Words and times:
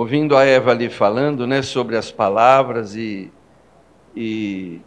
ouvindo 0.00 0.34
a 0.34 0.46
Eva 0.46 0.70
ali 0.70 0.88
falando, 0.88 1.46
né, 1.46 1.60
sobre 1.60 1.94
as 1.94 2.10
palavras 2.10 2.96
e, 2.96 3.30
e 4.16 4.80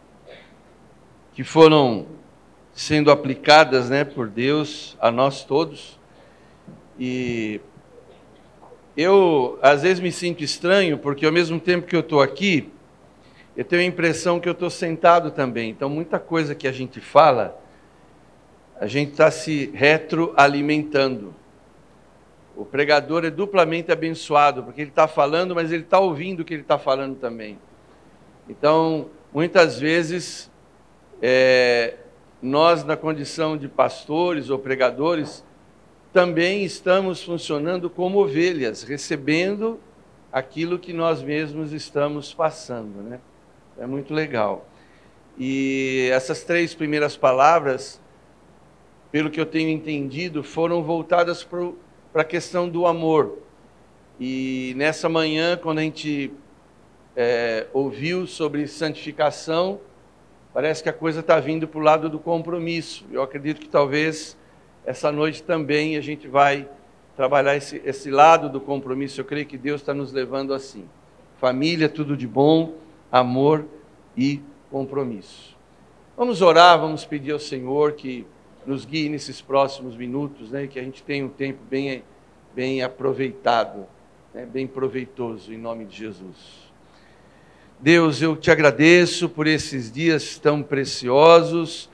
que 1.35 1.43
foram 1.43 2.07
sendo 2.73 3.11
aplicadas, 3.11 3.91
né, 3.91 4.03
por 4.03 4.27
Deus 4.27 4.97
a 4.99 5.11
nós 5.11 5.43
todos. 5.43 5.99
E 6.99 7.61
eu 8.97 9.59
às 9.61 9.83
vezes 9.83 9.99
me 9.99 10.11
sinto 10.11 10.43
estranho 10.43 10.97
porque 10.97 11.27
ao 11.27 11.31
mesmo 11.31 11.59
tempo 11.59 11.85
que 11.85 11.95
eu 11.95 11.99
estou 11.99 12.19
aqui, 12.19 12.71
eu 13.55 13.63
tenho 13.63 13.83
a 13.83 13.85
impressão 13.85 14.39
que 14.39 14.49
eu 14.49 14.53
estou 14.53 14.71
sentado 14.71 15.29
também. 15.29 15.69
Então 15.69 15.89
muita 15.89 16.17
coisa 16.17 16.55
que 16.55 16.67
a 16.67 16.71
gente 16.71 16.99
fala, 16.99 17.55
a 18.81 18.87
gente 18.87 19.11
está 19.11 19.29
se 19.29 19.69
retroalimentando. 19.75 21.35
O 22.55 22.63
pregador 22.63 23.25
é 23.25 23.31
duplamente 23.31 23.91
abençoado, 23.91 24.63
porque 24.63 24.81
ele 24.81 24.89
está 24.89 25.07
falando, 25.07 25.55
mas 25.55 25.71
ele 25.71 25.83
está 25.83 25.99
ouvindo 25.99 26.41
o 26.41 26.45
que 26.45 26.53
ele 26.53 26.61
está 26.61 26.77
falando 26.77 27.17
também. 27.17 27.57
Então, 28.47 29.09
muitas 29.33 29.79
vezes, 29.79 30.51
é, 31.21 31.95
nós, 32.41 32.83
na 32.83 32.95
condição 32.95 33.57
de 33.57 33.67
pastores 33.67 34.49
ou 34.49 34.59
pregadores, 34.59 35.43
também 36.11 36.63
estamos 36.63 37.23
funcionando 37.23 37.89
como 37.89 38.19
ovelhas, 38.19 38.83
recebendo 38.83 39.79
aquilo 40.31 40.77
que 40.77 40.93
nós 40.93 41.23
mesmos 41.23 41.73
estamos 41.73 42.33
passando. 42.33 43.01
Né? 43.01 43.19
É 43.79 43.87
muito 43.87 44.13
legal. 44.13 44.67
E 45.37 46.09
essas 46.11 46.43
três 46.43 46.75
primeiras 46.75 47.17
palavras, 47.17 47.99
pelo 49.11 49.31
que 49.31 49.39
eu 49.39 49.45
tenho 49.45 49.69
entendido, 49.69 50.43
foram 50.43 50.83
voltadas 50.83 51.43
para 51.43 51.71
a 52.21 52.25
questão 52.25 52.69
do 52.69 52.85
amor. 52.85 53.39
E 54.19 54.73
nessa 54.77 55.09
manhã, 55.09 55.57
quando 55.57 55.79
a 55.79 55.81
gente 55.81 56.31
é, 57.15 57.67
ouviu 57.73 58.27
sobre 58.27 58.67
santificação, 58.67 59.79
parece 60.53 60.83
que 60.83 60.89
a 60.89 60.93
coisa 60.93 61.21
está 61.21 61.39
vindo 61.39 61.67
para 61.67 61.79
o 61.79 61.83
lado 61.83 62.09
do 62.09 62.19
compromisso. 62.19 63.05
Eu 63.11 63.21
acredito 63.23 63.59
que 63.59 63.67
talvez 63.67 64.37
essa 64.85 65.11
noite 65.11 65.41
também 65.41 65.97
a 65.97 66.01
gente 66.01 66.27
vai 66.27 66.67
trabalhar 67.15 67.55
esse, 67.55 67.81
esse 67.85 68.11
lado 68.11 68.49
do 68.49 68.59
compromisso. 68.59 69.19
Eu 69.19 69.25
creio 69.25 69.45
que 69.45 69.57
Deus 69.57 69.81
está 69.81 69.93
nos 69.93 70.11
levando 70.11 70.53
assim. 70.53 70.85
Família, 71.39 71.89
tudo 71.89 72.15
de 72.15 72.27
bom, 72.27 72.75
amor 73.11 73.65
e 74.15 74.41
compromisso. 74.71 75.57
Vamos 76.15 76.41
orar, 76.41 76.79
vamos 76.79 77.05
pedir 77.05 77.31
ao 77.31 77.39
Senhor 77.39 77.93
que 77.93 78.25
nos 78.65 78.85
guie 78.85 79.09
nesses 79.09 79.41
próximos 79.41 79.95
minutos, 79.95 80.51
né, 80.51 80.67
que 80.67 80.79
a 80.79 80.83
gente 80.83 81.03
tenha 81.03 81.25
um 81.25 81.29
tempo 81.29 81.59
bem, 81.69 82.03
bem 82.55 82.81
aproveitado, 82.81 83.85
né, 84.33 84.45
bem 84.45 84.67
proveitoso, 84.67 85.53
em 85.53 85.57
nome 85.57 85.85
de 85.85 85.97
Jesus. 85.97 86.71
Deus, 87.79 88.21
eu 88.21 88.35
te 88.35 88.49
agradeço 88.49 89.27
por 89.27 89.45
esses 89.45 89.91
dias 89.91 90.39
tão 90.39 90.63
preciosos, 90.63 91.89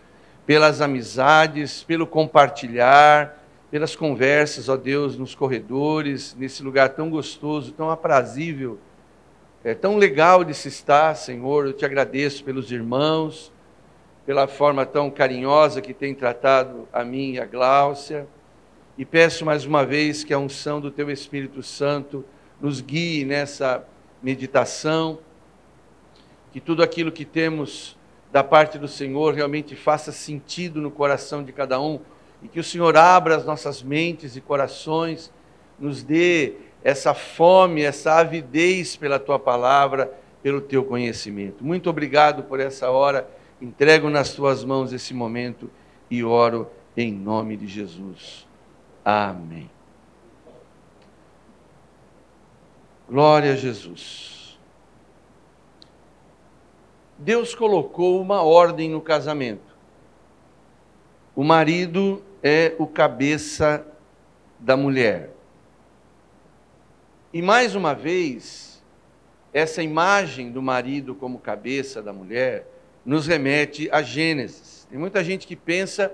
pelas 0.46 0.82
amizades, 0.82 1.84
pelo 1.84 2.06
compartilhar, 2.06 3.44
pelas 3.72 3.96
conversas, 3.96 4.70
ó 4.70 4.76
Deus, 4.76 5.18
nos 5.18 5.36
corredores, 5.36 6.36
nesse 6.38 6.64
lugar 6.64 6.90
tão 6.90 7.10
gostoso, 7.10 7.72
tão 7.72 7.90
aprazível, 7.90 8.80
é 9.64 9.74
tão 9.74 9.98
legal 9.98 10.44
de 10.44 10.54
se 10.54 10.70
estar, 10.70 11.16
Senhor. 11.16 11.68
Eu 11.68 11.74
te 11.74 11.84
agradeço 11.84 12.44
pelos 12.44 12.72
irmãos, 12.72 13.52
pela 14.30 14.48
forma 14.48 14.86
tão 14.86 15.10
carinhosa 15.10 15.82
que 15.82 15.92
tem 15.92 16.14
tratado 16.14 16.88
a 16.94 17.04
mim 17.04 17.32
e 17.32 17.40
a 17.40 17.48
Gláucia. 17.48 18.28
E 18.96 19.04
peço 19.04 19.44
mais 19.44 19.66
uma 19.66 19.84
vez 19.84 20.24
que 20.24 20.32
a 20.32 20.38
unção 20.38 20.80
do 20.80 20.92
Teu 20.92 21.10
Espírito 21.10 21.64
Santo 21.64 22.24
nos 22.62 22.80
guie 22.80 23.26
nessa 23.26 23.84
meditação 24.22 25.18
que 26.52 26.60
tudo 26.60 26.84
aquilo 26.84 27.12
que 27.12 27.26
temos 27.26 27.98
da 28.32 28.44
parte 28.44 28.78
do 28.78 28.88
Senhor 28.88 29.34
realmente 29.34 29.76
faça 29.76 30.12
sentido 30.12 30.80
no 30.80 30.92
coração 30.92 31.44
de 31.44 31.52
cada 31.52 31.82
um 31.82 32.00
e 32.44 32.48
que 32.48 32.60
o 32.60 32.64
Senhor 32.64 32.96
abra 32.96 33.36
as 33.36 33.44
nossas 33.44 33.82
mentes 33.82 34.36
e 34.36 34.42
corações, 34.42 35.34
nos 35.80 36.04
dê 36.04 36.54
essa 36.84 37.16
fome, 37.16 37.82
essa 37.82 38.20
avidez 38.20 38.96
pela 38.96 39.18
tua 39.18 39.40
palavra, 39.40 40.14
pelo 40.44 40.62
teu 40.62 40.84
conhecimento. 40.84 41.66
Muito 41.66 41.90
obrigado 41.90 42.44
por 42.44 42.60
essa 42.60 42.92
hora. 42.92 43.39
Entrego 43.62 44.10
nas 44.10 44.34
tuas 44.34 44.64
mãos 44.64 44.94
esse 44.94 45.14
momento 45.14 45.70
e 46.10 46.24
oro 46.24 46.70
em 46.96 47.12
nome 47.12 47.58
de 47.58 47.68
Jesus. 47.68 48.48
Amém. 49.04 49.70
Glória 53.08 53.54
a 53.54 53.56
Jesus. 53.56 54.60
Deus 57.18 57.54
colocou 57.54 58.22
uma 58.22 58.42
ordem 58.44 58.90
no 58.90 59.02
casamento. 59.02 59.76
O 61.36 61.44
marido 61.44 62.24
é 62.42 62.76
o 62.80 62.88
cabeça 62.88 63.86
da 64.58 64.78
mulher. 64.78 65.32
E 67.34 67.42
mais 67.42 67.76
uma 67.76 67.94
vez, 67.94 68.82
essa 69.54 69.84
imagem 69.84 70.52
do 70.52 70.62
marido 70.62 71.14
como 71.14 71.40
cabeça 71.40 72.02
da 72.02 72.14
mulher 72.14 72.79
nos 73.06 73.28
remete 73.28 73.90
a 73.92 74.02
Gênesis. 74.02 74.88
Tem 74.90 74.98
muita 74.98 75.24
gente 75.24 75.48
que 75.48 75.56
pensa 75.56 76.14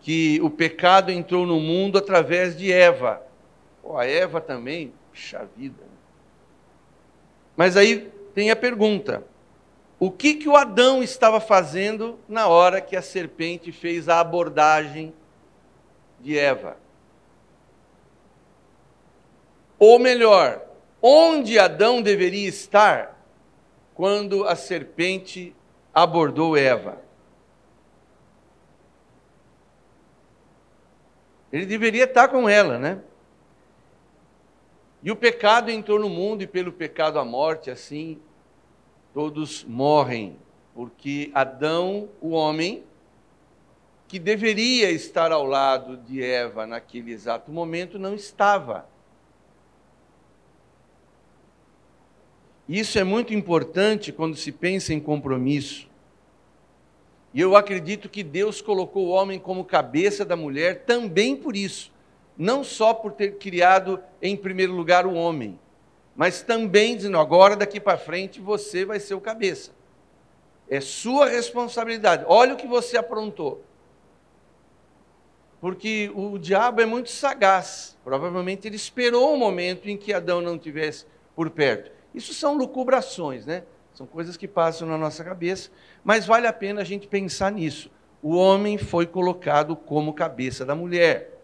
que 0.00 0.40
o 0.42 0.50
pecado 0.50 1.10
entrou 1.10 1.46
no 1.46 1.60
mundo 1.60 1.98
através 1.98 2.56
de 2.56 2.72
Eva. 2.72 3.22
Pô, 3.82 3.96
a 3.96 4.06
Eva 4.06 4.40
também, 4.40 4.92
puxa 5.10 5.48
vida. 5.56 5.82
Mas 7.56 7.76
aí 7.76 8.10
tem 8.34 8.50
a 8.50 8.56
pergunta: 8.56 9.24
o 9.98 10.10
que, 10.10 10.34
que 10.34 10.48
o 10.48 10.56
Adão 10.56 11.02
estava 11.02 11.40
fazendo 11.40 12.18
na 12.28 12.48
hora 12.48 12.80
que 12.80 12.96
a 12.96 13.02
serpente 13.02 13.70
fez 13.70 14.08
a 14.08 14.20
abordagem 14.20 15.12
de 16.20 16.38
Eva? 16.38 16.76
Ou 19.78 19.98
melhor, 19.98 20.62
onde 21.02 21.58
Adão 21.58 22.02
deveria 22.02 22.48
estar 22.48 23.18
quando 23.94 24.46
a 24.46 24.54
serpente 24.54 25.54
abordou 25.94 26.56
Eva? 26.56 27.00
Ele 31.52 31.66
deveria 31.66 32.04
estar 32.04 32.28
com 32.28 32.48
ela, 32.48 32.78
né? 32.78 33.00
E 35.02 35.10
o 35.10 35.16
pecado 35.16 35.70
entrou 35.70 35.98
no 35.98 36.08
mundo, 36.08 36.42
e 36.42 36.46
pelo 36.46 36.72
pecado 36.72 37.18
a 37.18 37.24
morte, 37.24 37.70
assim 37.70 38.20
todos 39.12 39.64
morrem, 39.64 40.36
porque 40.74 41.30
Adão, 41.34 42.08
o 42.20 42.30
homem, 42.30 42.84
que 44.06 44.18
deveria 44.18 44.90
estar 44.90 45.30
ao 45.32 45.44
lado 45.44 45.96
de 45.96 46.22
Eva 46.22 46.66
naquele 46.66 47.12
exato 47.12 47.50
momento, 47.50 47.98
não 47.98 48.14
estava. 48.14 48.88
Isso 52.70 53.00
é 53.00 53.02
muito 53.02 53.34
importante 53.34 54.12
quando 54.12 54.36
se 54.36 54.52
pensa 54.52 54.94
em 54.94 55.00
compromisso. 55.00 55.88
E 57.34 57.40
eu 57.40 57.56
acredito 57.56 58.08
que 58.08 58.22
Deus 58.22 58.62
colocou 58.62 59.08
o 59.08 59.10
homem 59.10 59.40
como 59.40 59.64
cabeça 59.64 60.24
da 60.24 60.36
mulher 60.36 60.84
também 60.84 61.34
por 61.34 61.56
isso. 61.56 61.92
Não 62.38 62.62
só 62.62 62.94
por 62.94 63.10
ter 63.10 63.38
criado 63.38 64.00
em 64.22 64.36
primeiro 64.36 64.72
lugar 64.72 65.04
o 65.04 65.14
homem, 65.14 65.58
mas 66.14 66.42
também 66.42 66.94
dizendo 66.94 67.18
agora 67.18 67.56
daqui 67.56 67.80
para 67.80 67.98
frente 67.98 68.40
você 68.40 68.84
vai 68.84 69.00
ser 69.00 69.14
o 69.14 69.20
cabeça. 69.20 69.72
É 70.68 70.80
sua 70.80 71.28
responsabilidade. 71.28 72.24
Olha 72.28 72.54
o 72.54 72.56
que 72.56 72.68
você 72.68 72.96
aprontou. 72.96 73.64
Porque 75.60 76.08
o 76.14 76.38
diabo 76.38 76.80
é 76.80 76.86
muito 76.86 77.10
sagaz. 77.10 77.98
Provavelmente 78.04 78.68
ele 78.68 78.76
esperou 78.76 79.32
o 79.32 79.34
um 79.34 79.38
momento 79.38 79.90
em 79.90 79.96
que 79.96 80.12
Adão 80.12 80.40
não 80.40 80.56
tivesse 80.56 81.04
por 81.34 81.50
perto. 81.50 81.98
Isso 82.14 82.34
são 82.34 82.56
lucubrações, 82.56 83.46
né? 83.46 83.64
São 83.94 84.06
coisas 84.06 84.36
que 84.36 84.48
passam 84.48 84.88
na 84.88 84.96
nossa 84.96 85.22
cabeça, 85.24 85.70
mas 86.02 86.26
vale 86.26 86.46
a 86.46 86.52
pena 86.52 86.80
a 86.80 86.84
gente 86.84 87.06
pensar 87.06 87.50
nisso. 87.52 87.90
O 88.22 88.34
homem 88.34 88.78
foi 88.78 89.06
colocado 89.06 89.74
como 89.74 90.12
cabeça 90.12 90.64
da 90.64 90.74
mulher. 90.74 91.38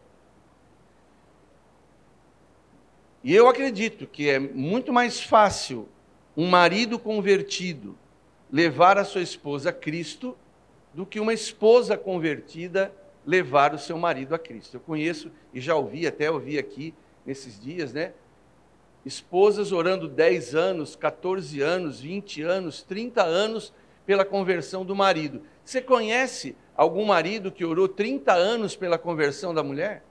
E 3.23 3.35
eu 3.35 3.49
acredito 3.49 4.07
que 4.07 4.29
é 4.29 4.39
muito 4.39 4.93
mais 4.93 5.21
fácil 5.21 5.89
um 6.37 6.47
marido 6.47 6.99
convertido 6.99 7.99
levar 8.51 8.99
a 8.99 9.05
sua 9.05 9.23
esposa 9.23 9.71
a 9.71 9.73
Cristo 9.73 10.37
do 10.95 11.05
que 11.05 11.19
uma 11.19 11.35
esposa 11.35 11.97
convertida 11.97 12.93
levar 13.27 13.75
o 13.75 13.79
seu 13.79 13.99
marido 13.99 14.35
a 14.35 14.39
Cristo. 14.39 14.77
Eu 14.77 14.81
conheço 14.81 15.33
e 15.53 15.61
já 15.61 15.75
ouvi, 15.75 16.07
até 16.07 16.31
ouvi 16.31 16.59
aqui 16.59 16.95
nesses 17.25 17.59
dias, 17.59 17.93
né? 17.93 18.13
Esposas 19.07 19.71
orando 19.71 20.09
10 20.09 20.57
anos, 20.57 20.97
14 20.97 21.63
anos, 21.63 22.01
20 22.01 22.43
anos, 22.43 22.83
30 22.83 23.23
anos 23.23 23.73
pela 24.05 24.25
conversão 24.25 24.85
do 24.85 24.97
marido. 24.97 25.43
Você 25.65 25.81
conhece 25.81 26.57
algum 26.77 27.05
marido 27.05 27.53
que 27.53 27.65
orou 27.65 27.87
30 27.87 28.33
anos 28.33 28.75
pela 28.75 28.99
conversão 28.99 29.55
da 29.55 29.63
mulher? 29.63 30.03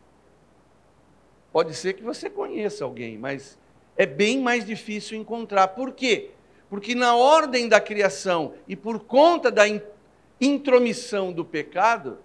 Pode 1.51 1.75
ser 1.75 1.91
que 1.91 2.03
você 2.03 2.29
conheça 2.29 2.85
alguém, 2.85 3.17
mas 3.17 3.59
é 3.97 4.05
bem 4.05 4.39
mais 4.39 4.65
difícil 4.65 5.17
encontrar. 5.17 5.67
Por 5.69 5.91
quê? 5.91 6.31
Porque 6.69 6.95
na 6.95 7.17
ordem 7.17 7.67
da 7.67 7.81
criação 7.81 8.53
e 8.65 8.77
por 8.77 9.01
conta 9.01 9.51
da 9.51 9.65
intromissão 10.39 11.33
do 11.33 11.43
pecado, 11.43 12.17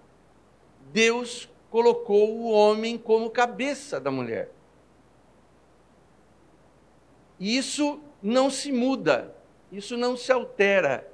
Deus 0.93 1.49
colocou 1.69 2.31
o 2.31 2.51
homem 2.53 2.97
como 2.97 3.29
cabeça 3.29 3.99
da 3.99 4.13
mulher. 4.13 4.53
E 7.41 7.57
isso 7.57 7.99
não 8.23 8.51
se 8.51 8.71
muda, 8.71 9.35
isso 9.73 9.97
não 9.97 10.15
se 10.15 10.31
altera. 10.31 11.11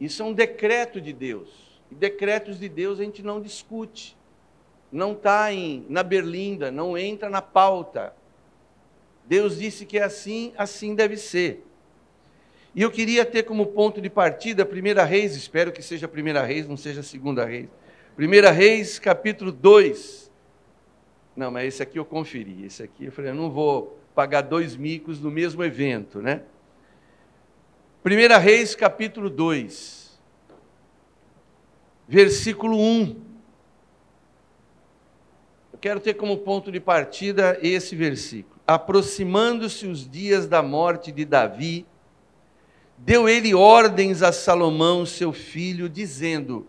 Isso 0.00 0.22
é 0.22 0.26
um 0.26 0.32
decreto 0.32 1.00
de 1.00 1.12
Deus. 1.12 1.80
E 1.90 1.94
decretos 1.94 2.58
de 2.58 2.68
Deus 2.68 2.98
a 2.98 3.04
gente 3.04 3.22
não 3.22 3.40
discute. 3.40 4.16
Não 4.90 5.12
está 5.12 5.46
na 5.88 6.02
berlinda, 6.02 6.72
não 6.72 6.98
entra 6.98 7.30
na 7.30 7.40
pauta. 7.40 8.14
Deus 9.24 9.58
disse 9.58 9.86
que 9.86 9.98
é 9.98 10.02
assim, 10.02 10.52
assim 10.58 10.94
deve 10.94 11.16
ser. 11.16 11.64
E 12.74 12.82
eu 12.82 12.90
queria 12.90 13.24
ter 13.24 13.44
como 13.44 13.66
ponto 13.66 14.00
de 14.00 14.10
partida 14.10 14.64
a 14.64 14.66
Primeira 14.66 15.04
Reis, 15.04 15.36
espero 15.36 15.70
que 15.70 15.80
seja 15.80 16.06
a 16.06 16.08
Primeira 16.08 16.42
Reis, 16.42 16.66
não 16.66 16.76
seja 16.76 17.00
a 17.00 17.04
Segunda 17.04 17.44
Reis. 17.44 17.68
Primeira 18.16 18.50
Reis, 18.50 18.98
capítulo 18.98 19.52
2. 19.52 20.30
Não, 21.36 21.50
mas 21.50 21.68
esse 21.68 21.82
aqui 21.82 21.98
eu 21.98 22.04
conferi. 22.04 22.64
Esse 22.64 22.82
aqui 22.82 23.06
eu 23.06 23.12
falei, 23.12 23.30
eu 23.30 23.36
não 23.36 23.50
vou 23.50 23.98
pagar 24.14 24.42
dois 24.42 24.76
micos 24.76 25.20
no 25.20 25.30
mesmo 25.30 25.64
evento, 25.64 26.22
né? 26.22 26.42
Primeira 28.02 28.38
Reis, 28.38 28.74
capítulo 28.74 29.28
2. 29.28 30.20
Versículo 32.06 32.78
1. 32.78 33.16
Eu 35.72 35.78
quero 35.80 36.00
ter 36.00 36.14
como 36.14 36.38
ponto 36.38 36.70
de 36.70 36.78
partida 36.78 37.58
esse 37.60 37.96
versículo. 37.96 38.60
Aproximando-se 38.66 39.86
os 39.86 40.08
dias 40.08 40.46
da 40.46 40.62
morte 40.62 41.10
de 41.10 41.24
Davi, 41.24 41.84
deu 42.96 43.28
ele 43.28 43.54
ordens 43.54 44.22
a 44.22 44.32
Salomão, 44.32 45.04
seu 45.04 45.32
filho, 45.32 45.88
dizendo: 45.88 46.66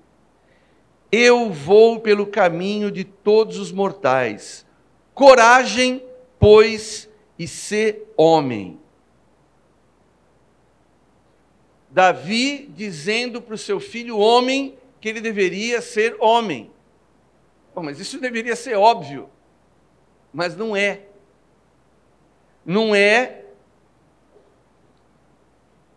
Eu 1.12 1.51
vou 1.51 2.00
pelo 2.00 2.25
caminho 2.25 2.89
de 2.89 3.03
todos 3.03 3.59
os 3.59 3.71
mortais. 3.71 4.65
Coragem, 5.13 6.03
pois, 6.39 7.09
e 7.38 7.48
ser 7.48 8.12
homem. 8.16 8.80
Davi 11.90 12.68
dizendo 12.76 13.42
para 13.42 13.56
o 13.56 13.58
seu 13.58 13.80
filho 13.80 14.18
homem 14.18 14.78
que 15.00 15.10
ele 15.10 15.22
deveria 15.22 15.82
ser 15.82 16.18
homem. 16.20 16.72
Bom, 17.74 17.84
mas 17.84 18.00
isso 18.00 18.20
deveria 18.20 18.56
ser 18.56 18.76
óbvio, 18.76 19.30
mas 20.34 20.56
não 20.56 20.76
é. 20.76 21.08
Não 22.66 22.96
é 22.96 23.46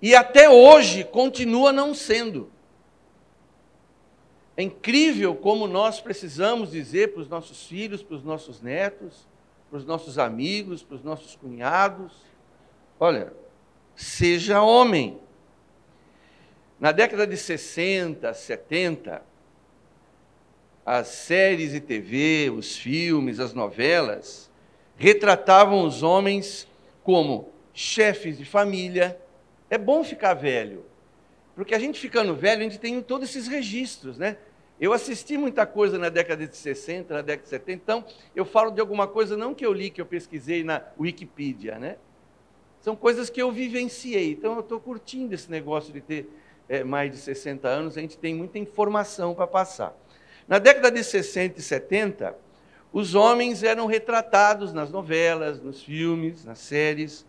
e 0.01 0.15
até 0.15 0.49
hoje 0.49 1.05
continua 1.05 1.73
não 1.73 1.93
sendo. 1.93 2.51
É 4.57 4.63
incrível 4.63 5.35
como 5.35 5.67
nós 5.67 6.01
precisamos 6.01 6.71
dizer 6.71 7.13
para 7.13 7.23
os 7.23 7.29
nossos 7.29 7.67
filhos, 7.67 8.03
para 8.03 8.17
os 8.17 8.25
nossos 8.25 8.61
netos, 8.61 9.27
para 9.69 9.79
os 9.79 9.85
nossos 9.85 10.19
amigos, 10.19 10.83
para 10.83 10.97
os 10.97 11.03
nossos 11.03 11.37
cunhados: 11.37 12.13
olha, 12.99 13.33
seja 13.95 14.63
homem. 14.63 15.19
Na 16.81 16.93
década 16.93 17.27
de 17.27 17.37
60, 17.37 18.33
70, 18.33 19.23
as 20.87 21.09
séries 21.09 21.73
de 21.73 21.81
TV, 21.81 22.51
os 22.51 22.77
filmes, 22.77 23.41
as 23.41 23.53
novelas, 23.53 24.49
retratavam 24.97 25.85
os 25.85 26.03
homens 26.03 26.69
como 27.03 27.53
chefes 27.75 28.39
de 28.39 28.45
família, 28.45 29.21
é 29.69 29.77
bom 29.77 30.03
ficar 30.03 30.35
velho, 30.35 30.85
porque 31.55 31.75
a 31.75 31.79
gente 31.79 31.99
ficando 31.99 32.35
velho, 32.35 32.61
a 32.61 32.65
gente 32.65 32.79
tem 32.79 33.03
todos 33.03 33.29
esses 33.29 33.49
registros, 33.49 34.17
né? 34.17 34.39
Eu 34.81 34.93
assisti 34.93 35.37
muita 35.37 35.67
coisa 35.67 35.99
na 35.99 36.09
década 36.09 36.47
de 36.47 36.57
60, 36.57 37.13
na 37.13 37.23
década 37.23 37.43
de 37.43 37.49
70, 37.49 37.73
então 37.73 38.05
eu 38.35 38.45
falo 38.45 38.71
de 38.71 38.81
alguma 38.81 39.09
coisa 39.09 39.37
não 39.37 39.53
que 39.53 39.67
eu 39.67 39.73
li, 39.73 39.91
que 39.91 40.01
eu 40.01 40.07
pesquisei 40.07 40.63
na 40.63 40.83
Wikipedia, 40.99 41.79
né? 41.79 41.97
São 42.81 42.95
coisas 42.95 43.29
que 43.29 43.43
eu 43.43 43.51
vivenciei, 43.51 44.33
então 44.33 44.55
eu 44.55 44.61
estou 44.61 44.79
curtindo 44.79 45.35
esse 45.35 45.51
negócio 45.51 45.93
de 45.93 46.01
ter 46.01 46.31
é, 46.69 46.85
mais 46.85 47.11
de 47.11 47.17
60 47.17 47.67
anos, 47.67 47.99
a 47.99 48.01
gente 48.01 48.17
tem 48.17 48.35
muita 48.35 48.59
informação 48.59 49.35
para 49.35 49.49
passar. 49.49 49.97
Na 50.47 50.61
década 50.61 50.93
de 50.93 51.03
60 51.03 51.59
e 51.59 51.63
70, 51.63 52.37
os 52.93 53.17
homens 53.17 53.65
eram 53.65 53.87
retratados 53.87 54.73
nas 54.73 54.91
novelas, 54.91 55.61
nos 55.61 55.83
filmes, 55.83 56.45
nas 56.45 56.59
séries, 56.59 57.27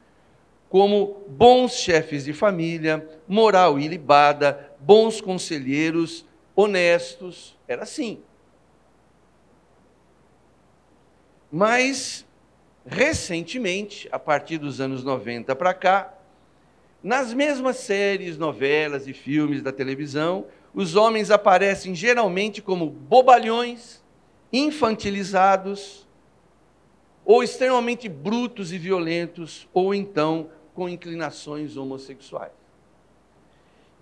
como 0.70 1.26
bons 1.28 1.74
chefes 1.74 2.26
de 2.26 2.32
família, 2.32 3.06
moral 3.28 3.80
ilibada, 3.80 4.72
bons 4.80 5.20
conselheiros, 5.20 6.26
honestos. 6.62 7.58
Era 7.68 7.84
assim. 7.84 8.22
Mas, 11.52 12.26
recentemente, 12.86 14.08
a 14.12 14.20
partir 14.20 14.58
dos 14.58 14.80
anos 14.82 15.04
90 15.04 15.56
para 15.56 15.74
cá, 15.74 16.14
nas 17.02 17.34
mesmas 17.34 17.78
séries, 17.78 18.38
novelas 18.38 19.08
e 19.08 19.14
filmes 19.14 19.62
da 19.62 19.72
televisão, 19.72 20.46
os 20.74 20.96
homens 20.96 21.32
aparecem 21.32 21.96
geralmente 21.96 22.62
como 22.62 22.90
bobalhões, 22.90 24.04
infantilizados, 24.52 26.08
ou 27.26 27.44
extremamente 27.44 28.10
brutos 28.10 28.74
e 28.74 28.78
violentos, 28.78 29.68
ou 29.74 29.96
então 29.96 30.50
com 30.74 30.90
inclinações 30.90 31.78
homossexuais. 31.78 32.52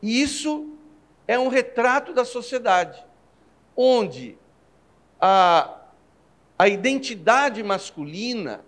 E 0.02 0.22
isso 0.22 0.77
é 1.28 1.38
um 1.38 1.50
retrato 1.50 2.14
da 2.14 2.24
sociedade, 2.24 3.04
onde 3.76 4.38
a, 5.20 5.82
a 6.58 6.68
identidade 6.68 7.62
masculina 7.62 8.64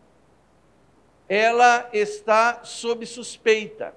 ela 1.28 1.90
está 1.94 2.64
sob 2.64 3.06
suspeita. 3.06 3.94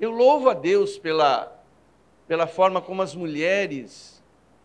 Eu 0.00 0.12
louvo 0.12 0.48
a 0.48 0.54
Deus 0.54 0.96
pela, 0.96 1.52
pela 2.26 2.46
forma 2.46 2.80
como 2.80 3.02
as 3.02 3.14
mulheres 3.14 4.22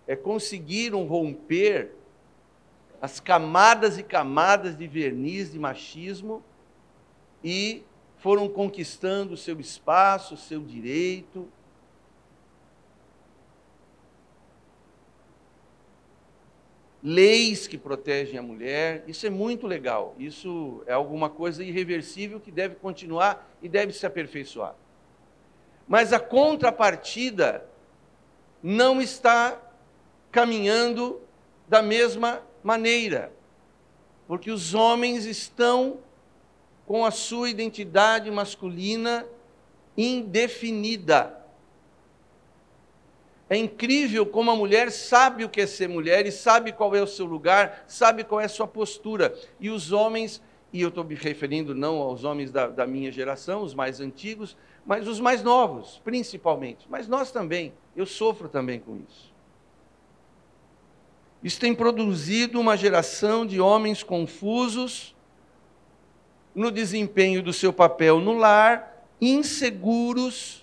é, 0.07 0.15
conseguiram 0.15 1.05
romper 1.05 1.91
as 3.01 3.19
camadas 3.19 3.97
e 3.97 4.03
camadas 4.03 4.77
de 4.77 4.87
verniz 4.87 5.51
de 5.51 5.59
machismo 5.59 6.43
e 7.43 7.83
foram 8.19 8.47
conquistando 8.47 9.33
o 9.33 9.37
seu 9.37 9.59
espaço, 9.59 10.35
o 10.35 10.37
seu 10.37 10.61
direito. 10.61 11.49
Leis 17.03 17.67
que 17.67 17.77
protegem 17.77 18.39
a 18.39 18.41
mulher, 18.41 19.03
isso 19.07 19.27
é 19.27 19.29
muito 19.29 19.67
legal. 19.67 20.15
Isso 20.17 20.81
é 20.87 20.93
alguma 20.93 21.29
coisa 21.29 21.61
irreversível 21.61 22.39
que 22.39 22.49
deve 22.49 22.75
continuar 22.75 23.51
e 23.61 23.67
deve 23.67 23.91
se 23.91 24.05
aperfeiçoar. 24.05 24.73
Mas 25.85 26.13
a 26.13 26.19
contrapartida 26.19 27.65
não 28.61 29.01
está 29.01 29.61
caminhando 30.31 31.19
da 31.67 31.81
mesma 31.81 32.41
maneira, 32.63 33.33
porque 34.25 34.49
os 34.49 34.73
homens 34.73 35.25
estão 35.25 35.99
com 36.87 37.05
a 37.05 37.11
sua 37.11 37.49
identidade 37.49 38.31
masculina 38.31 39.27
indefinida. 39.97 41.42
É 43.49 43.57
incrível 43.57 44.25
como 44.25 44.49
a 44.51 44.55
mulher 44.55 44.91
sabe 44.91 45.43
o 45.43 45.49
que 45.49 45.61
é 45.61 45.67
ser 45.67 45.87
mulher 45.87 46.25
e 46.25 46.31
sabe 46.31 46.71
qual 46.71 46.95
é 46.95 47.01
o 47.01 47.07
seu 47.07 47.25
lugar, 47.25 47.83
sabe 47.87 48.23
qual 48.23 48.41
é 48.41 48.45
a 48.45 48.49
sua 48.49 48.67
postura. 48.67 49.33
E 49.59 49.69
os 49.69 49.91
homens, 49.91 50.41
e 50.71 50.81
eu 50.81 50.89
estou 50.89 51.03
me 51.03 51.15
referindo 51.15 51.75
não 51.75 51.97
aos 51.97 52.23
homens 52.23 52.51
da, 52.51 52.67
da 52.67 52.87
minha 52.87 53.11
geração, 53.11 53.61
os 53.61 53.73
mais 53.73 53.99
antigos, 53.99 54.57
mas 54.85 55.07
os 55.07 55.19
mais 55.19 55.43
novos, 55.43 56.01
principalmente. 56.03 56.87
Mas 56.89 57.07
nós 57.07 57.31
também, 57.31 57.73
eu 57.95 58.05
sofro 58.05 58.49
também 58.49 58.79
com 58.79 58.97
isso. 59.07 59.33
Isso 61.43 61.59
tem 61.59 61.75
produzido 61.75 62.59
uma 62.59 62.77
geração 62.77 63.45
de 63.45 63.59
homens 63.59 64.01
confusos, 64.01 65.13
no 66.55 66.71
desempenho 66.71 67.41
do 67.41 67.51
seu 67.51 67.73
papel 67.73 68.19
no 68.19 68.33
lar, 68.33 69.05
inseguros. 69.19 70.62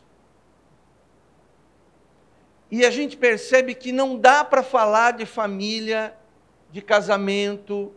E 2.71 2.85
a 2.85 2.91
gente 2.91 3.17
percebe 3.17 3.75
que 3.75 3.91
não 3.91 4.17
dá 4.17 4.45
para 4.45 4.63
falar 4.63 5.13
de 5.13 5.27
família, 5.27 6.15
de 6.71 6.81
casamento, 6.81 7.93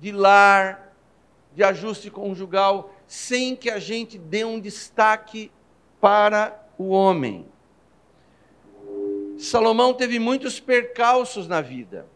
de 0.00 0.10
lar, 0.10 0.94
de 1.54 1.62
ajuste 1.62 2.10
conjugal, 2.10 2.94
sem 3.06 3.54
que 3.54 3.68
a 3.68 3.78
gente 3.78 4.16
dê 4.16 4.44
um 4.44 4.58
destaque 4.58 5.52
para 6.00 6.58
o 6.78 6.88
homem. 6.88 7.46
Salomão 9.38 9.92
teve 9.92 10.18
muitos 10.18 10.58
percalços 10.58 11.46
na 11.46 11.60
vida. 11.60 12.06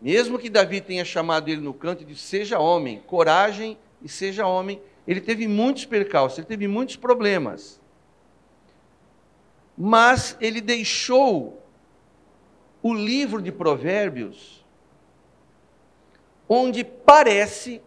Mesmo 0.00 0.38
que 0.38 0.50
Davi 0.50 0.80
tenha 0.80 1.04
chamado 1.04 1.48
ele 1.48 1.60
no 1.60 1.74
canto 1.74 2.02
e 2.02 2.06
disse: 2.06 2.22
Seja 2.22 2.58
homem, 2.58 3.02
coragem 3.06 3.78
e 4.02 4.08
seja 4.08 4.46
homem. 4.46 4.80
Ele 5.06 5.20
teve 5.20 5.46
muitos 5.46 5.84
percalços, 5.84 6.38
ele 6.38 6.46
teve 6.46 6.66
muitos 6.66 6.96
problemas. 6.96 7.80
Mas 9.76 10.36
ele 10.40 10.60
deixou 10.60 11.62
o 12.82 12.94
livro 12.94 13.40
de 13.40 13.50
Provérbios, 13.50 14.64
onde 16.48 16.84
parece 16.84 17.80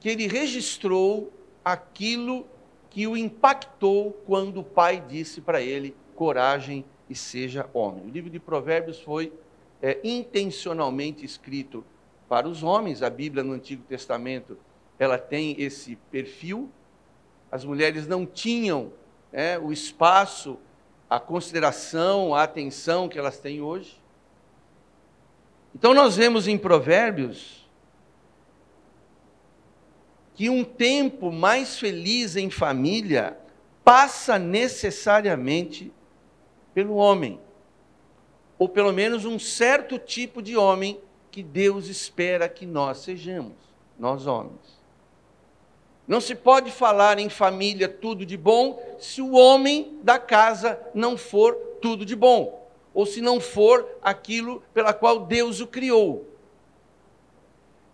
que 0.00 0.08
ele 0.08 0.26
registrou 0.26 1.32
aquilo 1.64 2.46
que 2.88 3.06
o 3.06 3.16
impactou 3.16 4.12
quando 4.24 4.60
o 4.60 4.64
pai 4.64 5.02
disse 5.06 5.40
para 5.40 5.60
ele: 5.60 5.94
coragem 6.14 6.84
e 7.10 7.14
seja 7.14 7.68
homem. 7.74 8.04
O 8.04 8.08
livro 8.08 8.30
de 8.30 8.38
Provérbios 8.38 9.00
foi 9.00 9.32
é, 9.82 9.98
intencionalmente 10.04 11.24
escrito 11.24 11.84
para 12.28 12.48
os 12.48 12.62
homens. 12.62 13.02
A 13.02 13.10
Bíblia 13.10 13.42
no 13.42 13.52
Antigo 13.52 13.82
Testamento 13.82 14.56
ela 14.98 15.18
tem 15.18 15.60
esse 15.60 15.96
perfil. 16.10 16.70
As 17.50 17.64
mulheres 17.64 18.06
não 18.06 18.24
tinham 18.24 18.92
é, 19.34 19.58
o 19.58 19.72
espaço, 19.72 20.56
a 21.10 21.18
consideração, 21.18 22.32
a 22.32 22.44
atenção 22.44 23.08
que 23.08 23.18
elas 23.18 23.36
têm 23.36 23.60
hoje. 23.60 24.00
Então 25.74 25.92
nós 25.92 26.16
vemos 26.16 26.46
em 26.46 26.56
Provérbios 26.56 27.68
que 30.34 30.48
um 30.48 30.62
tempo 30.62 31.32
mais 31.32 31.78
feliz 31.78 32.36
em 32.36 32.48
família 32.48 33.36
passa 33.82 34.38
necessariamente 34.38 35.92
pelo 36.72 36.94
homem, 36.94 37.40
ou 38.56 38.68
pelo 38.68 38.92
menos 38.92 39.24
um 39.24 39.38
certo 39.38 39.98
tipo 39.98 40.40
de 40.40 40.56
homem 40.56 41.00
que 41.30 41.42
Deus 41.42 41.88
espera 41.88 42.48
que 42.48 42.66
nós 42.66 42.98
sejamos, 42.98 43.56
nós 43.98 44.28
homens. 44.28 44.73
Não 46.06 46.20
se 46.20 46.34
pode 46.34 46.70
falar 46.70 47.18
em 47.18 47.28
família 47.28 47.88
tudo 47.88 48.26
de 48.26 48.36
bom 48.36 48.80
se 48.98 49.22
o 49.22 49.32
homem 49.32 49.98
da 50.02 50.18
casa 50.18 50.78
não 50.94 51.16
for 51.16 51.54
tudo 51.80 52.04
de 52.04 52.14
bom, 52.14 52.68
ou 52.92 53.06
se 53.06 53.20
não 53.20 53.40
for 53.40 53.88
aquilo 54.02 54.62
pela 54.72 54.92
qual 54.92 55.20
Deus 55.20 55.60
o 55.60 55.66
criou. 55.66 56.28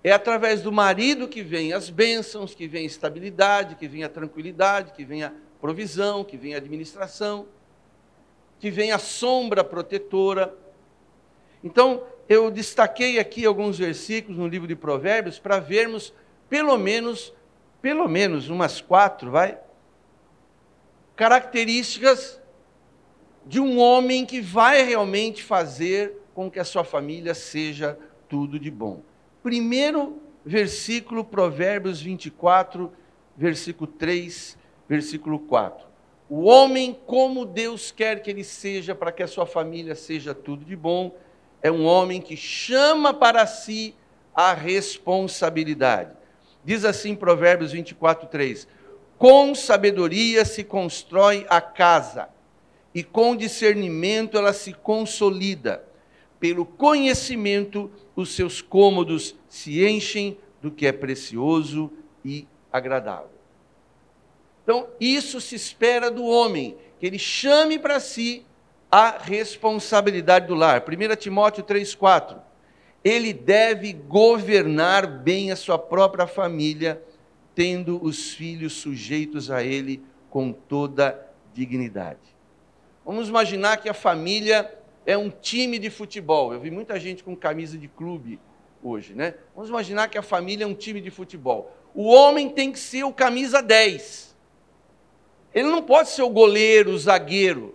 É 0.03 0.13
através 0.13 0.63
do 0.63 0.73
marido 0.73 1.29
que 1.29 1.43
vem 1.43 1.73
as 1.73 1.91
bênçãos, 1.91 2.55
que 2.55 2.67
vem 2.67 2.83
a 2.83 2.87
estabilidade, 2.87 3.77
que 3.77 3.87
vem 3.87 4.03
a 4.03 4.09
tranquilidade, 4.09 4.93
que 4.93 5.05
vem 5.05 5.23
a 5.23 5.33
provisão, 5.61 6.25
que 6.25 6.37
vem 6.37 6.55
a 6.55 6.57
administração, 6.57 7.47
que 8.59 8.71
vem 8.71 8.93
a 8.93 8.99
sombra 8.99 9.63
protetora. 9.63 10.55
Então, 11.63 12.03
eu 12.29 12.51
destaquei 12.51 13.19
aqui 13.19 13.45
alguns 13.45 13.79
versículos 13.79 14.39
no 14.39 14.47
livro 14.47 14.67
de 14.67 14.75
Provérbios 14.75 15.39
para 15.39 15.59
vermos 15.59 16.15
pelo 16.49 16.77
menos, 16.79 17.33
pelo 17.81 18.09
menos 18.09 18.49
umas 18.49 18.81
quatro, 18.81 19.31
vai, 19.31 19.59
características 21.17 22.41
de 23.47 23.61
um 23.61 23.79
homem 23.79 24.25
que 24.25 24.41
vai 24.41 24.83
realmente 24.83 25.43
fazer 25.43 26.17
com 26.35 26.51
que 26.51 26.59
a 26.59 26.65
sua 26.65 26.85
família 26.85 27.35
seja 27.35 27.99
tudo 28.29 28.59
de 28.59 28.71
bom. 28.71 29.03
Primeiro 29.43 30.21
versículo, 30.45 31.25
Provérbios 31.25 32.01
24, 32.01 32.93
versículo 33.37 33.87
3, 33.87 34.57
versículo 34.89 35.39
4. 35.39 35.87
O 36.29 36.45
homem, 36.45 36.99
como 37.07 37.45
Deus 37.45 37.91
quer 37.91 38.23
que 38.23 38.31
ele 38.31 38.45
seja, 38.45 38.95
para 38.95 39.11
que 39.11 39.23
a 39.23 39.27
sua 39.27 39.47
família 39.47 39.95
seja 39.95 40.33
tudo 40.33 40.65
de 40.65 40.77
bom, 40.77 41.17
é 41.61 41.71
um 41.71 41.85
homem 41.85 42.21
que 42.21 42.37
chama 42.37 43.13
para 43.13 43.47
si 43.47 43.95
a 44.35 44.55
responsabilidade. 44.55 46.20
Diz 46.65 46.85
assim 46.85 47.15
Provérbios 47.15 47.73
24, 47.73 48.29
3: 48.29 48.69
Com 49.19 49.55
sabedoria 49.55 50.45
se 50.45 50.63
constrói 50.63 51.47
a 51.49 51.61
casa, 51.61 52.29
e 52.95 53.03
com 53.03 53.37
discernimento 53.37 54.37
ela 54.37 54.53
se 54.53 54.73
consolida. 54.73 55.85
Pelo 56.39 56.65
conhecimento, 56.65 57.91
os 58.17 58.35
seus 58.35 58.63
cômodos 58.63 59.35
se 59.49 59.85
enchem 59.87 60.39
do 60.61 60.71
que 60.71 60.87
é 60.87 60.93
precioso 60.93 61.91
e 62.25 62.47
agradável. 62.73 63.31
Então, 64.63 64.89
isso 65.01 65.41
se 65.41 65.55
espera 65.55 66.11
do 66.11 66.25
homem, 66.25 66.77
que 66.99 67.07
ele 67.07 67.19
chame 67.19 67.79
para 67.79 67.99
si 68.01 68.47
a 68.91 69.19
responsabilidade 69.19 70.47
do 70.47 70.55
lar. 70.55 70.83
1 70.83 71.17
Timóteo 71.17 71.63
3,4. 71.63 72.39
Ele 73.03 73.33
deve 73.33 73.93
governar 73.93 75.07
bem 75.07 75.51
a 75.51 75.57
sua 75.57 75.79
própria 75.79 76.27
família, 76.27 77.03
tendo 77.55 78.03
os 78.03 78.33
filhos 78.33 78.75
sujeitos 78.75 79.51
a 79.51 79.63
ele 79.63 80.03
com 80.29 80.53
toda 80.53 81.27
dignidade. 81.55 82.21
Vamos 83.05 83.29
imaginar 83.29 83.79
que 83.79 83.89
a 83.89 83.95
família 83.95 84.79
é 85.07 85.17
um 85.17 85.31
time 85.31 85.79
de 85.79 85.91
futebol. 85.91 86.53
Eu 86.53 86.61
vi 86.61 86.71
muita 86.71 87.01
gente 87.01 87.25
com 87.25 87.35
camisa 87.35 87.79
de 87.79 87.89
clube 87.89 88.39
hoje, 88.83 89.15
né? 89.15 89.35
Vamos 89.55 89.71
imaginar 89.71 90.09
que 90.09 90.19
a 90.19 90.23
família 90.23 90.65
é 90.65 90.67
um 90.67 90.75
time 90.75 91.01
de 91.01 91.11
futebol. 91.11 91.75
O 91.95 92.09
homem 92.09 92.49
tem 92.49 92.71
que 92.71 92.79
ser 92.79 93.05
o 93.05 93.13
camisa 93.13 93.63
10 93.63 94.31
ele 95.53 95.69
não 95.69 95.83
pode 95.83 96.11
ser 96.11 96.23
o 96.23 96.31
goleiro, 96.31 96.93
o 96.93 96.99
zagueiro, 96.99 97.75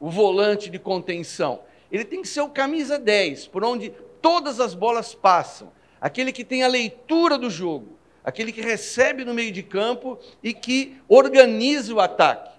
o 0.00 0.10
volante 0.10 0.68
de 0.68 0.78
contenção. 0.78 1.60
Ele 1.90 2.04
tem 2.04 2.20
que 2.20 2.28
ser 2.28 2.40
o 2.40 2.48
camisa 2.48 2.98
10, 2.98 3.46
por 3.46 3.64
onde 3.64 3.92
todas 4.24 4.58
as 4.58 4.72
bolas 4.72 5.14
passam. 5.14 5.70
Aquele 6.00 6.32
que 6.32 6.44
tem 6.44 6.62
a 6.62 6.68
leitura 6.68 7.36
do 7.36 7.50
jogo, 7.50 7.98
aquele 8.24 8.50
que 8.50 8.62
recebe 8.62 9.22
no 9.24 9.34
meio 9.34 9.52
de 9.52 9.62
campo 9.62 10.18
e 10.42 10.54
que 10.54 10.98
organiza 11.06 11.92
o 11.92 12.00
ataque. 12.00 12.54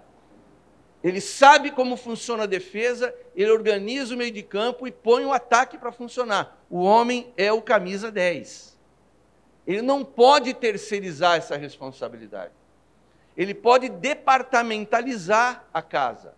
Ele 1.02 1.20
sabe 1.20 1.72
como 1.72 1.96
funciona 1.96 2.44
a 2.44 2.46
defesa, 2.46 3.12
ele 3.34 3.50
organiza 3.50 4.14
o 4.14 4.18
meio 4.18 4.30
de 4.30 4.42
campo 4.42 4.86
e 4.86 4.92
põe 4.92 5.24
o 5.24 5.32
ataque 5.32 5.76
para 5.76 5.90
funcionar. 5.90 6.64
O 6.70 6.78
homem 6.78 7.32
é 7.36 7.52
o 7.52 7.60
camisa 7.60 8.12
10. 8.12 8.78
Ele 9.66 9.82
não 9.82 10.04
pode 10.04 10.54
terceirizar 10.54 11.36
essa 11.36 11.56
responsabilidade 11.56 12.52
ele 13.36 13.54
pode 13.54 13.88
departamentalizar 13.88 15.64
a 15.72 15.82
casa, 15.82 16.34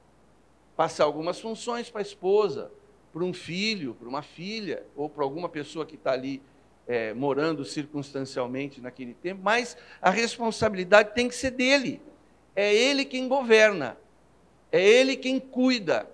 passar 0.76 1.04
algumas 1.04 1.40
funções 1.40 1.88
para 1.88 2.00
a 2.00 2.02
esposa, 2.02 2.72
para 3.12 3.24
um 3.24 3.32
filho, 3.32 3.94
para 3.94 4.08
uma 4.08 4.22
filha, 4.22 4.84
ou 4.96 5.08
para 5.08 5.24
alguma 5.24 5.48
pessoa 5.48 5.86
que 5.86 5.94
está 5.94 6.12
ali 6.12 6.42
é, 6.86 7.12
morando 7.12 7.64
circunstancialmente 7.64 8.80
naquele 8.80 9.14
tempo, 9.14 9.40
mas 9.42 9.76
a 10.00 10.10
responsabilidade 10.10 11.14
tem 11.14 11.28
que 11.28 11.34
ser 11.34 11.50
dele. 11.50 12.00
É 12.56 12.74
ele 12.74 13.04
quem 13.04 13.28
governa, 13.28 13.96
é 14.72 14.82
ele 14.82 15.16
quem 15.16 15.38
cuida, 15.38 16.08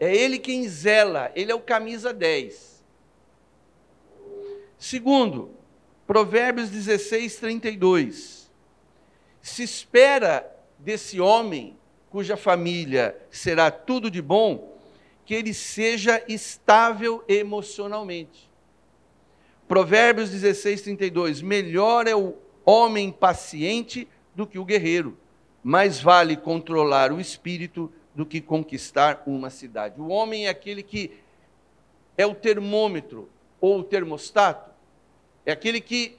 é 0.00 0.14
ele 0.14 0.38
quem 0.38 0.68
zela, 0.68 1.30
ele 1.34 1.52
é 1.52 1.54
o 1.54 1.60
camisa 1.60 2.12
10. 2.12 2.84
Segundo, 4.78 5.50
Provérbios 6.06 6.70
16, 6.70 7.36
32 7.36 8.46
se 9.46 9.62
espera 9.62 10.44
desse 10.76 11.20
homem, 11.20 11.78
cuja 12.10 12.36
família 12.36 13.16
será 13.30 13.70
tudo 13.70 14.10
de 14.10 14.20
bom, 14.20 14.75
que 15.26 15.34
ele 15.34 15.52
seja 15.52 16.22
estável 16.28 17.24
emocionalmente. 17.28 18.48
Provérbios 19.66 20.30
16, 20.30 20.82
32. 20.82 21.42
Melhor 21.42 22.06
é 22.06 22.14
o 22.14 22.36
homem 22.64 23.10
paciente 23.10 24.08
do 24.34 24.46
que 24.46 24.58
o 24.58 24.64
guerreiro, 24.64 25.18
mais 25.64 26.00
vale 26.00 26.36
controlar 26.36 27.12
o 27.12 27.20
espírito 27.20 27.92
do 28.14 28.24
que 28.24 28.40
conquistar 28.40 29.24
uma 29.26 29.50
cidade. 29.50 30.00
O 30.00 30.08
homem 30.08 30.46
é 30.46 30.48
aquele 30.48 30.82
que 30.82 31.10
é 32.16 32.24
o 32.24 32.34
termômetro 32.34 33.28
ou 33.60 33.80
o 33.80 33.84
termostato, 33.84 34.70
é 35.44 35.50
aquele 35.50 35.80
que 35.80 36.16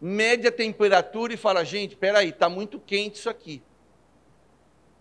mede 0.00 0.48
a 0.48 0.52
temperatura 0.52 1.32
e 1.32 1.36
fala, 1.36 1.64
gente, 1.64 1.92
espera 1.92 2.18
aí, 2.18 2.30
está 2.30 2.48
muito 2.48 2.80
quente 2.80 3.18
isso 3.18 3.30
aqui. 3.30 3.62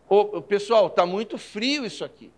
Ô, 0.08 0.42
pessoal, 0.42 0.88
está 0.88 1.06
muito 1.06 1.38
frio 1.38 1.84
isso 1.84 2.06
aqui. 2.06 2.32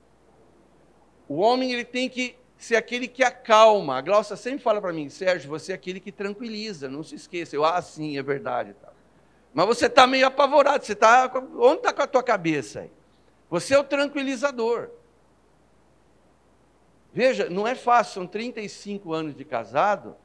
O 1.27 1.37
homem 1.37 1.71
ele 1.71 1.85
tem 1.85 2.07
que 2.09 2.35
ser 2.57 2.75
aquele 2.75 3.07
que 3.07 3.23
acalma. 3.23 3.97
A 3.97 4.01
Glaucia 4.01 4.35
sempre 4.35 4.59
fala 4.59 4.81
para 4.81 4.93
mim, 4.93 5.09
Sérgio, 5.09 5.49
você 5.49 5.71
é 5.71 5.75
aquele 5.75 5.99
que 5.99 6.11
tranquiliza, 6.11 6.89
não 6.89 7.03
se 7.03 7.15
esqueça. 7.15 7.55
Eu, 7.55 7.65
ah, 7.65 7.81
sim, 7.81 8.17
é 8.17 8.23
verdade. 8.23 8.73
Tá. 8.73 8.91
Mas 9.53 9.65
você 9.65 9.85
está 9.85 10.05
meio 10.05 10.27
apavorado, 10.27 10.83
você 10.83 10.93
está. 10.93 11.31
Onde 11.57 11.77
está 11.77 11.93
com 11.93 12.01
a 12.01 12.07
tua 12.07 12.23
cabeça 12.23 12.81
aí? 12.81 12.91
Você 13.49 13.73
é 13.73 13.79
o 13.79 13.83
tranquilizador. 13.83 14.89
Veja, 17.13 17.49
não 17.49 17.65
é 17.65 17.75
fácil, 17.75 18.13
são 18.15 18.27
35 18.27 19.13
anos 19.13 19.33
de 19.33 19.45
casado, 19.45 20.17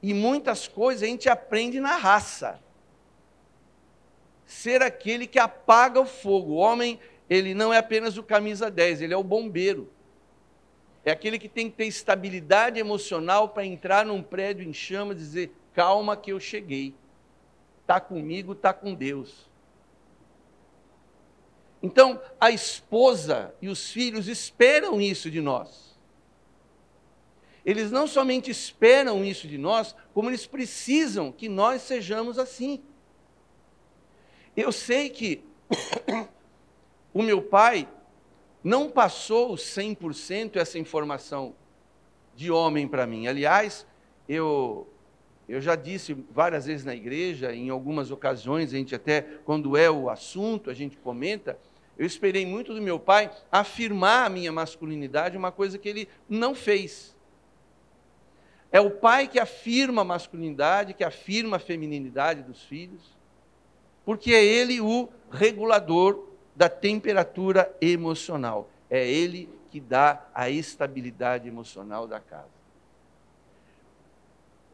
e 0.00 0.14
muitas 0.14 0.68
coisas 0.68 1.02
a 1.02 1.06
gente 1.06 1.28
aprende 1.28 1.80
na 1.80 1.96
raça. 1.96 2.60
Ser 4.46 4.80
aquele 4.80 5.26
que 5.26 5.40
apaga 5.40 6.00
o 6.00 6.06
fogo. 6.06 6.52
O 6.52 6.56
homem, 6.56 7.00
ele 7.28 7.54
não 7.54 7.74
é 7.74 7.78
apenas 7.78 8.16
o 8.16 8.22
camisa 8.22 8.70
10, 8.70 9.02
ele 9.02 9.12
é 9.12 9.16
o 9.16 9.24
bombeiro. 9.24 9.90
É 11.04 11.10
aquele 11.10 11.38
que 11.38 11.48
tem 11.48 11.70
que 11.70 11.76
ter 11.76 11.86
estabilidade 11.86 12.78
emocional 12.78 13.48
para 13.48 13.64
entrar 13.64 14.04
num 14.04 14.22
prédio 14.22 14.68
em 14.68 14.72
chamas 14.72 15.16
e 15.16 15.20
dizer: 15.20 15.52
calma 15.72 16.16
que 16.16 16.32
eu 16.32 16.40
cheguei. 16.40 16.94
está 17.82 18.00
comigo, 18.00 18.52
está 18.52 18.72
com 18.72 18.94
Deus. 18.94 19.48
Então, 21.82 22.20
a 22.40 22.50
esposa 22.50 23.54
e 23.62 23.68
os 23.68 23.90
filhos 23.90 24.26
esperam 24.26 25.00
isso 25.00 25.30
de 25.30 25.40
nós. 25.40 25.96
Eles 27.64 27.90
não 27.90 28.06
somente 28.06 28.50
esperam 28.50 29.24
isso 29.24 29.46
de 29.46 29.58
nós, 29.58 29.94
como 30.12 30.30
eles 30.30 30.46
precisam 30.46 31.30
que 31.30 31.48
nós 31.48 31.82
sejamos 31.82 32.38
assim. 32.38 32.82
Eu 34.56 34.72
sei 34.72 35.10
que 35.10 35.44
o 37.14 37.22
meu 37.22 37.42
pai 37.42 37.88
não 38.68 38.90
passou 38.90 39.54
100% 39.54 40.56
essa 40.56 40.78
informação 40.78 41.54
de 42.36 42.50
homem 42.50 42.86
para 42.86 43.06
mim. 43.06 43.26
Aliás, 43.26 43.86
eu 44.28 44.86
eu 45.48 45.62
já 45.62 45.74
disse 45.74 46.12
várias 46.30 46.66
vezes 46.66 46.84
na 46.84 46.94
igreja, 46.94 47.54
em 47.54 47.70
algumas 47.70 48.10
ocasiões, 48.10 48.74
a 48.74 48.76
gente 48.76 48.94
até, 48.94 49.22
quando 49.46 49.78
é 49.78 49.90
o 49.90 50.10
assunto, 50.10 50.68
a 50.68 50.74
gente 50.74 50.98
comenta, 50.98 51.58
eu 51.96 52.04
esperei 52.04 52.44
muito 52.44 52.74
do 52.74 52.82
meu 52.82 53.00
pai 53.00 53.30
afirmar 53.50 54.26
a 54.26 54.28
minha 54.28 54.52
masculinidade, 54.52 55.38
uma 55.38 55.50
coisa 55.50 55.78
que 55.78 55.88
ele 55.88 56.06
não 56.28 56.54
fez. 56.54 57.16
É 58.70 58.78
o 58.78 58.90
pai 58.90 59.26
que 59.26 59.40
afirma 59.40 60.02
a 60.02 60.04
masculinidade, 60.04 60.92
que 60.92 61.02
afirma 61.02 61.56
a 61.56 61.60
feminilidade 61.60 62.42
dos 62.42 62.62
filhos, 62.62 63.16
porque 64.04 64.34
é 64.34 64.44
ele 64.44 64.78
o 64.82 65.08
regulador 65.30 66.27
da 66.58 66.68
temperatura 66.68 67.74
emocional. 67.80 68.68
É 68.90 69.08
ele 69.08 69.48
que 69.70 69.80
dá 69.80 70.28
a 70.34 70.50
estabilidade 70.50 71.48
emocional 71.48 72.06
da 72.06 72.20
casa 72.20 72.58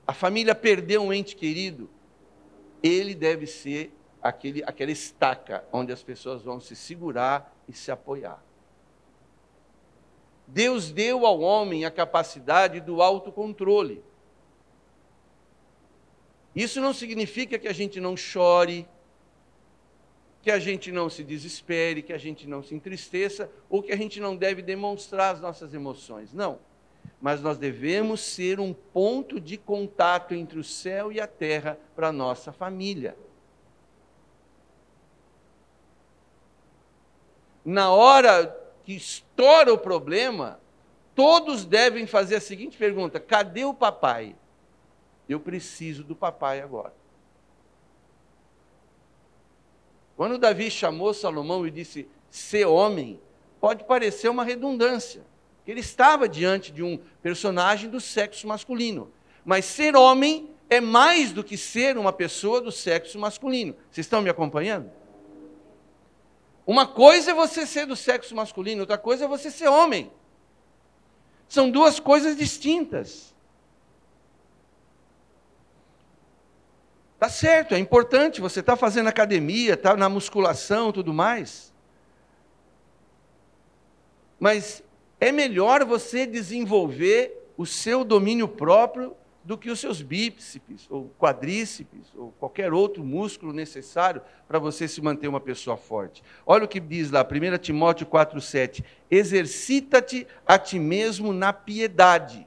a 0.06 0.12
família 0.12 0.54
perdeu 0.54 1.02
um 1.02 1.12
ente 1.12 1.34
querido, 1.34 1.88
ele 2.82 3.14
deve 3.14 3.46
ser 3.46 3.92
aquele, 4.22 4.62
aquela 4.64 4.90
estaca 4.90 5.64
onde 5.72 5.92
as 5.92 6.02
pessoas 6.02 6.42
vão 6.42 6.60
se 6.60 6.76
segurar 6.76 7.54
e 7.68 7.72
se 7.72 7.90
apoiar. 7.90 8.42
Deus 10.46 10.90
deu 10.90 11.24
ao 11.24 11.40
homem 11.40 11.86
a 11.86 11.90
capacidade 11.90 12.80
do 12.80 13.00
autocontrole. 13.00 14.04
Isso 16.54 16.80
não 16.80 16.92
significa 16.92 17.58
que 17.58 17.66
a 17.66 17.72
gente 17.72 17.98
não 17.98 18.14
chore, 18.16 18.86
que 20.44 20.50
a 20.50 20.58
gente 20.60 20.92
não 20.92 21.10
se 21.10 21.24
desespere, 21.24 22.02
que 22.02 22.12
a 22.12 22.18
gente 22.18 22.46
não 22.46 22.62
se 22.62 22.74
entristeça, 22.74 23.50
ou 23.68 23.82
que 23.82 23.90
a 23.90 23.96
gente 23.96 24.20
não 24.20 24.36
deve 24.36 24.62
demonstrar 24.62 25.34
as 25.34 25.40
nossas 25.40 25.74
emoções. 25.74 26.32
Não 26.32 26.60
mas 27.20 27.40
nós 27.40 27.56
devemos 27.56 28.20
ser 28.20 28.60
um 28.60 28.74
ponto 28.74 29.40
de 29.40 29.56
contato 29.56 30.34
entre 30.34 30.58
o 30.58 30.64
céu 30.64 31.10
e 31.10 31.20
a 31.20 31.26
terra 31.26 31.78
para 31.96 32.08
a 32.08 32.12
nossa 32.12 32.52
família. 32.52 33.16
Na 37.64 37.90
hora 37.90 38.54
que 38.84 38.94
estoura 38.94 39.72
o 39.72 39.78
problema, 39.78 40.60
todos 41.14 41.64
devem 41.64 42.06
fazer 42.06 42.36
a 42.36 42.40
seguinte 42.40 42.76
pergunta: 42.76 43.18
cadê 43.18 43.64
o 43.64 43.72
papai? 43.72 44.36
Eu 45.26 45.40
preciso 45.40 46.04
do 46.04 46.14
papai 46.14 46.60
agora. 46.60 46.92
Quando 50.16 50.38
Davi 50.38 50.70
chamou 50.70 51.12
Salomão 51.12 51.66
e 51.66 51.70
disse: 51.70 52.08
ser 52.30 52.66
homem, 52.66 53.20
pode 53.60 53.84
parecer 53.84 54.28
uma 54.28 54.44
redundância 54.44 55.22
que 55.64 55.70
ele 55.70 55.80
estava 55.80 56.28
diante 56.28 56.70
de 56.70 56.82
um 56.82 56.98
personagem 57.22 57.88
do 57.88 58.00
sexo 58.00 58.46
masculino. 58.46 59.10
Mas 59.44 59.64
ser 59.64 59.96
homem 59.96 60.50
é 60.68 60.80
mais 60.80 61.32
do 61.32 61.42
que 61.42 61.56
ser 61.56 61.96
uma 61.96 62.12
pessoa 62.12 62.60
do 62.60 62.70
sexo 62.70 63.18
masculino. 63.18 63.74
Vocês 63.90 64.06
estão 64.06 64.20
me 64.20 64.28
acompanhando? 64.28 64.90
Uma 66.66 66.86
coisa 66.86 67.30
é 67.30 67.34
você 67.34 67.66
ser 67.66 67.86
do 67.86 67.96
sexo 67.96 68.34
masculino, 68.34 68.80
outra 68.80 68.96
coisa 68.96 69.24
é 69.24 69.28
você 69.28 69.50
ser 69.50 69.68
homem. 69.68 70.10
São 71.48 71.70
duas 71.70 72.00
coisas 72.00 72.36
distintas. 72.36 73.33
Tá 77.24 77.30
certo, 77.30 77.74
é 77.74 77.78
importante, 77.78 78.38
você 78.38 78.60
está 78.60 78.76
fazendo 78.76 79.08
academia, 79.08 79.72
está 79.72 79.96
na 79.96 80.10
musculação 80.10 80.92
tudo 80.92 81.10
mais. 81.10 81.72
Mas 84.38 84.82
é 85.18 85.32
melhor 85.32 85.86
você 85.86 86.26
desenvolver 86.26 87.50
o 87.56 87.64
seu 87.64 88.04
domínio 88.04 88.46
próprio 88.46 89.16
do 89.42 89.56
que 89.56 89.70
os 89.70 89.80
seus 89.80 90.02
bíceps, 90.02 90.86
ou 90.90 91.14
quadríceps, 91.18 92.14
ou 92.14 92.30
qualquer 92.32 92.74
outro 92.74 93.02
músculo 93.02 93.54
necessário 93.54 94.20
para 94.46 94.58
você 94.58 94.86
se 94.86 95.00
manter 95.00 95.26
uma 95.26 95.40
pessoa 95.40 95.78
forte. 95.78 96.22
Olha 96.44 96.66
o 96.66 96.68
que 96.68 96.78
diz 96.78 97.10
lá, 97.10 97.22
1 97.22 97.56
Timóteo 97.56 98.06
4,7: 98.06 98.84
Exercita-te 99.10 100.26
a 100.46 100.58
ti 100.58 100.78
mesmo 100.78 101.32
na 101.32 101.54
piedade. 101.54 102.46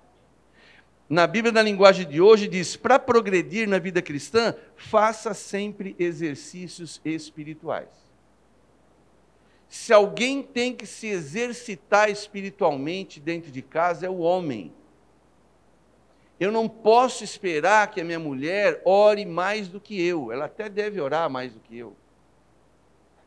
Na 1.10 1.26
Bíblia, 1.26 1.54
na 1.54 1.62
linguagem 1.62 2.08
de 2.08 2.20
hoje, 2.20 2.48
diz: 2.48 2.76
para 2.76 3.00
progredir 3.00 3.68
na 3.68 3.80
vida 3.80 4.02
cristã, 4.02 4.54
faça 4.76 5.34
sempre 5.34 5.96
exercícios 5.98 7.00
espirituais. 7.06 7.88
Se 9.70 9.94
alguém 9.94 10.42
tem 10.42 10.74
que 10.74 10.86
se 10.86 11.08
exercitar 11.08 12.10
espiritualmente 12.10 13.20
dentro 13.20 13.52
de 13.52 13.62
casa, 13.62 14.06
é 14.06 14.10
o 14.10 14.20
homem. 14.20 14.74
Eu 16.40 16.52
não 16.52 16.70
posso 16.70 17.24
esperar 17.24 17.90
que 17.90 18.00
a 18.00 18.04
minha 18.04 18.20
mulher 18.20 18.82
ore 18.86 19.26
mais 19.26 19.68
do 19.68 19.80
que 19.80 20.00
eu. 20.00 20.32
Ela 20.32 20.46
até 20.46 20.70
deve 20.70 21.02
orar 21.02 21.30
mais 21.30 21.54
do 21.54 21.60
que 21.60 21.78
eu. 21.78 21.96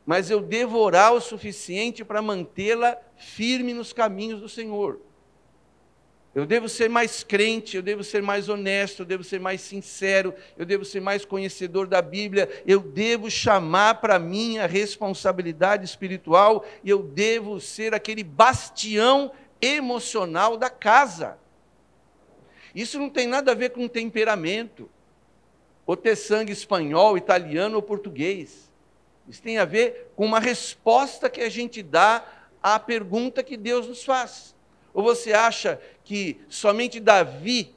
Mas 0.07 0.31
eu 0.31 0.41
devo 0.41 0.79
orar 0.79 1.13
o 1.13 1.21
suficiente 1.21 2.05
para 2.05 2.23
mantê-la 2.23 2.97
firme 3.17 3.75
nos 3.75 3.93
caminhos 3.93 4.41
do 4.41 4.49
Senhor. 4.49 5.01
Eu 6.33 6.47
devo 6.47 6.69
ser 6.69 6.89
mais 6.89 7.25
crente, 7.25 7.77
eu 7.77 7.83
devo 7.83 8.05
ser 8.05 8.23
mais 8.23 8.49
honesto, 8.49 9.01
eu 9.01 9.07
devo 9.07 9.25
ser 9.25 9.41
mais 9.41 9.61
sincero, 9.61 10.33
eu 10.57 10.65
devo 10.65 10.85
ser 10.85 11.01
mais 11.01 11.25
conhecedor 11.25 11.89
da 11.89 12.01
Bíblia, 12.01 12.49
eu 12.65 12.79
devo 12.79 13.29
chamar 13.29 14.01
para 14.01 14.19
mim 14.19 14.59
a 14.59 14.67
responsabilidade 14.67 15.85
espiritual 15.85 16.65
e 16.85 16.91
eu 16.91 17.03
devo 17.03 17.61
ser 17.61 17.95
aquele 17.95 18.23
bastião 18.23 19.33
emocional 19.61 20.57
da 20.57 20.71
casa. 20.71 21.37
Isso 22.73 22.99
não 22.99 23.11
tem 23.11 23.27
nada 23.27 23.51
a 23.51 23.55
ver 23.55 23.71
com 23.71 23.89
temperamento, 23.89 24.89
ou 25.85 25.97
ter 25.97 26.15
sangue 26.15 26.53
espanhol, 26.53 27.19
italiano 27.19 27.75
ou 27.75 27.83
português. 27.83 28.71
Isso 29.29 29.43
tem 29.43 29.59
a 29.59 29.65
ver 29.65 30.13
com 30.15 30.25
uma 30.25 30.39
resposta 30.39 31.29
que 31.29 31.41
a 31.41 31.49
gente 31.49 31.83
dá 31.83 32.25
à 32.63 32.79
pergunta 32.79 33.43
que 33.43 33.57
Deus 33.57 33.89
nos 33.89 34.05
faz. 34.05 34.55
Ou 34.95 35.03
você 35.03 35.33
acha 35.33 35.81
que 36.11 36.41
somente 36.49 36.99
Davi 36.99 37.73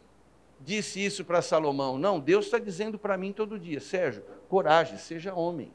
disse 0.60 1.00
isso 1.06 1.24
para 1.24 1.40
Salomão? 1.40 2.00
Não, 2.00 2.20
Deus 2.20 2.46
está 2.46 2.58
dizendo 2.58 2.98
para 2.98 3.16
mim 3.16 3.32
todo 3.32 3.60
dia, 3.60 3.80
Sérgio, 3.80 4.24
coragem, 4.50 4.98
seja 4.98 5.36
homem. 5.36 5.72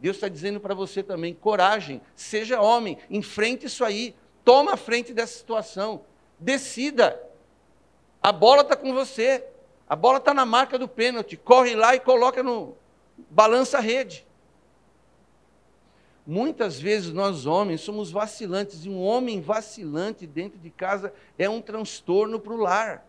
Deus 0.00 0.16
está 0.16 0.26
dizendo 0.26 0.58
para 0.58 0.74
você 0.74 1.02
também, 1.02 1.34
coragem, 1.34 2.00
seja 2.16 2.58
homem, 2.58 2.96
enfrente 3.10 3.66
isso 3.66 3.84
aí, 3.84 4.16
toma 4.42 4.72
a 4.72 4.76
frente 4.78 5.12
dessa 5.12 5.36
situação, 5.36 6.06
decida. 6.38 7.20
A 8.22 8.32
bola 8.32 8.62
está 8.62 8.76
com 8.76 8.94
você, 8.94 9.44
a 9.86 9.94
bola 9.94 10.16
está 10.16 10.32
na 10.32 10.46
marca 10.46 10.78
do 10.78 10.88
pênalti, 10.88 11.36
corre 11.36 11.74
lá 11.74 11.94
e 11.94 12.00
coloca 12.00 12.42
no 12.42 12.78
balança 13.28 13.76
a 13.76 13.82
rede. 13.82 14.26
Muitas 16.26 16.80
vezes 16.80 17.12
nós 17.12 17.44
homens 17.44 17.82
somos 17.82 18.10
vacilantes, 18.10 18.84
e 18.84 18.88
um 18.88 19.02
homem 19.02 19.42
vacilante 19.42 20.26
dentro 20.26 20.58
de 20.58 20.70
casa 20.70 21.12
é 21.38 21.48
um 21.48 21.60
transtorno 21.60 22.40
para 22.40 22.52
o 22.54 22.56
lar. 22.56 23.06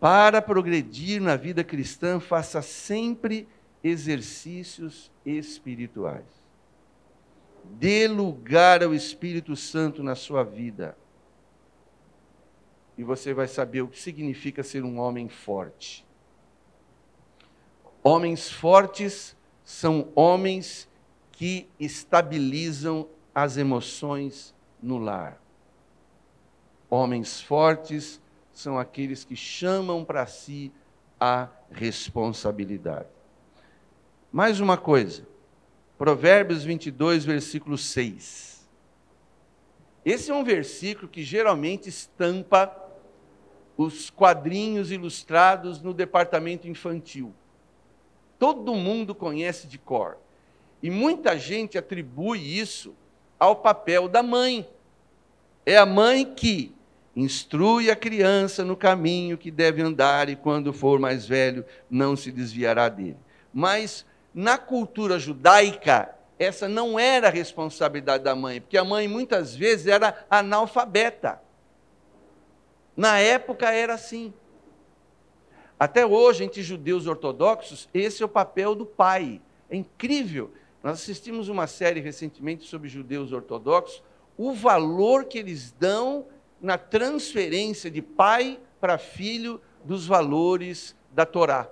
Para 0.00 0.42
progredir 0.42 1.20
na 1.20 1.36
vida 1.36 1.62
cristã, 1.62 2.18
faça 2.18 2.60
sempre 2.60 3.46
exercícios 3.84 5.12
espirituais. 5.24 6.24
Dê 7.62 8.08
lugar 8.08 8.82
ao 8.82 8.94
Espírito 8.94 9.54
Santo 9.54 10.02
na 10.02 10.16
sua 10.16 10.42
vida 10.42 10.96
e 13.00 13.02
você 13.02 13.32
vai 13.32 13.48
saber 13.48 13.80
o 13.80 13.88
que 13.88 13.98
significa 13.98 14.62
ser 14.62 14.84
um 14.84 14.98
homem 14.98 15.26
forte. 15.26 16.06
Homens 18.02 18.50
fortes 18.50 19.34
são 19.64 20.12
homens 20.14 20.86
que 21.32 21.66
estabilizam 21.80 23.08
as 23.34 23.56
emoções 23.56 24.54
no 24.82 24.98
lar. 24.98 25.40
Homens 26.90 27.40
fortes 27.40 28.20
são 28.52 28.78
aqueles 28.78 29.24
que 29.24 29.34
chamam 29.34 30.04
para 30.04 30.26
si 30.26 30.70
a 31.18 31.48
responsabilidade. 31.70 33.08
Mais 34.30 34.60
uma 34.60 34.76
coisa, 34.76 35.26
Provérbios 35.96 36.64
22, 36.64 37.24
versículo 37.24 37.78
6. 37.78 38.68
Esse 40.04 40.30
é 40.30 40.34
um 40.34 40.44
versículo 40.44 41.08
que 41.08 41.22
geralmente 41.22 41.88
estampa 41.88 42.89
os 43.82 44.10
quadrinhos 44.10 44.92
ilustrados 44.92 45.80
no 45.80 45.94
departamento 45.94 46.68
infantil. 46.68 47.32
Todo 48.38 48.74
mundo 48.74 49.14
conhece 49.14 49.66
de 49.66 49.78
cor. 49.78 50.18
E 50.82 50.90
muita 50.90 51.38
gente 51.38 51.78
atribui 51.78 52.40
isso 52.40 52.94
ao 53.38 53.56
papel 53.56 54.06
da 54.06 54.22
mãe. 54.22 54.68
É 55.64 55.78
a 55.78 55.86
mãe 55.86 56.26
que 56.26 56.74
instrui 57.16 57.90
a 57.90 57.96
criança 57.96 58.62
no 58.66 58.76
caminho 58.76 59.38
que 59.38 59.50
deve 59.50 59.80
andar 59.80 60.28
e 60.28 60.36
quando 60.36 60.74
for 60.74 61.00
mais 61.00 61.24
velho 61.24 61.64
não 61.88 62.14
se 62.14 62.30
desviará 62.30 62.86
dele. 62.90 63.16
Mas 63.52 64.04
na 64.34 64.58
cultura 64.58 65.18
judaica, 65.18 66.14
essa 66.38 66.68
não 66.68 66.98
era 66.98 67.28
a 67.28 67.32
responsabilidade 67.32 68.24
da 68.24 68.34
mãe, 68.34 68.60
porque 68.60 68.76
a 68.76 68.84
mãe 68.84 69.08
muitas 69.08 69.56
vezes 69.56 69.86
era 69.86 70.26
analfabeta. 70.28 71.40
Na 72.96 73.18
época 73.18 73.70
era 73.70 73.94
assim. 73.94 74.32
Até 75.78 76.04
hoje, 76.04 76.44
entre 76.44 76.62
judeus 76.62 77.06
ortodoxos, 77.06 77.88
esse 77.94 78.22
é 78.22 78.26
o 78.26 78.28
papel 78.28 78.74
do 78.74 78.84
pai. 78.84 79.40
É 79.70 79.76
incrível. 79.76 80.52
Nós 80.82 81.00
assistimos 81.00 81.48
uma 81.48 81.66
série 81.66 82.00
recentemente 82.00 82.66
sobre 82.66 82.88
judeus 82.88 83.32
ortodoxos, 83.32 84.02
o 84.36 84.52
valor 84.52 85.24
que 85.24 85.38
eles 85.38 85.72
dão 85.72 86.26
na 86.60 86.76
transferência 86.76 87.90
de 87.90 88.02
pai 88.02 88.58
para 88.80 88.98
filho 88.98 89.60
dos 89.84 90.06
valores 90.06 90.96
da 91.12 91.24
Torá. 91.26 91.70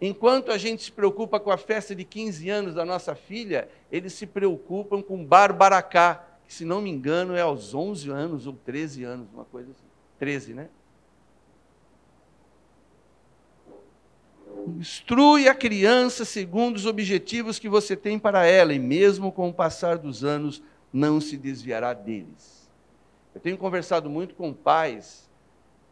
Enquanto 0.00 0.52
a 0.52 0.58
gente 0.58 0.84
se 0.84 0.92
preocupa 0.92 1.40
com 1.40 1.50
a 1.50 1.56
festa 1.56 1.94
de 1.94 2.04
15 2.04 2.50
anos 2.50 2.74
da 2.74 2.84
nossa 2.84 3.14
filha, 3.14 3.68
eles 3.90 4.12
se 4.12 4.26
preocupam 4.26 5.00
com 5.00 5.24
Barbaracá, 5.24 6.24
que, 6.46 6.54
se 6.54 6.64
não 6.64 6.80
me 6.80 6.90
engano, 6.90 7.34
é 7.34 7.40
aos 7.40 7.74
11 7.74 8.10
anos 8.10 8.46
ou 8.46 8.52
13 8.52 9.04
anos, 9.04 9.28
uma 9.32 9.44
coisa 9.44 9.70
assim. 9.70 9.84
13, 10.18 10.54
né? 10.54 10.68
Instrui 14.78 15.48
a 15.48 15.54
criança 15.54 16.24
segundo 16.24 16.76
os 16.76 16.86
objetivos 16.86 17.58
que 17.58 17.68
você 17.68 17.96
tem 17.96 18.18
para 18.18 18.46
ela, 18.46 18.72
e 18.72 18.78
mesmo 18.78 19.32
com 19.32 19.48
o 19.48 19.54
passar 19.54 19.98
dos 19.98 20.24
anos, 20.24 20.62
não 20.92 21.20
se 21.20 21.36
desviará 21.36 21.92
deles. 21.92 22.70
Eu 23.34 23.40
tenho 23.40 23.58
conversado 23.58 24.08
muito 24.08 24.34
com 24.34 24.52
pais 24.52 25.28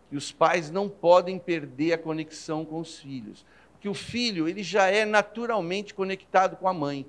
que 0.09 0.17
os 0.17 0.31
pais 0.31 0.71
não 0.71 0.89
podem 0.89 1.39
perder 1.39 1.95
a 1.95 1.99
conexão 1.99 2.65
com 2.65 2.81
os 2.81 2.99
filhos 2.99 3.45
que 3.83 3.89
o 3.89 3.95
filho 3.95 4.49
ele 4.49 4.63
já 4.63 4.87
é 4.87 5.05
naturalmente 5.05 5.93
conectado 5.93 6.57
com 6.57 6.69
a 6.69 6.73
mãe. 6.73 7.05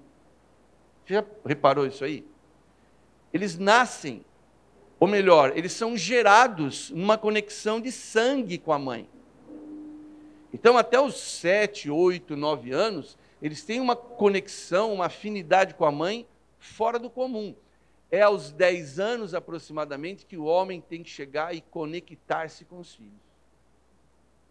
Você 1.05 1.13
já 1.13 1.25
reparou 1.45 1.85
isso 1.85 2.03
aí? 2.03 2.25
Eles 3.33 3.57
nascem, 3.57 4.23
ou 4.99 5.07
melhor, 5.07 5.57
eles 5.57 5.73
são 5.73 5.97
gerados 5.97 6.91
numa 6.91 7.17
conexão 7.17 7.81
de 7.81 7.91
sangue 7.91 8.57
com 8.57 8.71
a 8.71 8.79
mãe. 8.79 9.09
Então, 10.53 10.77
até 10.77 11.01
os 11.01 11.15
sete, 11.15 11.89
oito, 11.89 12.37
nove 12.37 12.71
anos, 12.71 13.17
eles 13.41 13.63
têm 13.63 13.81
uma 13.81 13.95
conexão, 13.95 14.93
uma 14.93 15.07
afinidade 15.07 15.73
com 15.73 15.83
a 15.83 15.91
mãe 15.91 16.27
fora 16.59 16.99
do 16.99 17.09
comum. 17.09 17.55
É 18.11 18.21
aos 18.21 18.51
dez 18.51 18.99
anos 18.99 19.33
aproximadamente 19.33 20.25
que 20.25 20.37
o 20.37 20.45
homem 20.45 20.79
tem 20.79 21.01
que 21.01 21.09
chegar 21.09 21.55
e 21.55 21.61
conectar-se 21.61 22.63
com 22.63 22.79
os 22.79 22.93
filhos 22.93 23.23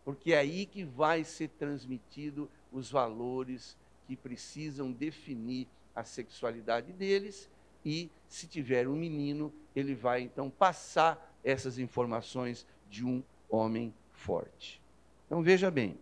porque 0.05 0.33
é 0.33 0.39
aí 0.39 0.67
que 0.67 0.85
vai 0.85 1.25
ser 1.25 1.49
transmitido 1.49 2.51
os 2.73 2.91
valores 2.91 3.77
que 4.07 4.17
precisam 4.17 4.91
definir 4.91 5.69
a 5.95 6.05
sexualidade 6.05 6.93
deles 6.93 7.49
e 7.85 8.11
se 8.29 8.47
tiver 8.47 8.89
um 8.89 8.97
menino, 8.97 9.53
ele 9.75 9.95
vai 9.95 10.23
então 10.23 10.49
passar 10.49 11.35
essas 11.45 11.79
informações 11.79 12.67
de 12.89 13.05
um 13.05 13.23
homem 13.49 13.93
forte. 14.13 14.81
Então 15.27 15.43
veja 15.43 15.71
bem. 15.71 15.99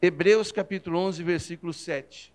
Hebreus 0.00 0.50
capítulo 0.52 0.98
11, 0.98 1.22
versículo 1.22 1.72
7. 1.72 2.32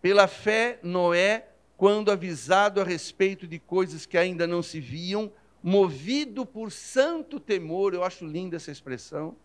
Pela 0.00 0.26
fé, 0.26 0.78
Noé, 0.82 1.48
quando 1.76 2.10
avisado 2.10 2.80
a 2.80 2.84
respeito 2.84 3.46
de 3.46 3.58
coisas 3.58 4.04
que 4.04 4.18
ainda 4.18 4.46
não 4.46 4.62
se 4.62 4.80
viam, 4.80 5.32
movido 5.62 6.44
por 6.44 6.72
santo 6.72 7.38
temor, 7.38 7.94
eu 7.94 8.02
acho 8.02 8.26
linda 8.26 8.56
essa 8.56 8.70
expressão, 8.70 9.36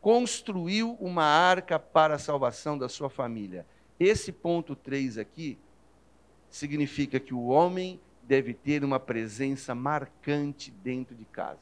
construiu 0.00 0.96
uma 1.00 1.24
arca 1.24 1.78
para 1.78 2.14
a 2.14 2.18
salvação 2.18 2.76
da 2.76 2.88
sua 2.88 3.08
família. 3.08 3.66
Esse 3.98 4.30
ponto 4.30 4.76
3 4.76 5.18
aqui 5.18 5.58
significa 6.50 7.20
que 7.20 7.34
o 7.34 7.46
homem 7.46 8.00
deve 8.22 8.52
ter 8.52 8.84
uma 8.84 9.00
presença 9.00 9.74
marcante 9.74 10.70
dentro 10.70 11.14
de 11.14 11.24
casa. 11.24 11.60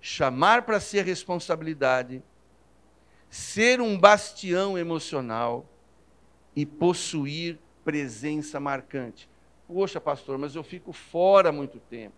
Chamar 0.00 0.62
para 0.62 0.80
si 0.80 1.00
responsabilidade, 1.00 2.22
ser 3.28 3.80
um 3.80 3.98
bastião 3.98 4.76
emocional 4.76 5.66
e 6.54 6.66
possuir 6.66 7.58
presença 7.84 8.58
marcante. 8.58 9.28
Poxa, 9.66 10.00
pastor, 10.00 10.36
mas 10.36 10.54
eu 10.54 10.62
fico 10.62 10.92
fora 10.92 11.52
muito 11.52 11.78
tempo. 11.78 12.14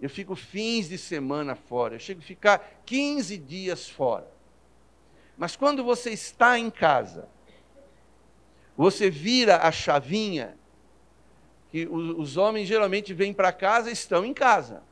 Eu 0.00 0.08
fico 0.10 0.34
fins 0.34 0.88
de 0.88 0.98
semana 0.98 1.54
fora. 1.54 1.94
Eu 1.94 1.98
chego 1.98 2.20
a 2.20 2.24
ficar 2.24 2.82
15 2.84 3.36
dias 3.38 3.88
fora. 3.88 4.26
Mas 5.36 5.56
quando 5.56 5.84
você 5.84 6.10
está 6.10 6.58
em 6.58 6.70
casa, 6.70 7.28
você 8.82 9.08
vira 9.08 9.58
a 9.58 9.70
chavinha, 9.70 10.56
que 11.70 11.86
os 11.86 12.36
homens 12.36 12.66
geralmente 12.66 13.14
vêm 13.14 13.32
para 13.32 13.52
casa 13.52 13.88
e 13.88 13.92
estão 13.92 14.24
em 14.24 14.34
casa. 14.34 14.82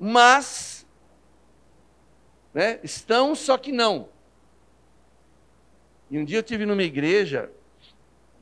Mas, 0.00 0.84
né, 2.52 2.80
estão, 2.82 3.36
só 3.36 3.56
que 3.56 3.70
não. 3.70 4.08
E 6.10 6.18
um 6.18 6.24
dia 6.24 6.38
eu 6.38 6.42
tive 6.42 6.66
numa 6.66 6.82
igreja 6.82 7.48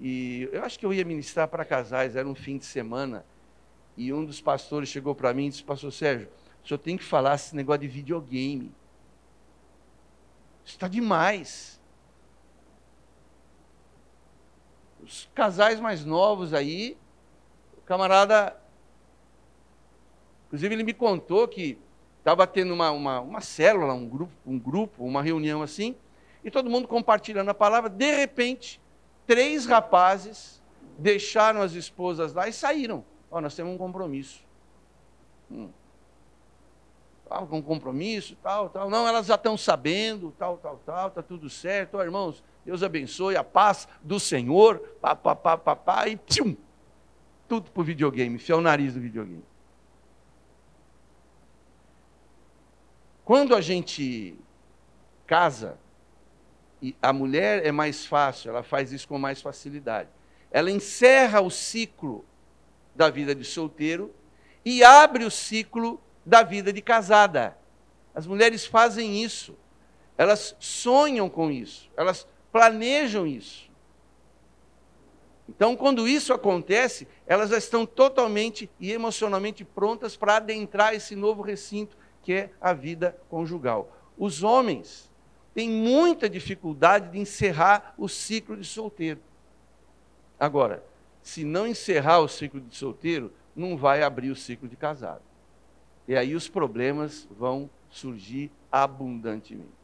e 0.00 0.48
eu 0.50 0.64
acho 0.64 0.78
que 0.78 0.86
eu 0.86 0.94
ia 0.94 1.04
ministrar 1.04 1.46
para 1.46 1.62
casais, 1.62 2.16
era 2.16 2.26
um 2.26 2.34
fim 2.34 2.56
de 2.56 2.64
semana. 2.64 3.26
E 3.94 4.10
um 4.10 4.24
dos 4.24 4.40
pastores 4.40 4.88
chegou 4.88 5.14
para 5.14 5.34
mim 5.34 5.48
e 5.48 5.50
disse: 5.50 5.62
Pastor 5.62 5.92
Sérgio, 5.92 6.30
o 6.64 6.66
senhor 6.66 6.78
tem 6.78 6.96
que 6.96 7.04
falar 7.04 7.34
esse 7.34 7.54
negócio 7.54 7.82
de 7.82 7.88
videogame. 7.88 8.72
Está 10.64 10.88
demais. 10.88 11.79
Os 15.02 15.28
casais 15.34 15.80
mais 15.80 16.04
novos 16.04 16.52
aí, 16.52 16.96
o 17.78 17.80
camarada. 17.82 18.56
Inclusive, 20.46 20.74
ele 20.74 20.82
me 20.82 20.94
contou 20.94 21.46
que 21.48 21.78
estava 22.18 22.46
tendo 22.46 22.72
uma, 22.74 22.90
uma, 22.90 23.20
uma 23.20 23.40
célula, 23.40 23.94
um 23.94 24.08
grupo, 24.08 24.32
um 24.46 24.58
grupo, 24.58 25.04
uma 25.04 25.22
reunião 25.22 25.62
assim, 25.62 25.96
e 26.44 26.50
todo 26.50 26.70
mundo 26.70 26.86
compartilhando 26.86 27.48
a 27.48 27.54
palavra. 27.54 27.88
De 27.88 28.14
repente, 28.14 28.80
três 29.26 29.66
rapazes 29.66 30.62
deixaram 30.98 31.62
as 31.62 31.72
esposas 31.72 32.32
lá 32.32 32.48
e 32.48 32.52
saíram. 32.52 33.04
Ó, 33.30 33.38
oh, 33.38 33.40
nós 33.40 33.54
temos 33.54 33.72
um 33.72 33.78
compromisso. 33.78 34.44
Hum. 35.50 35.70
Ah, 37.28 37.46
com 37.46 37.58
um 37.58 37.62
compromisso, 37.62 38.36
tal, 38.42 38.68
tal. 38.68 38.90
Não, 38.90 39.06
elas 39.06 39.26
já 39.26 39.36
estão 39.36 39.56
sabendo, 39.56 40.34
tal, 40.36 40.58
tal, 40.58 40.80
tal, 40.84 41.08
está 41.08 41.22
tudo 41.22 41.48
certo. 41.48 41.96
Oh, 41.96 42.02
irmãos, 42.02 42.42
Deus 42.64 42.82
abençoe, 42.82 43.36
a 43.36 43.44
paz 43.44 43.88
do 44.02 44.20
Senhor, 44.20 44.78
pá, 45.00 45.16
pá, 45.16 45.34
pá, 45.34 45.56
pá, 45.56 45.76
pá, 45.76 46.08
e 46.08 46.16
tchum, 46.16 46.56
tudo 47.48 47.70
para 47.70 47.80
o 47.80 47.84
videogame, 47.84 48.38
fiel 48.38 48.58
o 48.58 48.60
nariz 48.60 48.94
do 48.94 49.00
videogame. 49.00 49.44
Quando 53.24 53.54
a 53.54 53.60
gente 53.60 54.36
casa, 55.26 55.78
e 56.82 56.96
a 57.00 57.12
mulher 57.12 57.64
é 57.64 57.70
mais 57.70 58.06
fácil, 58.06 58.50
ela 58.50 58.62
faz 58.62 58.92
isso 58.92 59.06
com 59.06 59.18
mais 59.18 59.40
facilidade. 59.40 60.08
Ela 60.50 60.70
encerra 60.70 61.40
o 61.40 61.50
ciclo 61.50 62.24
da 62.94 63.10
vida 63.10 63.34
de 63.34 63.44
solteiro 63.44 64.12
e 64.64 64.82
abre 64.82 65.24
o 65.24 65.30
ciclo 65.30 66.00
da 66.24 66.42
vida 66.42 66.72
de 66.72 66.82
casada. 66.82 67.56
As 68.14 68.26
mulheres 68.26 68.66
fazem 68.66 69.22
isso. 69.22 69.56
Elas 70.18 70.56
sonham 70.58 71.30
com 71.30 71.50
isso, 71.50 71.90
elas 71.96 72.26
planejam 72.52 73.26
isso. 73.26 73.70
Então, 75.48 75.76
quando 75.76 76.06
isso 76.06 76.32
acontece, 76.32 77.08
elas 77.26 77.50
já 77.50 77.58
estão 77.58 77.84
totalmente 77.84 78.70
e 78.78 78.92
emocionalmente 78.92 79.64
prontas 79.64 80.16
para 80.16 80.36
adentrar 80.36 80.94
esse 80.94 81.16
novo 81.16 81.42
recinto 81.42 81.96
que 82.22 82.32
é 82.32 82.50
a 82.60 82.72
vida 82.72 83.16
conjugal. 83.28 83.90
Os 84.16 84.42
homens 84.42 85.10
tem 85.54 85.68
muita 85.68 86.28
dificuldade 86.28 87.10
de 87.10 87.18
encerrar 87.18 87.94
o 87.98 88.08
ciclo 88.08 88.56
de 88.56 88.66
solteiro. 88.66 89.20
Agora, 90.38 90.84
se 91.22 91.44
não 91.44 91.66
encerrar 91.66 92.20
o 92.20 92.28
ciclo 92.28 92.60
de 92.60 92.76
solteiro, 92.76 93.32
não 93.54 93.76
vai 93.76 94.02
abrir 94.02 94.30
o 94.30 94.36
ciclo 94.36 94.68
de 94.68 94.76
casado. 94.76 95.22
E 96.06 96.16
aí 96.16 96.34
os 96.34 96.48
problemas 96.48 97.28
vão 97.30 97.68
surgir 97.90 98.50
abundantemente. 98.70 99.79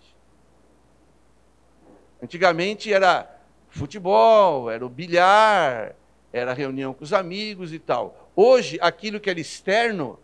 Antigamente 2.27 2.93
era 2.93 3.25
futebol, 3.69 4.69
era 4.69 4.85
o 4.85 4.89
bilhar, 4.89 5.95
era 6.33 6.53
reunião 6.53 6.93
com 6.93 7.05
os 7.05 7.13
amigos 7.13 7.73
e 7.73 7.79
tal. 7.79 8.33
Hoje, 8.35 8.79
aquilo 8.83 9.21
que 9.21 9.31
era 9.31 9.39
externo, 9.39 10.19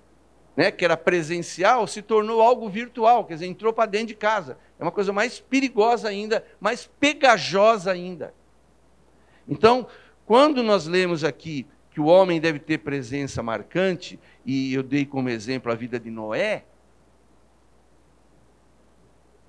né, 0.56 0.72
que 0.72 0.84
era 0.84 0.96
presencial, 0.96 1.86
se 1.86 2.02
tornou 2.02 2.42
algo 2.42 2.68
virtual, 2.68 3.24
quer 3.24 3.34
dizer, 3.34 3.46
entrou 3.46 3.72
para 3.72 3.88
dentro 3.88 4.08
de 4.08 4.14
casa. 4.16 4.58
É 4.80 4.82
uma 4.82 4.90
coisa 4.90 5.12
mais 5.12 5.38
perigosa 5.38 6.08
ainda, 6.08 6.44
mais 6.60 6.90
pegajosa 6.98 7.92
ainda. 7.92 8.34
Então, 9.46 9.86
quando 10.26 10.60
nós 10.60 10.88
lemos 10.88 11.22
aqui 11.22 11.68
que 11.92 12.00
o 12.00 12.06
homem 12.06 12.40
deve 12.40 12.58
ter 12.58 12.78
presença 12.78 13.44
marcante, 13.44 14.18
e 14.44 14.74
eu 14.74 14.82
dei 14.82 15.06
como 15.06 15.28
exemplo 15.28 15.70
a 15.70 15.76
vida 15.76 16.00
de 16.00 16.10
Noé. 16.10 16.64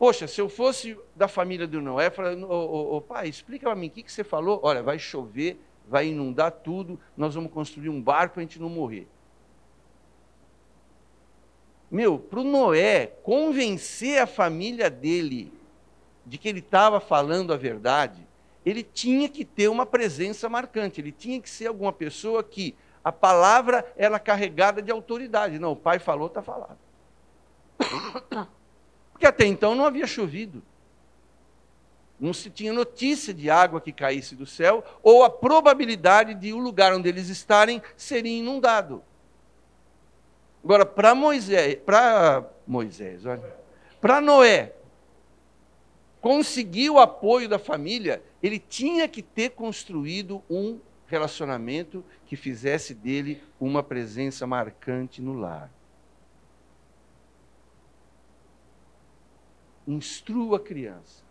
Poxa, 0.04 0.28
se 0.28 0.42
eu 0.42 0.50
fosse 0.50 1.00
da 1.16 1.30
família 1.30 1.66
do 1.66 1.82
Noé, 1.82 2.10
falando, 2.10 2.46
ô, 2.52 2.54
ô, 2.54 2.98
ô, 2.98 3.02
pai, 3.02 3.30
explica 3.30 3.68
para 3.68 3.76
mim, 3.76 3.88
o 3.88 3.90
que, 3.90 4.04
que 4.04 4.12
você 4.12 4.22
falou? 4.22 4.60
Olha, 4.62 4.84
vai 4.84 5.00
chover, 5.00 5.58
vai 5.88 6.08
inundar 6.08 6.52
tudo, 6.52 7.00
nós 7.16 7.36
vamos 7.36 7.54
construir 7.54 7.88
um 7.88 8.02
barco 8.02 8.34
para 8.34 8.42
a 8.42 8.44
gente 8.44 8.60
não 8.60 8.68
morrer. 8.68 9.08
Meu, 11.90 12.20
para 12.20 12.42
o 12.42 12.44
Noé 12.44 13.14
convencer 13.24 14.20
a 14.20 14.28
família 14.28 14.90
dele 14.90 15.54
de 16.26 16.38
que 16.38 16.50
ele 16.50 16.60
estava 16.60 17.00
falando 17.00 17.54
a 17.54 17.56
verdade, 17.56 18.28
ele 18.66 18.84
tinha 18.84 19.30
que 19.30 19.46
ter 19.46 19.70
uma 19.70 19.86
presença 19.86 20.50
marcante, 20.50 21.00
ele 21.00 21.14
tinha 21.14 21.40
que 21.40 21.50
ser 21.50 21.68
alguma 21.68 21.94
pessoa 21.94 22.44
que 22.44 22.76
a 23.02 23.12
palavra 23.14 23.90
era 23.96 24.20
carregada 24.20 24.82
de 24.82 24.92
autoridade. 24.92 25.58
Não, 25.60 25.72
o 25.72 25.78
pai 25.78 25.98
falou, 25.98 26.28
está 26.28 26.42
falado. 26.42 26.78
Porque 29.24 29.42
até 29.42 29.46
então 29.46 29.74
não 29.74 29.86
havia 29.86 30.06
chovido. 30.06 30.62
Não 32.20 32.34
se 32.34 32.50
tinha 32.50 32.74
notícia 32.74 33.34
de 33.34 33.50
água 33.50 33.80
que 33.80 33.94
caísse 33.94 34.36
do 34.36 34.46
céu, 34.46 34.84
ou 35.02 35.24
a 35.24 35.30
probabilidade 35.30 36.34
de 36.34 36.52
o 36.52 36.58
lugar 36.58 36.94
onde 36.94 37.08
eles 37.08 37.30
estarem 37.30 37.82
seria 37.96 38.38
inundado. 38.38 39.02
Agora, 40.62 40.86
para 40.86 41.16
Moisés, 41.16 41.76
para 41.86 42.46
Moisés, 42.68 43.26
olha, 43.26 43.56
para 44.02 44.20
Noé, 44.20 44.74
conseguir 46.20 46.90
o 46.90 47.00
apoio 47.00 47.48
da 47.48 47.58
família, 47.58 48.22
ele 48.42 48.60
tinha 48.60 49.08
que 49.08 49.22
ter 49.22 49.52
construído 49.52 50.44
um 50.50 50.82
relacionamento 51.08 52.04
que 52.26 52.36
fizesse 52.36 52.94
dele 52.94 53.42
uma 53.58 53.82
presença 53.82 54.46
marcante 54.46 55.22
no 55.22 55.32
lar. 55.32 55.72
Instrua 59.88 60.58
a 60.58 60.60
criança. 60.60 61.24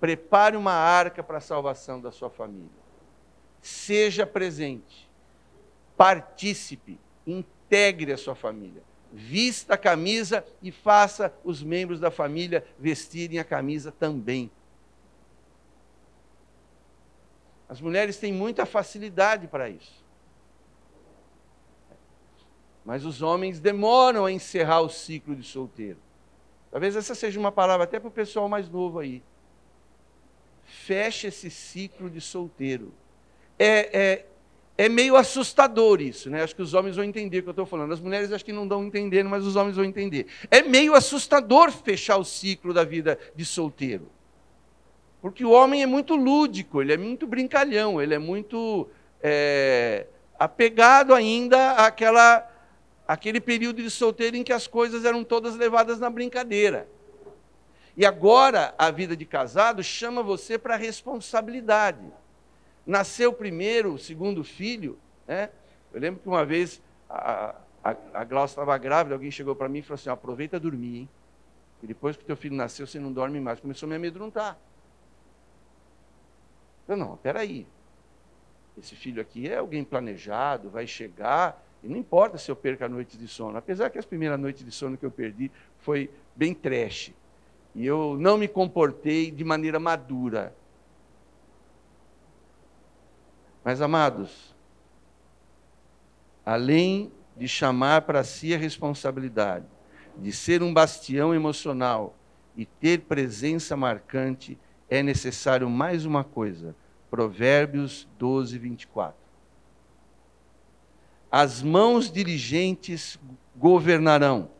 Prepare 0.00 0.56
uma 0.56 0.72
arca 0.72 1.22
para 1.22 1.38
a 1.38 1.40
salvação 1.40 2.00
da 2.00 2.10
sua 2.12 2.30
família. 2.30 2.68
Seja 3.62 4.26
presente. 4.26 5.08
Participe. 5.96 6.98
Integre 7.26 8.12
a 8.12 8.18
sua 8.18 8.34
família 8.34 8.82
vista 9.14 9.74
a 9.74 9.78
camisa 9.78 10.44
e 10.60 10.72
faça 10.72 11.32
os 11.44 11.62
membros 11.62 12.00
da 12.00 12.10
família 12.10 12.66
vestirem 12.76 13.38
a 13.38 13.44
camisa 13.44 13.92
também. 13.92 14.50
As 17.68 17.80
mulheres 17.80 18.16
têm 18.16 18.32
muita 18.32 18.66
facilidade 18.66 19.46
para 19.46 19.68
isso. 19.68 20.04
Mas 22.84 23.04
os 23.04 23.22
homens 23.22 23.60
demoram 23.60 24.26
a 24.26 24.32
encerrar 24.32 24.80
o 24.80 24.90
ciclo 24.90 25.34
de 25.34 25.46
solteiro. 25.46 25.98
Talvez 26.74 26.96
essa 26.96 27.14
seja 27.14 27.38
uma 27.38 27.52
palavra 27.52 27.84
até 27.84 28.00
para 28.00 28.08
o 28.08 28.10
pessoal 28.10 28.48
mais 28.48 28.68
novo 28.68 28.98
aí. 28.98 29.22
Feche 30.64 31.28
esse 31.28 31.48
ciclo 31.48 32.10
de 32.10 32.20
solteiro. 32.20 32.92
É, 33.56 33.96
é, 33.96 34.26
é 34.76 34.88
meio 34.88 35.14
assustador 35.14 36.02
isso, 36.02 36.28
né? 36.28 36.42
Acho 36.42 36.56
que 36.56 36.62
os 36.62 36.74
homens 36.74 36.96
vão 36.96 37.04
entender 37.04 37.38
o 37.38 37.42
que 37.44 37.48
eu 37.48 37.52
estou 37.52 37.64
falando. 37.64 37.92
As 37.92 38.00
mulheres 38.00 38.32
acho 38.32 38.44
que 38.44 38.52
não 38.52 38.66
dão 38.66 38.82
entendendo, 38.82 39.30
mas 39.30 39.46
os 39.46 39.54
homens 39.54 39.76
vão 39.76 39.84
entender. 39.84 40.26
É 40.50 40.62
meio 40.62 40.96
assustador 40.96 41.70
fechar 41.70 42.16
o 42.16 42.24
ciclo 42.24 42.74
da 42.74 42.82
vida 42.82 43.16
de 43.36 43.44
solteiro. 43.44 44.10
Porque 45.22 45.44
o 45.44 45.52
homem 45.52 45.84
é 45.84 45.86
muito 45.86 46.16
lúdico, 46.16 46.82
ele 46.82 46.92
é 46.92 46.96
muito 46.96 47.24
brincalhão, 47.24 48.02
ele 48.02 48.14
é 48.14 48.18
muito 48.18 48.88
é, 49.22 50.08
apegado 50.36 51.14
ainda 51.14 51.74
àquela, 51.74 52.44
àquele 53.06 53.40
período 53.40 53.82
de 53.82 53.90
solteiro 53.90 54.36
em 54.36 54.42
que 54.42 54.52
as 54.52 54.66
coisas 54.66 55.04
eram 55.04 55.24
todas 55.24 55.56
levadas 55.56 55.98
na 55.98 56.10
brincadeira. 56.10 56.88
E 57.96 58.04
agora 58.04 58.74
a 58.76 58.90
vida 58.90 59.16
de 59.16 59.24
casado 59.24 59.82
chama 59.82 60.22
você 60.22 60.58
para 60.58 60.74
a 60.74 60.78
responsabilidade 60.78 62.12
nasceu 62.86 63.32
primeiro 63.32 63.94
o 63.94 63.98
segundo 63.98 64.44
filho, 64.44 64.98
né? 65.26 65.50
Eu 65.92 66.00
lembro 66.00 66.20
que 66.20 66.28
uma 66.28 66.44
vez 66.44 66.82
a, 67.08 67.54
a, 67.82 67.96
a 68.12 68.24
Glaucia 68.24 68.54
estava 68.54 68.76
grávida, 68.78 69.14
alguém 69.14 69.30
chegou 69.30 69.54
para 69.54 69.68
mim 69.68 69.78
e 69.78 69.82
falou 69.82 69.94
assim: 69.94 70.10
aproveita 70.10 70.60
dormir, 70.60 70.98
hein? 70.98 71.08
E 71.82 71.86
depois 71.86 72.16
que 72.16 72.24
teu 72.24 72.36
filho 72.36 72.54
nasceu, 72.54 72.86
você 72.86 72.98
não 72.98 73.12
dorme 73.12 73.40
mais. 73.40 73.60
Começou 73.60 73.86
a 73.86 73.90
me 73.90 73.96
amedrontar. 73.96 74.58
Eu 76.88 76.96
não, 76.96 77.16
peraí. 77.16 77.66
Esse 78.76 78.96
filho 78.96 79.20
aqui 79.20 79.48
é 79.48 79.56
alguém 79.56 79.84
planejado, 79.84 80.68
vai 80.68 80.86
chegar, 80.86 81.63
e 81.84 81.88
não 81.88 81.98
importa 81.98 82.38
se 82.38 82.50
eu 82.50 82.56
perca 82.56 82.86
a 82.86 82.88
noite 82.88 83.18
de 83.18 83.28
sono. 83.28 83.58
Apesar 83.58 83.90
que 83.90 83.98
as 83.98 84.06
primeiras 84.06 84.40
noites 84.40 84.64
de 84.64 84.72
sono 84.72 84.96
que 84.96 85.04
eu 85.04 85.10
perdi 85.10 85.52
foi 85.80 86.10
bem 86.34 86.54
trash. 86.54 87.12
E 87.74 87.84
eu 87.84 88.16
não 88.18 88.38
me 88.38 88.48
comportei 88.48 89.30
de 89.30 89.44
maneira 89.44 89.78
madura. 89.78 90.56
Mas, 93.62 93.82
amados, 93.82 94.54
além 96.44 97.12
de 97.36 97.46
chamar 97.46 98.02
para 98.02 98.24
si 98.24 98.54
a 98.54 98.58
responsabilidade, 98.58 99.66
de 100.16 100.32
ser 100.32 100.62
um 100.62 100.72
bastião 100.72 101.34
emocional 101.34 102.16
e 102.56 102.64
ter 102.64 103.02
presença 103.02 103.76
marcante, 103.76 104.58
é 104.88 105.02
necessário 105.02 105.68
mais 105.68 106.06
uma 106.06 106.24
coisa. 106.24 106.74
Provérbios 107.10 108.08
12, 108.18 108.56
24. 108.58 109.23
As 111.36 111.60
mãos 111.60 112.12
diligentes 112.12 113.18
governarão, 113.56 114.52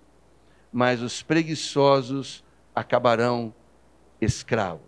mas 0.73 1.03
os 1.03 1.23
preguiçosos 1.23 2.43
acabarão 2.75 3.55
escravos. 4.21 4.83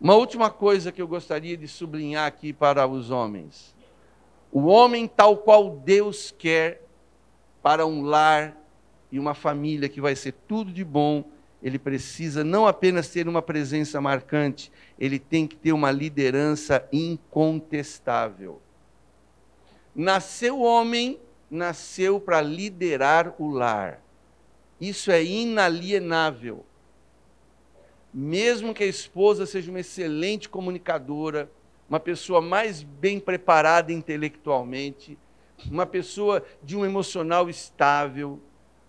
Uma 0.00 0.16
última 0.16 0.50
coisa 0.50 0.90
que 0.90 1.00
eu 1.00 1.06
gostaria 1.06 1.56
de 1.56 1.68
sublinhar 1.68 2.26
aqui 2.26 2.52
para 2.52 2.84
os 2.84 3.08
homens. 3.08 3.72
O 4.50 4.62
homem 4.62 5.06
tal 5.06 5.36
qual 5.36 5.70
Deus 5.70 6.34
quer 6.36 6.84
para 7.62 7.86
um 7.86 8.02
lar 8.02 8.56
e 9.12 9.18
uma 9.20 9.32
família 9.32 9.88
que 9.88 10.00
vai 10.00 10.16
ser 10.16 10.32
tudo 10.48 10.72
de 10.72 10.82
bom, 10.82 11.22
ele 11.62 11.78
precisa 11.78 12.42
não 12.42 12.66
apenas 12.66 13.08
ter 13.08 13.28
uma 13.28 13.42
presença 13.42 14.00
marcante, 14.00 14.72
ele 14.98 15.20
tem 15.20 15.46
que 15.46 15.54
ter 15.54 15.72
uma 15.72 15.92
liderança 15.92 16.84
incontestável. 16.92 18.60
Nasceu 19.94 20.60
homem, 20.60 21.20
nasceu 21.50 22.20
para 22.20 22.40
liderar 22.40 23.34
o 23.38 23.50
lar. 23.50 24.02
Isso 24.80 25.10
é 25.10 25.22
inalienável 25.22 26.64
mesmo 28.12 28.74
que 28.74 28.84
a 28.84 28.86
esposa 28.86 29.46
seja 29.46 29.70
uma 29.70 29.80
excelente 29.80 30.48
comunicadora, 30.48 31.50
uma 31.88 31.98
pessoa 31.98 32.40
mais 32.40 32.82
bem 32.82 33.18
preparada 33.18 33.92
intelectualmente, 33.92 35.18
uma 35.70 35.86
pessoa 35.86 36.44
de 36.62 36.76
um 36.76 36.84
emocional 36.84 37.48
estável, 37.48 38.40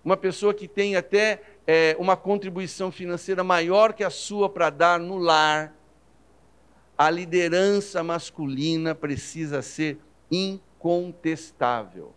uma 0.03 0.17
pessoa 0.17 0.53
que 0.53 0.67
tem 0.67 0.95
até 0.95 1.41
é, 1.65 1.95
uma 1.97 2.17
contribuição 2.17 2.91
financeira 2.91 3.43
maior 3.43 3.93
que 3.93 4.03
a 4.03 4.09
sua 4.09 4.49
para 4.49 4.69
dar 4.69 4.99
no 4.99 5.17
lar, 5.17 5.73
a 6.97 7.09
liderança 7.09 8.03
masculina 8.03 8.93
precisa 8.93 9.61
ser 9.61 9.97
incontestável. 10.83 12.13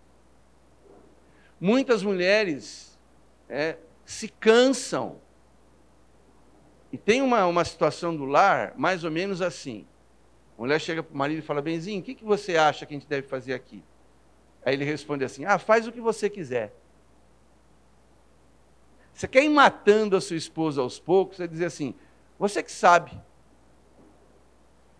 Muitas 1.61 2.02
mulheres 2.02 2.98
é, 3.48 3.76
se 4.05 4.29
cansam 4.29 5.20
e 6.92 6.98
tem 6.98 7.22
uma, 7.22 7.46
uma 7.46 7.64
situação 7.64 8.14
do 8.14 8.24
lar 8.24 8.74
mais 8.76 9.05
ou 9.05 9.11
menos 9.11 9.40
assim. 9.40 9.87
A 10.59 10.61
mulher 10.61 10.81
chega 10.81 11.02
para 11.02 11.14
o 11.14 11.16
marido 11.16 11.38
e 11.38 11.42
fala: 11.42 11.62
Benzinho, 11.62 12.00
o 12.00 12.02
que, 12.02 12.14
que 12.14 12.24
você 12.24 12.57
acha 12.57 12.85
que 12.85 12.94
a 12.94 12.98
gente 12.98 13.09
deve 13.09 13.26
fazer 13.26 13.55
aqui? 13.55 13.83
Aí 14.64 14.74
ele 14.74 14.85
responde 14.85 15.24
assim: 15.24 15.44
Ah, 15.44 15.59
faz 15.59 15.87
o 15.87 15.92
que 15.92 16.00
você 16.00 16.29
quiser. 16.29 16.74
Você 19.14 19.26
quer 19.26 19.44
ir 19.44 19.48
matando 19.48 20.16
a 20.16 20.20
sua 20.20 20.37
esposa 20.37 20.83
aos 20.83 20.98
poucos? 20.98 21.37
Você 21.37 21.48
dizer 21.48 21.66
assim: 21.66 21.94
Você 22.38 22.62
que 22.62 22.72
sabe. 22.72 23.12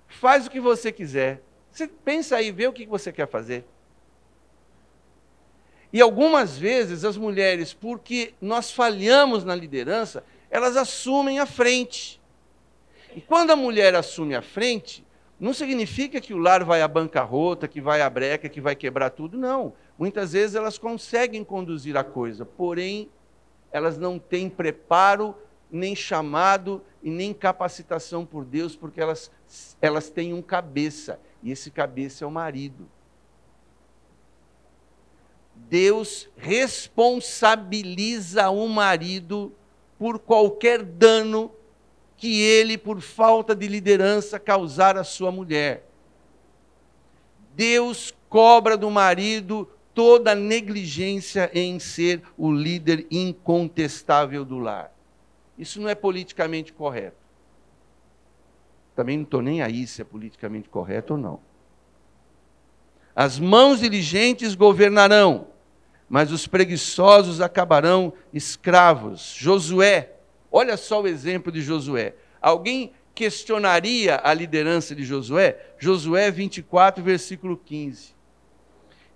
Faz 0.07 0.47
o 0.47 0.51
que 0.51 0.61
você 0.61 0.91
quiser. 0.91 1.43
Você 1.77 1.87
pensa 1.87 2.37
aí, 2.37 2.51
vê 2.51 2.67
o 2.67 2.73
que 2.73 2.87
você 2.87 3.13
quer 3.13 3.29
fazer. 3.29 3.63
E 5.93 6.01
algumas 6.01 6.57
vezes 6.57 7.05
as 7.05 7.19
mulheres, 7.19 7.75
porque 7.75 8.33
nós 8.41 8.71
falhamos 8.71 9.45
na 9.45 9.55
liderança, 9.55 10.25
elas 10.51 10.75
assumem 10.75 11.39
a 11.39 11.45
frente. 11.45 12.19
E 13.15 13.21
quando 13.21 13.51
a 13.51 13.57
mulher 13.57 13.95
assume 13.95 14.35
a 14.35 14.41
frente, 14.41 15.05
Não 15.39 15.53
significa 15.53 16.19
que 16.21 16.33
o 16.33 16.39
lar 16.39 16.65
vai 16.65 16.81
à 16.81 16.89
bancarrota, 16.89 17.69
que 17.69 17.81
vai 17.81 18.01
à 18.01 18.09
breca, 18.09 18.49
que 18.49 18.61
vai 18.61 18.75
quebrar 18.75 19.11
tudo, 19.11 19.37
não. 19.37 19.75
Muitas 19.99 20.33
vezes 20.33 20.57
elas 20.57 20.79
conseguem 20.79 21.45
conduzir 21.45 21.97
a 21.97 22.03
coisa, 22.03 22.47
porém 22.47 23.11
elas 23.71 23.99
não 23.99 24.19
têm 24.19 24.49
preparo, 24.49 25.37
nem 25.71 25.95
chamado 25.95 26.83
e 27.03 27.11
nem 27.11 27.35
capacitação 27.35 28.25
por 28.25 28.45
Deus, 28.47 28.75
porque 28.75 29.01
elas, 29.01 29.31
elas 29.83 30.09
têm 30.09 30.33
um 30.33 30.41
cabeça, 30.41 31.21
e 31.47 31.53
esse 31.53 31.71
cabeça 31.71 32.25
é 32.25 32.27
o 32.27 32.31
marido. 32.31 32.89
Deus 35.55 36.29
responsabiliza 36.37 38.51
o 38.51 38.69
marido 38.69 39.55
por 39.97 40.19
qualquer 40.19 40.83
dano 40.83 41.53
que 42.17 42.43
ele, 42.43 42.77
por 42.77 43.01
falta 43.01 43.55
de 43.55 43.69
liderança, 43.69 44.41
causar 44.41 44.97
à 44.97 45.05
sua 45.05 45.31
mulher. 45.31 45.89
Deus 47.55 48.13
cobra 48.29 48.77
do 48.77 48.91
marido 48.91 49.71
toda 49.95 50.35
negligência 50.35 51.49
em 51.55 51.79
ser 51.79 52.25
o 52.37 52.51
líder 52.51 53.07
incontestável 53.09 54.45
do 54.45 54.59
lar. 54.59 54.93
Isso 55.57 55.81
não 55.81 55.89
é 55.89 55.95
politicamente 55.95 56.73
correto. 56.73 57.26
Também 58.97 59.19
não 59.19 59.25
estou 59.25 59.43
nem 59.43 59.61
aí 59.61 59.87
se 59.87 60.01
é 60.01 60.05
politicamente 60.05 60.71
correto 60.71 61.13
ou 61.13 61.19
não. 61.21 61.41
As 63.15 63.39
mãos 63.39 63.81
diligentes 63.81 64.55
governarão, 64.55 65.49
mas 66.09 66.33
os 66.33 66.47
preguiçosos 66.47 67.43
acabarão 67.43 68.15
escravos. 68.33 69.35
Josué, 69.39 70.15
olha 70.51 70.79
só 70.79 71.03
o 71.03 71.07
exemplo 71.07 71.53
de 71.53 71.61
Josué. 71.61 72.15
Alguém 72.41 72.95
questionaria 73.15 74.19
a 74.25 74.33
liderança 74.33 74.95
de 74.95 75.05
Josué? 75.05 75.75
Josué 75.79 76.31
24, 76.31 77.05
versículo 77.05 77.57
15. 77.57 78.15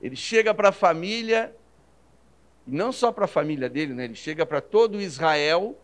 Ele 0.03 0.17
chega 0.17 0.53
para 0.53 0.71
a 0.71 0.73
família, 0.73 1.55
e 2.67 2.71
não 2.71 2.93
só 2.93 3.11
para 3.11 3.25
a 3.25 3.29
família 3.29 3.69
dele, 3.69 3.95
né? 3.95 4.05
ele 4.05 4.15
chega 4.15 4.45
para 4.45 4.61
todo 4.61 5.01
Israel. 5.01 5.79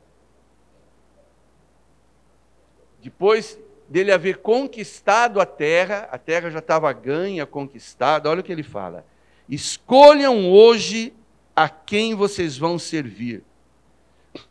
Depois 3.02 3.58
dele 3.88 4.12
haver 4.12 4.38
conquistado 4.38 5.40
a 5.40 5.46
terra, 5.46 6.08
a 6.10 6.18
terra 6.18 6.50
já 6.50 6.58
estava 6.58 6.92
ganha, 6.92 7.46
conquistada, 7.46 8.28
olha 8.28 8.40
o 8.40 8.44
que 8.44 8.52
ele 8.52 8.62
fala. 8.62 9.06
Escolham 9.48 10.50
hoje 10.50 11.14
a 11.54 11.68
quem 11.68 12.14
vocês 12.14 12.58
vão 12.58 12.78
servir. 12.78 13.42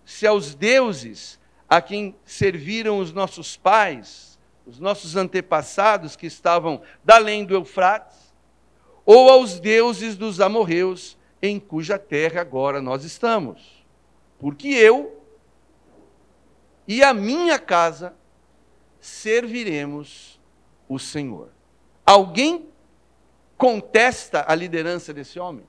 Se 0.05 0.25
aos 0.25 0.55
deuses 0.55 1.39
a 1.67 1.81
quem 1.81 2.15
serviram 2.23 2.99
os 2.99 3.11
nossos 3.11 3.57
pais, 3.57 4.39
os 4.65 4.79
nossos 4.79 5.15
antepassados 5.15 6.15
que 6.15 6.25
estavam 6.25 6.81
da 7.03 7.15
além 7.15 7.45
do 7.45 7.53
Eufrates, 7.53 8.33
ou 9.05 9.29
aos 9.29 9.59
deuses 9.59 10.15
dos 10.15 10.41
amorreus, 10.41 11.17
em 11.41 11.59
cuja 11.59 11.99
terra 11.99 12.41
agora 12.41 12.81
nós 12.81 13.03
estamos. 13.03 13.85
Porque 14.39 14.67
eu 14.69 15.21
e 16.87 17.03
a 17.03 17.13
minha 17.13 17.59
casa 17.59 18.15
serviremos 19.05 20.39
o 20.89 20.97
Senhor. 20.97 21.51
Alguém 22.03 22.67
contesta 23.55 24.43
a 24.47 24.55
liderança 24.55 25.13
desse 25.13 25.39
homem? 25.39 25.63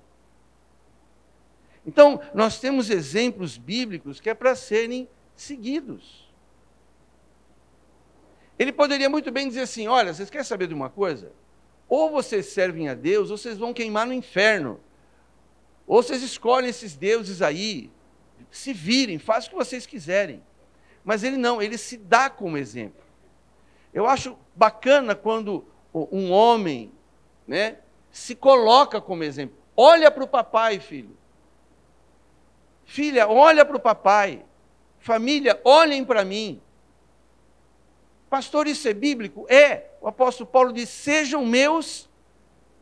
Então, 1.86 2.20
nós 2.32 2.58
temos 2.58 2.88
exemplos 2.88 3.58
bíblicos 3.58 4.20
que 4.20 4.30
é 4.30 4.34
para 4.34 4.56
serem 4.56 5.06
seguidos. 5.36 6.32
Ele 8.58 8.72
poderia 8.72 9.10
muito 9.10 9.30
bem 9.30 9.46
dizer 9.46 9.60
assim: 9.60 9.86
olha, 9.86 10.14
vocês 10.14 10.30
querem 10.30 10.44
saber 10.44 10.66
de 10.66 10.74
uma 10.74 10.88
coisa? 10.88 11.30
Ou 11.88 12.10
vocês 12.10 12.46
servem 12.46 12.88
a 12.88 12.94
Deus, 12.94 13.30
ou 13.30 13.36
vocês 13.36 13.58
vão 13.58 13.74
queimar 13.74 14.06
no 14.06 14.14
inferno. 14.14 14.80
Ou 15.86 16.02
vocês 16.02 16.22
escolhem 16.22 16.70
esses 16.70 16.96
deuses 16.96 17.42
aí, 17.42 17.92
se 18.50 18.72
virem, 18.72 19.18
façam 19.18 19.48
o 19.48 19.50
que 19.50 19.64
vocês 19.64 19.86
quiserem. 19.86 20.42
Mas 21.04 21.22
ele 21.22 21.36
não, 21.36 21.60
ele 21.60 21.76
se 21.76 21.98
dá 21.98 22.30
como 22.30 22.56
exemplo. 22.56 23.05
Eu 23.96 24.06
acho 24.06 24.36
bacana 24.54 25.14
quando 25.14 25.64
um 25.94 26.30
homem 26.30 26.92
né, 27.48 27.78
se 28.12 28.34
coloca 28.34 29.00
como 29.00 29.24
exemplo. 29.24 29.56
Olha 29.74 30.10
para 30.10 30.22
o 30.22 30.28
papai, 30.28 30.78
filho. 30.78 31.16
Filha, 32.84 33.26
olha 33.26 33.64
para 33.64 33.74
o 33.74 33.80
papai. 33.80 34.44
Família, 34.98 35.58
olhem 35.64 36.04
para 36.04 36.26
mim. 36.26 36.60
Pastor, 38.28 38.66
isso 38.66 38.86
é 38.86 38.92
bíblico? 38.92 39.46
É. 39.48 39.86
O 40.02 40.08
apóstolo 40.08 40.46
Paulo 40.46 40.74
diz: 40.74 40.90
sejam 40.90 41.46
meus 41.46 42.06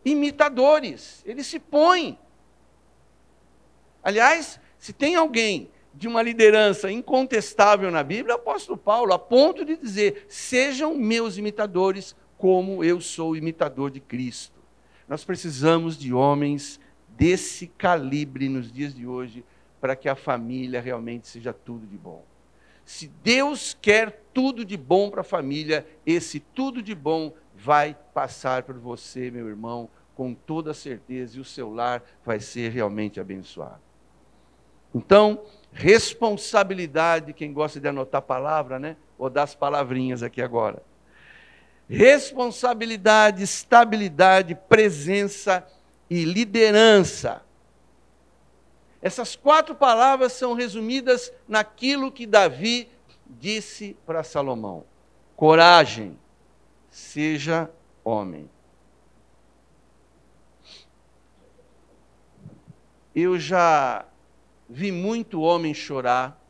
imitadores. 0.04 1.22
Ele 1.24 1.44
se 1.44 1.60
põe. 1.60 2.18
Aliás, 4.02 4.58
se 4.80 4.92
tem 4.92 5.14
alguém 5.14 5.70
de 5.96 6.08
uma 6.08 6.22
liderança 6.22 6.90
incontestável 6.90 7.90
na 7.90 8.02
Bíblia, 8.02 8.34
o 8.34 8.38
apóstolo 8.38 8.76
Paulo, 8.76 9.12
a 9.12 9.18
ponto 9.18 9.64
de 9.64 9.76
dizer: 9.76 10.26
sejam 10.28 10.94
meus 10.94 11.38
imitadores, 11.38 12.16
como 12.36 12.82
eu 12.84 13.00
sou 13.00 13.36
imitador 13.36 13.90
de 13.90 14.00
Cristo. 14.00 14.60
Nós 15.08 15.24
precisamos 15.24 15.96
de 15.96 16.12
homens 16.12 16.80
desse 17.08 17.66
calibre 17.66 18.48
nos 18.48 18.72
dias 18.72 18.94
de 18.94 19.06
hoje 19.06 19.44
para 19.80 19.94
que 19.94 20.08
a 20.08 20.16
família 20.16 20.80
realmente 20.80 21.28
seja 21.28 21.52
tudo 21.52 21.86
de 21.86 21.96
bom. 21.96 22.24
Se 22.84 23.08
Deus 23.22 23.76
quer 23.80 24.22
tudo 24.32 24.64
de 24.64 24.76
bom 24.76 25.10
para 25.10 25.20
a 25.20 25.24
família, 25.24 25.86
esse 26.04 26.40
tudo 26.40 26.82
de 26.82 26.94
bom 26.94 27.32
vai 27.54 27.96
passar 28.12 28.62
por 28.62 28.76
você, 28.78 29.30
meu 29.30 29.48
irmão, 29.48 29.88
com 30.14 30.34
toda 30.34 30.74
certeza, 30.74 31.36
e 31.36 31.40
o 31.40 31.44
seu 31.44 31.72
lar 31.72 32.02
vai 32.24 32.40
ser 32.40 32.70
realmente 32.70 33.20
abençoado. 33.20 33.80
Então, 34.94 35.42
responsabilidade, 35.72 37.32
quem 37.32 37.52
gosta 37.52 37.80
de 37.80 37.88
anotar 37.88 38.22
palavra, 38.22 38.78
né? 38.78 38.96
Vou 39.18 39.28
dar 39.28 39.42
as 39.42 39.54
palavrinhas 39.54 40.22
aqui 40.22 40.40
agora. 40.40 40.82
Responsabilidade, 41.88 43.42
estabilidade, 43.42 44.54
presença 44.54 45.66
e 46.08 46.24
liderança. 46.24 47.42
Essas 49.02 49.36
quatro 49.36 49.74
palavras 49.74 50.32
são 50.32 50.54
resumidas 50.54 51.32
naquilo 51.46 52.10
que 52.10 52.26
Davi 52.26 52.88
disse 53.26 53.96
para 54.06 54.22
Salomão: 54.22 54.84
coragem, 55.36 56.18
seja 56.88 57.70
homem. 58.02 58.48
Eu 63.14 63.38
já 63.38 64.06
vi 64.68 64.90
muito 64.90 65.40
homem 65.40 65.74
chorar. 65.74 66.40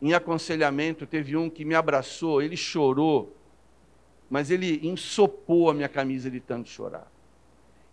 Em 0.00 0.14
aconselhamento, 0.14 1.06
teve 1.06 1.36
um 1.36 1.48
que 1.48 1.64
me 1.64 1.74
abraçou, 1.74 2.42
ele 2.42 2.56
chorou, 2.56 3.36
mas 4.28 4.50
ele 4.50 4.80
ensopou 4.86 5.70
a 5.70 5.74
minha 5.74 5.88
camisa 5.88 6.30
de 6.30 6.40
tanto 6.40 6.68
chorar. 6.68 7.10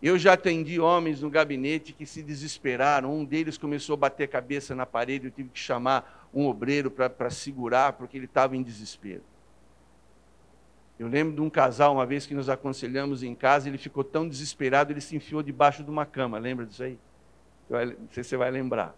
Eu 0.02 0.18
já 0.18 0.34
atendi 0.34 0.80
homens 0.80 1.22
no 1.22 1.30
gabinete 1.30 1.92
que 1.92 2.06
se 2.06 2.24
desesperaram. 2.24 3.13
Um 3.13 3.26
deles 3.26 3.58
começou 3.58 3.96
a 3.96 3.98
bater 3.98 4.30
cabeça 4.30 4.74
na 4.74 4.86
parede. 4.86 5.28
Eu 5.28 5.32
tive 5.32 5.50
que 5.50 5.60
chamar 5.60 6.30
um 6.34 6.48
obreiro 6.48 6.89
para 6.89 7.30
segurar, 7.30 7.94
porque 7.94 8.18
ele 8.18 8.26
estava 8.26 8.56
em 8.56 8.63
desespero. 8.63 9.24
Eu 10.98 11.08
lembro 11.08 11.36
de 11.36 11.42
um 11.42 11.50
casal, 11.50 11.94
uma 11.94 12.06
vez 12.06 12.26
que 12.26 12.34
nos 12.34 12.50
aconselhamos 12.50 13.24
em 13.24 13.36
casa, 13.36 13.68
ele 13.68 13.78
ficou 13.78 14.04
tão 14.04 14.28
desesperado, 14.28 14.92
ele 14.92 15.02
se 15.02 15.15
enfiou 15.15 15.44
debaixo 15.44 15.84
de 15.84 15.89
uma 15.89 16.06
cama. 16.06 16.38
Lembra 16.38 16.65
disso 16.65 16.84
aí? 16.84 16.98
Não 17.70 18.10
sei 18.12 18.24
se 18.24 18.30
você 18.30 18.38
vai 18.38 18.50
lembrar. 18.50 18.96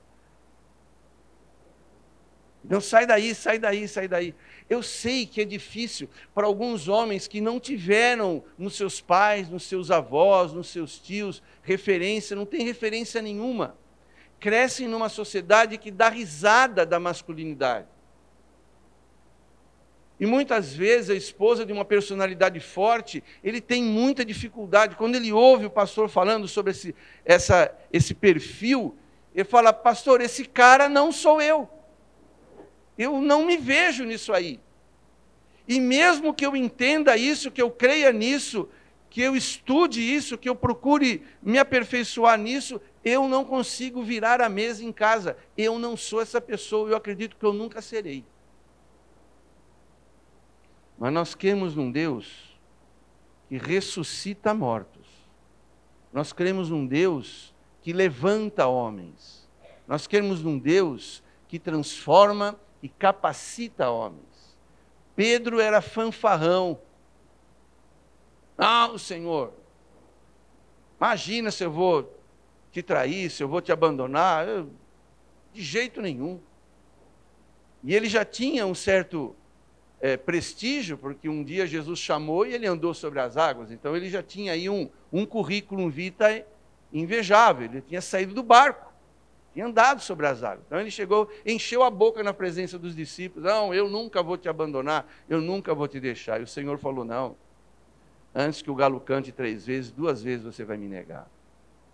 Então 2.63 2.80
sai 2.80 3.08
daí, 3.08 3.34
sai 3.34 3.58
daí, 3.58 3.88
sai 3.88 4.08
daí. 4.08 4.36
Eu 4.69 4.84
sei 4.84 5.26
que 5.26 5.42
é 5.42 5.46
difícil 5.46 6.08
para 6.34 6.46
alguns 6.46 6.88
homens 6.88 7.28
que 7.28 7.42
não 7.42 7.60
tiveram 7.60 8.44
nos 8.58 8.76
seus 8.76 9.02
pais, 9.02 9.50
nos 9.50 9.63
seus 9.63 9.90
avós, 9.90 10.54
nos 10.54 10.69
seus 10.69 11.00
tios, 11.00 11.42
referência, 11.63 12.36
não 12.36 12.46
tem 12.46 12.63
referência 12.63 13.22
nenhuma. 13.22 13.76
Crescem 14.40 14.88
numa 14.88 15.10
sociedade 15.10 15.78
que 15.78 15.92
dá 15.92 16.10
risada 16.10 16.86
da 16.86 17.00
masculinidade. 17.00 17.88
E 20.22 20.26
muitas 20.28 20.72
vezes 20.76 21.10
a 21.10 21.15
esposa 21.15 21.65
de 21.65 21.74
uma 21.74 21.84
personalidade 21.84 22.60
forte, 22.60 23.24
ele 23.44 23.60
tem 23.60 23.84
muita 23.84 24.24
dificuldade. 24.24 24.96
Quando 24.96 25.15
ele 25.15 25.34
ouve 25.34 25.65
o 25.65 25.69
pastor 25.72 26.08
falando 26.08 26.48
sobre 26.48 26.69
esse, 26.69 26.94
essa, 27.26 27.76
esse 27.92 28.13
perfil, 28.13 28.96
ele 29.34 29.44
fala: 29.44 29.74
Pastor, 29.74 30.22
esse 30.22 30.46
cara 30.46 30.88
não 30.88 31.12
sou 31.12 31.42
eu. 31.42 31.67
Eu 32.96 33.19
não 33.19 33.44
me 33.48 33.58
vejo 33.58 34.04
nisso 34.04 34.32
aí. 34.32 34.60
E 35.67 35.80
mesmo 35.80 36.36
que 36.36 36.46
eu 36.46 36.56
entenda 36.56 37.17
isso, 37.17 37.50
que 37.50 37.62
eu 37.62 37.72
creia 37.72 38.12
nisso, 38.12 38.69
que 39.10 39.22
eu 39.22 39.36
estude 39.36 40.02
isso, 40.02 40.38
que 40.38 40.48
eu 40.48 40.56
procure 40.56 41.24
me 41.42 41.58
aperfeiçoar 41.58 42.38
nisso, 42.38 42.80
eu 43.04 43.28
não 43.28 43.44
consigo 43.44 44.04
virar 44.04 44.40
a 44.40 44.48
mesa 44.48 44.84
em 44.84 44.92
casa. 44.92 45.36
Eu 45.58 45.80
não 45.80 45.98
sou 45.98 46.22
essa 46.22 46.40
pessoa, 46.40 46.92
eu 46.92 46.96
acredito 46.96 47.36
que 47.38 47.44
eu 47.44 47.54
nunca 47.54 47.82
serei. 47.82 48.24
Mas 51.02 51.12
nós 51.12 51.33
cremos 51.33 51.75
num 51.75 51.91
Deus 51.91 52.56
que 53.49 53.58
ressuscita 53.58 54.54
mortos. 54.54 55.08
Nós 56.13 56.31
cremos 56.31 56.69
num 56.69 56.85
Deus 56.85 57.56
que 57.81 57.91
levanta 57.91 58.67
homens. 58.67 59.49
Nós 59.87 60.06
cremos 60.06 60.43
num 60.43 60.60
Deus 60.60 61.23
que 61.47 61.58
transforma 61.58 62.56
e 62.83 62.87
capacita 62.87 63.89
homens. 63.89 64.56
Pedro 65.15 65.60
era 65.60 65.81
fanfarrão. 65.81 66.79
Não, 68.56 68.95
Senhor, 68.95 69.52
imagina 70.99 71.49
se 71.49 71.63
eu 71.63 71.71
vou 71.71 72.15
te 72.71 72.83
trair, 72.83 73.31
se 73.31 73.41
eu 73.41 73.47
vou 73.47 73.60
te 73.60 73.71
abandonar. 73.71 74.47
Eu, 74.47 74.69
de 75.52 75.63
jeito 75.63 75.99
nenhum. 75.99 76.39
E 77.83 77.95
ele 77.95 78.08
já 78.08 78.23
tinha 78.23 78.67
um 78.67 78.75
certo 78.75 79.35
é, 80.02 80.17
prestígio, 80.17 80.97
porque 80.97 81.29
um 81.29 81.43
dia 81.43 81.67
Jesus 81.67 81.99
chamou 81.99 82.45
e 82.45 82.54
ele 82.54 82.65
andou 82.65 82.93
sobre 82.93 83.19
as 83.19 83.37
águas. 83.37 83.71
Então 83.71 83.95
ele 83.95 84.10
já 84.10 84.23
tinha 84.23 84.54
aí 84.54 84.67
um, 84.67 84.89
um 85.13 85.25
currículo 85.25 85.87
vitae 85.89 86.43
invejável. 86.91 87.65
Ele 87.65 87.81
tinha 87.81 88.02
saído 88.02 88.33
do 88.33 88.41
barco, 88.41 88.91
tinha 89.54 89.67
andado 89.67 90.02
sobre 90.02 90.25
as 90.25 90.43
águas. 90.43 90.63
Então 90.65 90.79
ele 90.79 90.89
chegou, 90.89 91.29
encheu 91.45 91.83
a 91.83 91.91
boca 91.91 92.23
na 92.23 92.33
presença 92.33 92.79
dos 92.79 92.95
discípulos: 92.95 93.47
Não, 93.47 93.71
eu 93.73 93.87
nunca 93.87 94.23
vou 94.23 94.37
te 94.37 94.49
abandonar, 94.49 95.08
eu 95.29 95.39
nunca 95.39 95.75
vou 95.75 95.87
te 95.87 95.99
deixar. 95.99 96.41
E 96.41 96.43
o 96.43 96.47
Senhor 96.47 96.79
falou: 96.79 97.06
Não, 97.06 97.35
antes 98.33 98.63
que 98.63 98.71
o 98.71 98.75
galo 98.75 98.99
cante 98.99 99.31
três 99.31 99.67
vezes, 99.67 99.91
duas 99.91 100.23
vezes 100.23 100.43
você 100.43 100.65
vai 100.65 100.77
me 100.77 100.87
negar. 100.87 101.29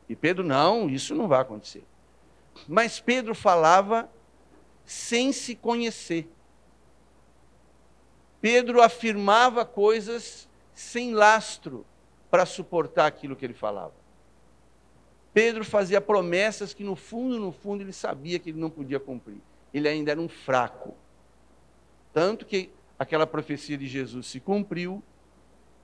E 0.08 0.16
Pedro: 0.16 0.46
Não, 0.46 0.90
isso 0.90 1.14
não 1.14 1.28
vai 1.28 1.42
acontecer. 1.42 1.84
Mas 2.68 3.02
Pedro 3.02 3.36
falava 3.36 4.10
sem 4.86 5.34
se 5.34 5.54
conhecer. 5.54 6.30
Pedro 8.42 8.82
afirmava 8.82 9.66
coisas 9.66 10.48
sem 10.74 11.14
lastro 11.14 11.86
para 12.30 12.46
suportar 12.46 13.08
aquilo 13.08 13.36
que 13.36 13.46
ele 13.46 13.54
falava. 13.54 13.94
Pedro 15.34 15.64
fazia 15.64 16.02
promessas 16.02 16.74
que 16.74 16.84
no 16.84 16.96
fundo, 16.96 17.40
no 17.40 17.52
fundo, 17.52 17.84
ele 17.84 17.94
sabia 17.94 18.40
que 18.40 18.50
ele 18.50 18.60
não 18.60 18.70
podia 18.70 19.00
cumprir. 19.00 19.38
Ele 19.74 19.88
ainda 19.88 20.12
era 20.12 20.20
um 20.20 20.28
fraco. 20.28 20.96
Tanto 22.14 22.46
que 22.46 22.70
aquela 22.98 23.28
profecia 23.28 23.78
de 23.78 23.88
Jesus 23.88 24.28
se 24.28 24.40
cumpriu, 24.40 25.04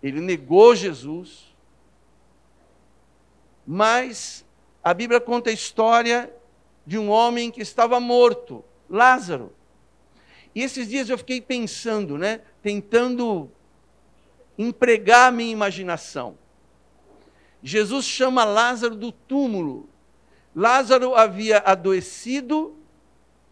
ele 0.02 0.20
negou 0.20 0.76
Jesus, 0.76 1.56
mas 3.66 4.44
a 4.84 4.94
Bíblia 4.94 5.22
conta 5.22 5.50
a 5.50 5.54
história 5.54 6.34
de 6.86 6.98
um 6.98 7.10
homem 7.10 7.50
que 7.50 7.62
estava 7.62 8.00
morto, 8.00 8.66
Lázaro. 8.90 9.54
E 10.56 10.62
esses 10.62 10.88
dias 10.88 11.10
eu 11.10 11.18
fiquei 11.18 11.42
pensando, 11.42 12.18
né, 12.18 12.42
tentando 12.62 13.50
empregar 14.58 15.30
a 15.30 15.32
minha 15.32 15.52
imaginação. 15.52 16.38
Jesus 17.62 18.06
chama 18.06 18.44
Lázaro 18.44 18.96
do 18.96 19.12
túmulo. 19.12 19.90
Lázaro 20.56 21.16
havia 21.16 21.60
adoecido 21.60 22.78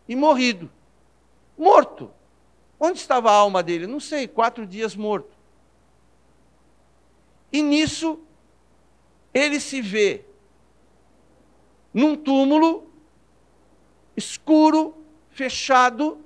e 0.07 0.15
morrido. 0.15 0.69
Morto. 1.57 2.11
Onde 2.79 2.99
estava 2.99 3.31
a 3.31 3.35
alma 3.35 3.63
dele? 3.63 3.87
Não 3.87 3.99
sei, 3.99 4.27
quatro 4.27 4.65
dias 4.65 4.95
morto. 4.95 5.35
E 7.51 7.61
nisso, 7.61 8.19
ele 9.33 9.59
se 9.59 9.81
vê 9.81 10.25
num 11.93 12.15
túmulo 12.15 12.89
escuro, 14.15 14.95
fechado, 15.29 16.23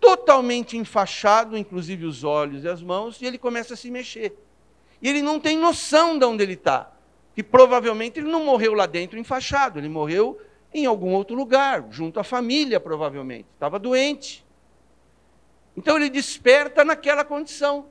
totalmente 0.00 0.76
enfaixado, 0.76 1.56
inclusive 1.56 2.04
os 2.04 2.24
olhos 2.24 2.64
e 2.64 2.68
as 2.68 2.82
mãos, 2.82 3.20
e 3.20 3.26
ele 3.26 3.38
começa 3.38 3.74
a 3.74 3.76
se 3.76 3.90
mexer. 3.90 4.36
E 5.00 5.08
ele 5.08 5.22
não 5.22 5.38
tem 5.38 5.56
noção 5.56 6.18
de 6.18 6.24
onde 6.24 6.42
ele 6.42 6.54
está. 6.54 6.92
Que 7.34 7.42
provavelmente 7.42 8.18
ele 8.18 8.28
não 8.28 8.44
morreu 8.44 8.74
lá 8.74 8.86
dentro 8.86 9.18
enfaixado, 9.18 9.78
ele 9.78 9.88
morreu 9.88 10.40
em 10.72 10.86
algum 10.86 11.12
outro 11.12 11.36
lugar, 11.36 11.86
junto 11.90 12.20
à 12.20 12.24
família, 12.24 12.80
provavelmente. 12.80 13.46
Estava 13.54 13.78
doente. 13.78 14.44
Então 15.76 15.96
ele 15.96 16.10
desperta 16.10 16.84
naquela 16.84 17.24
condição, 17.24 17.86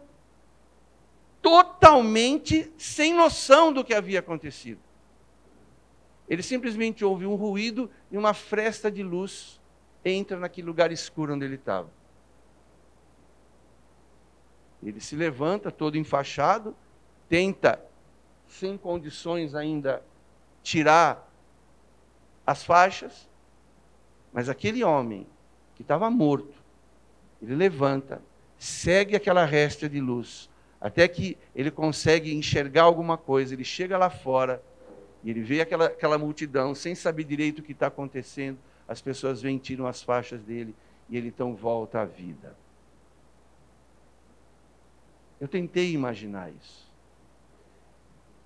totalmente 1.42 2.72
sem 2.78 3.14
noção 3.14 3.72
do 3.72 3.84
que 3.84 3.94
havia 3.94 4.20
acontecido. 4.20 4.82
Ele 6.28 6.44
simplesmente 6.44 7.06
ouve 7.06 7.26
um 7.26 7.36
ruído 7.36 7.90
e 8.12 8.18
uma 8.18 8.34
fresta 8.34 8.92
de 8.92 9.02
luz 9.02 9.58
entra 10.04 10.38
naquele 10.38 10.68
lugar 10.68 10.92
escuro 10.92 11.34
onde 11.34 11.46
ele 11.46 11.56
estava. 11.56 11.90
Ele 14.82 15.00
se 15.00 15.16
levanta, 15.16 15.72
todo 15.72 15.98
enfaixado, 15.98 16.76
tenta, 17.28 17.82
sem 18.48 18.78
condições 18.78 19.56
ainda, 19.56 20.04
tirar 20.64 21.28
as 22.46 22.64
faixas, 22.64 23.28
mas 24.32 24.50
aquele 24.50 24.84
homem 24.84 25.28
que 25.76 25.82
estava 25.82 26.10
morto, 26.10 26.54
ele 27.42 27.56
levanta, 27.56 28.22
segue 28.58 29.16
aquela 29.16 29.46
resta 29.46 29.90
de 29.90 30.00
luz, 30.00 30.50
até 30.80 31.08
que 31.08 31.38
ele 31.56 31.72
consegue 31.72 32.34
enxergar 32.34 32.84
alguma 32.84 33.18
coisa, 33.18 33.54
ele 33.54 33.64
chega 33.64 33.98
lá 33.98 34.10
fora, 34.10 34.62
e 35.24 35.30
ele 35.30 35.42
vê 35.42 35.62
aquela, 35.62 35.86
aquela 35.86 36.18
multidão, 36.18 36.74
sem 36.74 36.96
saber 36.96 37.24
direito 37.24 37.60
o 37.60 37.64
que 37.64 37.72
está 37.72 37.88
acontecendo, 37.88 38.58
as 38.88 39.02
pessoas 39.02 39.42
vêm, 39.42 39.58
tiram 39.58 39.86
as 39.86 40.02
faixas 40.02 40.42
dele, 40.42 40.76
e 41.10 41.18
ele 41.18 41.28
então 41.28 41.56
volta 41.56 42.02
à 42.02 42.06
vida. 42.06 42.56
Eu 45.40 45.48
tentei 45.48 45.92
imaginar 45.92 46.52
isso. 46.52 46.88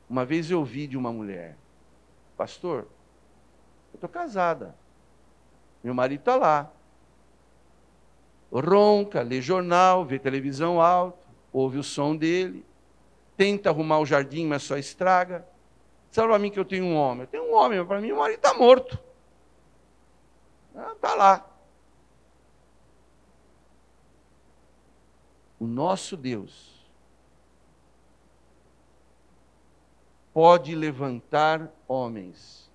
Uma 0.10 0.26
vez 0.26 0.52
eu 0.52 0.60
ouvi 0.60 0.88
de 0.88 0.98
uma 0.98 1.12
mulher, 1.12 1.56
pastor, 2.36 2.88
eu 3.94 3.96
estou 3.96 4.10
casada, 4.10 4.76
meu 5.82 5.94
marido 5.94 6.20
está 6.20 6.36
lá, 6.36 6.70
ronca, 8.52 9.22
lê 9.22 9.42
jornal, 9.42 10.04
vê 10.04 10.20
televisão 10.20 10.82
alto, 10.82 11.18
ouve 11.54 11.78
o 11.78 11.84
som 11.84 12.14
dele, 12.14 12.66
tenta 13.38 13.70
arrumar 13.70 14.00
o 14.00 14.06
jardim, 14.06 14.46
mas 14.46 14.64
só 14.64 14.78
estraga. 14.78 15.48
Sabe 16.12 16.28
para 16.28 16.39
mim 16.39 16.52
que 16.52 16.60
eu 16.60 16.66
tenho 16.66 16.84
um 16.84 16.96
homem? 16.96 17.22
Eu 17.22 17.28
tenho 17.28 17.44
um 17.46 17.56
homem, 17.56 17.80
mas 17.80 17.88
para 17.88 18.02
mim 18.02 18.12
o 18.12 18.18
marido 18.18 18.38
está 18.38 18.54
morto. 18.54 19.00
Está 20.76 21.14
ah, 21.14 21.16
lá. 21.16 21.48
O 25.58 25.66
nosso 25.66 26.18
Deus 26.18 26.81
pode 30.34 30.76
levantar 30.76 31.72
homens 31.88 32.70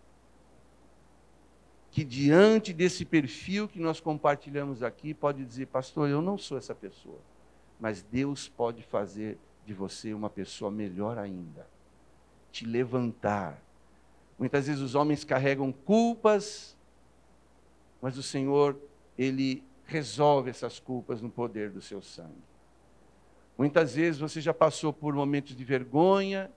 que, 1.91 2.05
diante 2.05 2.73
desse 2.75 3.05
perfil 3.05 3.67
que 3.67 3.81
nós 3.81 4.01
compartilhamos 4.01 4.83
aqui, 4.83 5.15
pode 5.15 5.45
dizer, 5.45 5.67
pastor, 5.67 6.09
eu 6.09 6.21
não 6.21 6.37
sou 6.37 6.59
essa 6.59 6.75
pessoa, 6.75 7.19
mas 7.81 8.03
Deus 8.03 8.49
pode 8.49 8.83
fazer 8.83 9.39
de 9.65 9.73
você 9.73 10.13
uma 10.13 10.29
pessoa 10.29 10.71
melhor 10.71 11.17
ainda, 11.17 11.67
te 12.53 12.67
levantar. 12.67 13.59
Muitas 14.39 14.67
vezes 14.67 14.83
os 14.83 14.95
homens 14.95 15.25
carregam 15.25 15.73
culpas, 15.73 16.77
mas 18.03 18.19
o 18.19 18.23
Senhor, 18.23 18.77
Ele 19.17 19.65
resolve 19.87 20.51
essas 20.51 20.79
culpas 20.79 21.23
no 21.23 21.31
poder 21.31 21.71
do 21.71 21.81
seu 21.81 22.03
sangue. 22.03 22.45
Muitas 23.57 23.95
vezes 23.95 24.21
você 24.21 24.41
já 24.41 24.53
passou 24.53 24.93
por 24.93 25.15
momentos 25.15 25.57
de 25.57 25.65
vergonha, 25.65 26.51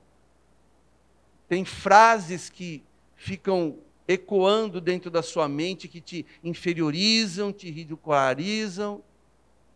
tem 1.49 1.65
frases 1.65 2.47
que 2.47 2.83
ficam 3.15 3.79
ecoando 4.07 4.79
dentro 4.79 5.09
da 5.09 5.23
sua 5.23 5.49
mente 5.49 5.87
que 5.87 5.99
te 5.99 6.25
inferiorizam, 6.43 7.51
te 7.51 7.69
ridicularizam, 7.71 9.03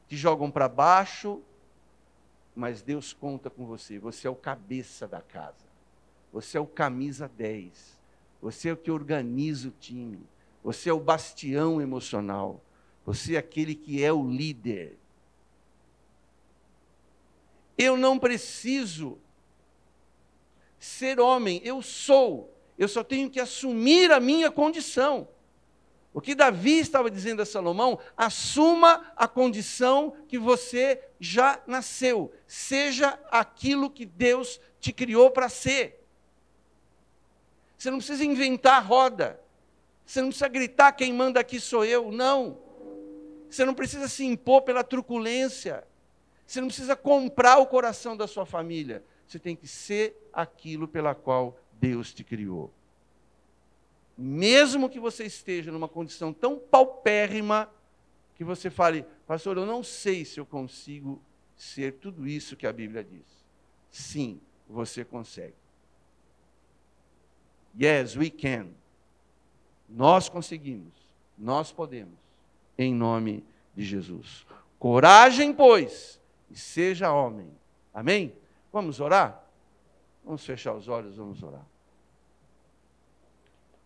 te 0.07 0.15
jogam 0.15 0.51
para 0.51 0.69
baixo, 0.69 1.41
mas 2.55 2.83
Deus 2.83 3.11
conta 3.11 3.49
com 3.49 3.65
você. 3.65 3.97
Você 3.97 4.27
é 4.27 4.29
o 4.29 4.35
cabeça 4.35 5.07
da 5.07 5.19
casa. 5.19 5.65
Você 6.31 6.57
é 6.57 6.61
o 6.61 6.67
camisa 6.67 7.27
10. 7.27 7.99
Você 8.39 8.69
é 8.69 8.73
o 8.73 8.77
que 8.77 8.91
organiza 8.91 9.69
o 9.69 9.73
time. 9.79 10.21
Você 10.63 10.89
é 10.91 10.93
o 10.93 10.99
bastião 10.99 11.81
emocional. 11.81 12.61
Você 13.03 13.33
é 13.33 13.39
aquele 13.39 13.73
que 13.73 14.03
é 14.03 14.13
o 14.13 14.29
líder. 14.29 14.95
Eu 17.75 17.97
não 17.97 18.19
preciso 18.19 19.17
ser 20.83 21.19
homem, 21.19 21.61
eu 21.63 21.81
sou. 21.81 22.53
Eu 22.77 22.87
só 22.87 23.03
tenho 23.03 23.29
que 23.29 23.39
assumir 23.39 24.11
a 24.11 24.19
minha 24.19 24.51
condição. 24.51 25.27
O 26.13 26.19
que 26.21 26.35
Davi 26.35 26.77
estava 26.79 27.09
dizendo 27.09 27.41
a 27.41 27.45
Salomão, 27.45 27.97
assuma 28.17 29.11
a 29.15 29.27
condição 29.27 30.13
que 30.27 30.37
você 30.37 31.01
já 31.19 31.59
nasceu. 31.65 32.33
Seja 32.45 33.17
aquilo 33.31 33.89
que 33.89 34.05
Deus 34.05 34.59
te 34.79 34.91
criou 34.91 35.31
para 35.31 35.49
ser. 35.49 36.05
Você 37.77 37.89
não 37.89 37.97
precisa 37.97 38.25
inventar 38.25 38.85
roda. 38.85 39.39
Você 40.05 40.21
não 40.21 40.27
precisa 40.27 40.49
gritar 40.49 40.91
quem 40.91 41.13
manda 41.13 41.39
aqui 41.39 41.59
sou 41.59 41.85
eu. 41.85 42.11
Não. 42.11 42.59
Você 43.49 43.63
não 43.63 43.73
precisa 43.73 44.07
se 44.07 44.25
impor 44.25 44.63
pela 44.63 44.83
truculência. 44.83 45.83
Você 46.45 46.59
não 46.59 46.67
precisa 46.67 46.95
comprar 46.95 47.57
o 47.57 47.65
coração 47.65 48.15
da 48.17 48.27
sua 48.27 48.45
família. 48.45 49.03
Você 49.27 49.39
tem 49.39 49.55
que 49.55 49.67
ser 49.67 50.15
aquilo 50.31 50.87
pela 50.87 51.15
qual 51.15 51.57
Deus 51.79 52.13
te 52.13 52.23
criou. 52.23 52.71
Mesmo 54.17 54.89
que 54.89 54.99
você 54.99 55.25
esteja 55.25 55.71
numa 55.71 55.87
condição 55.87 56.31
tão 56.31 56.59
paupérrima 56.59 57.69
que 58.35 58.43
você 58.43 58.69
fale, 58.69 59.05
pastor, 59.25 59.57
eu 59.57 59.65
não 59.65 59.83
sei 59.83 60.23
se 60.23 60.39
eu 60.39 60.45
consigo 60.45 61.21
ser 61.55 61.93
tudo 61.93 62.27
isso 62.27 62.55
que 62.55 62.67
a 62.67 62.73
Bíblia 62.73 63.03
diz. 63.03 63.25
Sim, 63.91 64.39
você 64.67 65.03
consegue. 65.03 65.55
Yes, 67.79 68.15
we 68.15 68.29
can. 68.29 68.67
Nós 69.89 70.29
conseguimos, 70.29 70.93
nós 71.37 71.71
podemos, 71.71 72.17
em 72.77 72.93
nome 72.93 73.43
de 73.75 73.83
Jesus. 73.83 74.45
Coragem, 74.79 75.53
pois, 75.53 76.19
e 76.49 76.57
seja 76.57 77.11
homem. 77.11 77.49
Amém? 77.93 78.33
Vamos 78.73 78.99
orar? 78.99 79.47
Vamos 80.25 80.43
fechar 80.43 80.73
os 80.73 80.87
olhos, 80.87 81.15
vamos 81.15 81.43
orar. 81.43 81.63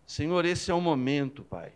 Senhor, 0.05 0.45
esse 0.45 0.71
é 0.71 0.73
o 0.73 0.79
momento, 0.79 1.43
Pai, 1.43 1.73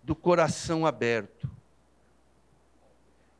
do 0.00 0.14
coração 0.14 0.86
aberto. 0.86 1.50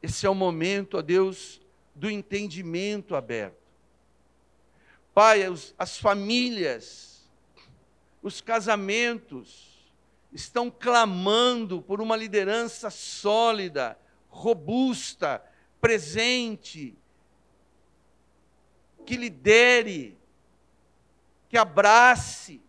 Esse 0.03 0.27
é 0.27 0.31
o 0.31 0.35
momento, 0.35 0.99
ó 0.99 1.03
Deus, 1.03 1.61
do 1.95 2.11
entendimento 2.11 3.15
aberto. 3.15 3.61
Pai, 5.15 5.43
as 5.79 5.99
famílias, 5.99 7.31
os 8.21 8.41
casamentos 8.41 9.89
estão 10.33 10.69
clamando 10.69 11.81
por 11.81 12.01
uma 12.01 12.17
liderança 12.17 12.91
sólida, 12.91 13.97
robusta, 14.29 15.45
presente, 15.81 16.95
que 19.07 19.17
lidere, 19.17 20.17
que 21.49 21.57
abrace, 21.57 22.61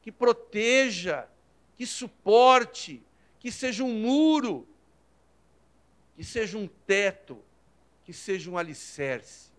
que 0.00 0.10
proteja, 0.10 1.28
que 1.76 1.86
suporte, 1.86 3.02
que 3.38 3.50
seja 3.50 3.84
um 3.84 3.92
muro, 3.92 4.66
que 6.16 6.24
seja 6.24 6.56
um 6.56 6.66
teto, 6.66 7.42
que 8.04 8.12
seja 8.12 8.50
um 8.50 8.56
alicerce. 8.56 9.50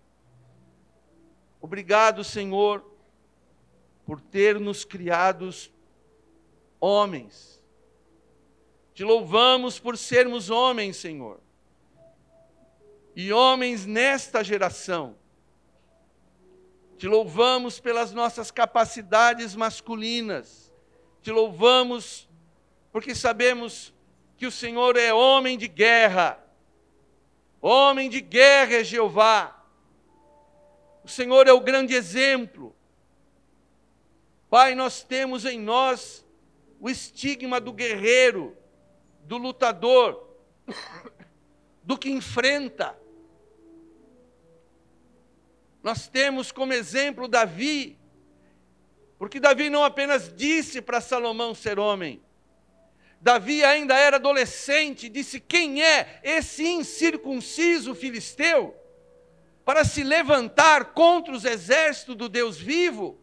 Obrigado, 1.59 2.23
Senhor, 2.23 2.83
por 4.05 4.19
ter 4.19 4.59
nos 4.59 4.83
criados 4.83 5.71
homens. 6.79 7.61
Te 8.93 9.03
louvamos 9.03 9.79
por 9.79 9.97
sermos 9.97 10.49
homens, 10.49 10.97
Senhor. 10.97 11.39
E 13.15 13.31
homens 13.33 13.85
nesta 13.85 14.43
geração. 14.43 15.17
Te 16.97 17.07
louvamos 17.07 17.79
pelas 17.79 18.13
nossas 18.13 18.51
capacidades 18.51 19.55
masculinas. 19.55 20.71
Te 21.21 21.31
louvamos 21.31 22.29
porque 22.91 23.15
sabemos 23.15 23.93
que 24.37 24.45
o 24.45 24.51
Senhor 24.51 24.97
é 24.97 25.13
homem 25.13 25.57
de 25.57 25.67
guerra. 25.67 26.37
Homem 27.61 28.09
de 28.09 28.21
guerra 28.21 28.75
é 28.75 28.83
Jeová. 28.83 29.65
O 31.03 31.07
Senhor 31.07 31.47
é 31.47 31.53
o 31.53 31.59
grande 31.59 31.93
exemplo. 31.93 32.75
Pai, 34.49 34.75
nós 34.75 35.03
temos 35.03 35.45
em 35.45 35.59
nós 35.59 36.25
o 36.79 36.89
estigma 36.89 37.61
do 37.61 37.71
guerreiro, 37.71 38.57
do 39.23 39.37
lutador, 39.37 40.27
do 41.83 41.97
que 41.97 42.09
enfrenta. 42.09 42.99
Nós 45.81 46.07
temos 46.07 46.51
como 46.51 46.73
exemplo 46.73 47.27
Davi, 47.27 47.97
porque 49.17 49.39
Davi 49.39 49.69
não 49.69 49.83
apenas 49.83 50.33
disse 50.33 50.81
para 50.81 51.01
Salomão 51.01 51.53
ser 51.55 51.79
homem, 51.79 52.21
Davi 53.19 53.63
ainda 53.63 53.95
era 53.95 54.17
adolescente, 54.17 55.09
disse: 55.09 55.39
Quem 55.39 55.83
é 55.83 56.19
esse 56.23 56.67
incircunciso 56.67 57.93
filisteu? 57.93 58.81
para 59.63 59.85
se 59.85 60.03
levantar 60.03 60.85
contra 60.93 61.33
os 61.33 61.45
exércitos 61.45 62.15
do 62.15 62.27
Deus 62.27 62.57
vivo. 62.57 63.19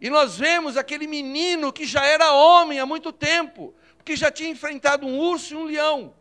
E 0.00 0.08
nós 0.08 0.38
vemos 0.38 0.76
aquele 0.76 1.06
menino 1.06 1.72
que 1.72 1.84
já 1.84 2.04
era 2.06 2.32
homem 2.32 2.78
há 2.78 2.86
muito 2.86 3.12
tempo, 3.12 3.74
que 4.04 4.14
já 4.16 4.30
tinha 4.30 4.48
enfrentado 4.48 5.06
um 5.06 5.18
urso 5.18 5.54
e 5.54 5.56
um 5.56 5.64
leão, 5.64 6.14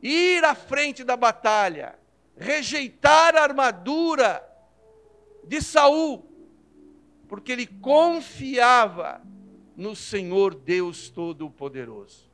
ir 0.00 0.44
à 0.44 0.54
frente 0.54 1.02
da 1.02 1.16
batalha, 1.16 1.98
rejeitar 2.38 3.36
a 3.36 3.42
armadura 3.42 4.42
de 5.44 5.60
Saul, 5.60 6.24
porque 7.28 7.52
ele 7.52 7.66
confiava 7.66 9.20
no 9.76 9.94
Senhor 9.94 10.54
Deus 10.54 11.08
Todo-Poderoso. 11.08 12.28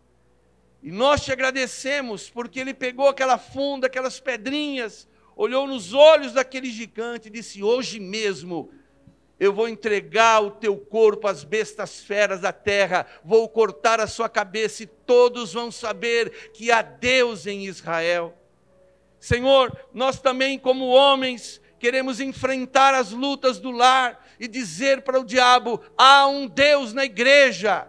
E 0.82 0.90
nós 0.90 1.24
te 1.24 1.32
agradecemos 1.32 2.28
porque 2.28 2.60
ele 2.60 2.74
pegou 2.74 3.08
aquela 3.08 3.38
funda, 3.38 3.86
aquelas 3.86 4.20
pedrinhas, 4.20 5.08
olhou 5.34 5.66
nos 5.66 5.94
olhos 5.94 6.32
daquele 6.32 6.70
gigante 6.70 7.28
e 7.28 7.30
disse: 7.30 7.62
Hoje 7.62 7.98
mesmo 7.98 8.70
eu 9.40 9.52
vou 9.52 9.68
entregar 9.68 10.42
o 10.42 10.50
teu 10.50 10.76
corpo 10.76 11.26
às 11.26 11.42
bestas 11.42 12.00
feras 12.00 12.40
da 12.40 12.52
terra, 12.52 13.06
vou 13.24 13.48
cortar 13.48 13.98
a 13.98 14.06
sua 14.06 14.28
cabeça 14.28 14.82
e 14.82 14.86
todos 14.86 15.52
vão 15.54 15.72
saber 15.72 16.52
que 16.52 16.70
há 16.70 16.82
Deus 16.82 17.46
em 17.46 17.64
Israel. 17.66 18.36
Senhor, 19.24 19.74
nós 19.94 20.20
também, 20.20 20.58
como 20.58 20.84
homens, 20.84 21.58
queremos 21.78 22.20
enfrentar 22.20 22.92
as 22.92 23.10
lutas 23.10 23.58
do 23.58 23.70
lar 23.70 24.22
e 24.38 24.46
dizer 24.46 25.00
para 25.00 25.18
o 25.18 25.24
diabo: 25.24 25.80
há 25.96 26.26
um 26.26 26.46
Deus 26.46 26.92
na 26.92 27.06
igreja 27.06 27.88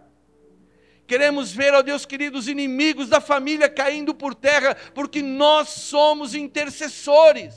Queremos 1.05 1.51
ver, 1.51 1.73
ó 1.73 1.81
Deus 1.81 2.05
querido, 2.05 2.38
os 2.38 2.47
inimigos 2.47 3.09
da 3.09 3.19
família 3.19 3.67
caindo 3.67 4.15
por 4.15 4.33
terra, 4.33 4.77
porque 4.95 5.21
nós 5.21 5.67
somos 5.67 6.33
intercessores. 6.33 7.53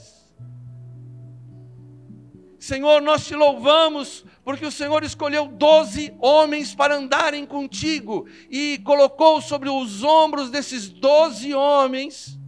Senhor, 2.59 3.01
nós 3.01 3.25
te 3.25 3.33
louvamos, 3.33 4.25
porque 4.43 4.65
o 4.65 4.71
Senhor 4.71 5.05
escolheu 5.05 5.47
doze 5.47 6.13
homens 6.19 6.75
para 6.75 6.97
andarem 6.97 7.45
contigo, 7.45 8.27
e 8.51 8.77
colocou 8.83 9.41
sobre 9.41 9.69
os 9.69 10.03
ombros 10.03 10.51
desses 10.51 10.89
doze 10.89 11.53
homens 11.55 12.38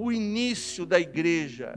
o 0.00 0.12
início 0.12 0.86
da 0.86 1.00
igreja, 1.00 1.76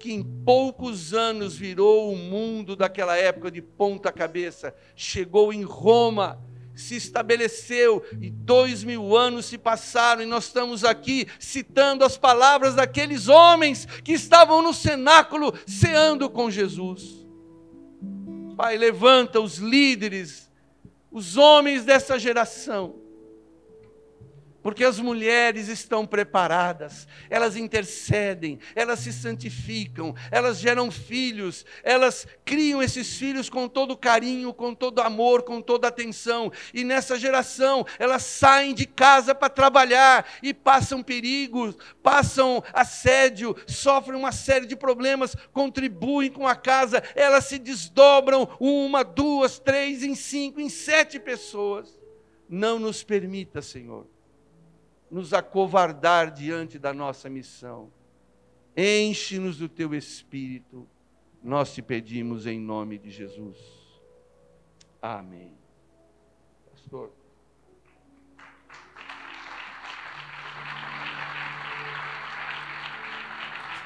que 0.00 0.12
em 0.12 0.20
poucos 0.20 1.14
anos 1.14 1.56
virou 1.56 2.12
o 2.12 2.16
mundo 2.16 2.74
daquela 2.74 3.16
época 3.16 3.52
de 3.52 3.62
ponta 3.62 4.10
cabeça, 4.10 4.74
chegou 4.96 5.52
em 5.52 5.62
Roma, 5.62 6.42
se 6.74 6.96
estabeleceu 6.96 8.04
e 8.20 8.30
dois 8.30 8.82
mil 8.82 9.16
anos 9.16 9.46
se 9.46 9.56
passaram 9.56 10.22
e 10.22 10.26
nós 10.26 10.46
estamos 10.46 10.82
aqui 10.82 11.28
citando 11.38 12.04
as 12.04 12.18
palavras 12.18 12.74
daqueles 12.74 13.28
homens 13.28 13.86
que 14.02 14.12
estavam 14.12 14.60
no 14.60 14.74
cenáculo 14.74 15.54
ceando 15.68 16.28
com 16.28 16.50
Jesus. 16.50 17.24
Pai, 18.56 18.76
levanta 18.76 19.38
os 19.38 19.58
líderes, 19.58 20.50
os 21.12 21.36
homens 21.36 21.84
dessa 21.84 22.18
geração 22.18 23.00
porque 24.62 24.84
as 24.84 24.98
mulheres 24.98 25.68
estão 25.68 26.06
preparadas, 26.06 27.08
elas 27.28 27.56
intercedem, 27.56 28.58
elas 28.74 29.00
se 29.00 29.12
santificam, 29.12 30.14
elas 30.30 30.58
geram 30.58 30.90
filhos, 30.90 31.64
elas 31.82 32.26
criam 32.44 32.82
esses 32.82 33.16
filhos 33.16 33.48
com 33.48 33.68
todo 33.68 33.96
carinho, 33.96 34.52
com 34.52 34.74
todo 34.74 35.00
amor, 35.00 35.42
com 35.42 35.60
toda 35.60 35.88
atenção. 35.88 36.52
E 36.74 36.84
nessa 36.84 37.18
geração, 37.18 37.86
elas 37.98 38.22
saem 38.22 38.74
de 38.74 38.86
casa 38.86 39.34
para 39.34 39.48
trabalhar 39.48 40.26
e 40.42 40.52
passam 40.52 41.02
perigos, 41.02 41.76
passam 42.02 42.62
assédio, 42.72 43.56
sofrem 43.66 44.18
uma 44.18 44.32
série 44.32 44.66
de 44.66 44.76
problemas, 44.76 45.34
contribuem 45.52 46.30
com 46.30 46.46
a 46.46 46.54
casa, 46.54 47.02
elas 47.14 47.46
se 47.46 47.58
desdobram 47.58 48.48
uma, 48.60 49.02
duas, 49.02 49.58
três, 49.58 50.02
em 50.02 50.14
cinco, 50.14 50.60
em 50.60 50.68
sete 50.68 51.18
pessoas. 51.18 51.98
Não 52.48 52.78
nos 52.78 53.02
permita, 53.02 53.62
Senhor 53.62 54.06
nos 55.10 55.34
acovardar 55.34 56.30
diante 56.30 56.78
da 56.78 56.94
nossa 56.94 57.28
missão. 57.28 57.90
Enche-nos 58.76 59.58
do 59.58 59.68
teu 59.68 59.94
espírito, 59.94 60.88
nós 61.42 61.74
te 61.74 61.82
pedimos 61.82 62.46
em 62.46 62.60
nome 62.60 62.98
de 62.98 63.10
Jesus. 63.10 63.58
Amém. 65.02 65.58
Pastor. 66.70 67.10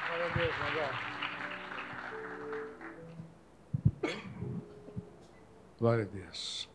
Glória 0.07 0.25
a 0.25 0.33
Deus, 0.37 0.55
Glória 5.79 6.03
a 6.03 6.07
Deus. 6.07 6.69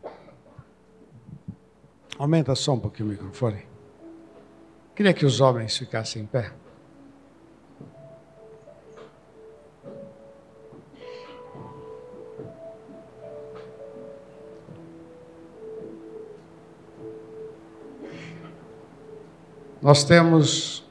Aumenta 2.19 2.53
só 2.55 2.73
um 2.73 2.79
pouquinho 2.79 3.09
o 3.09 3.11
microfone. 3.11 3.70
Queria 4.95 5.13
que 5.13 5.25
os 5.25 5.39
homens 5.39 5.77
ficassem 5.77 6.23
em 6.23 6.25
pé. 6.25 6.51
Nós 19.81 20.03
temos 20.03 20.85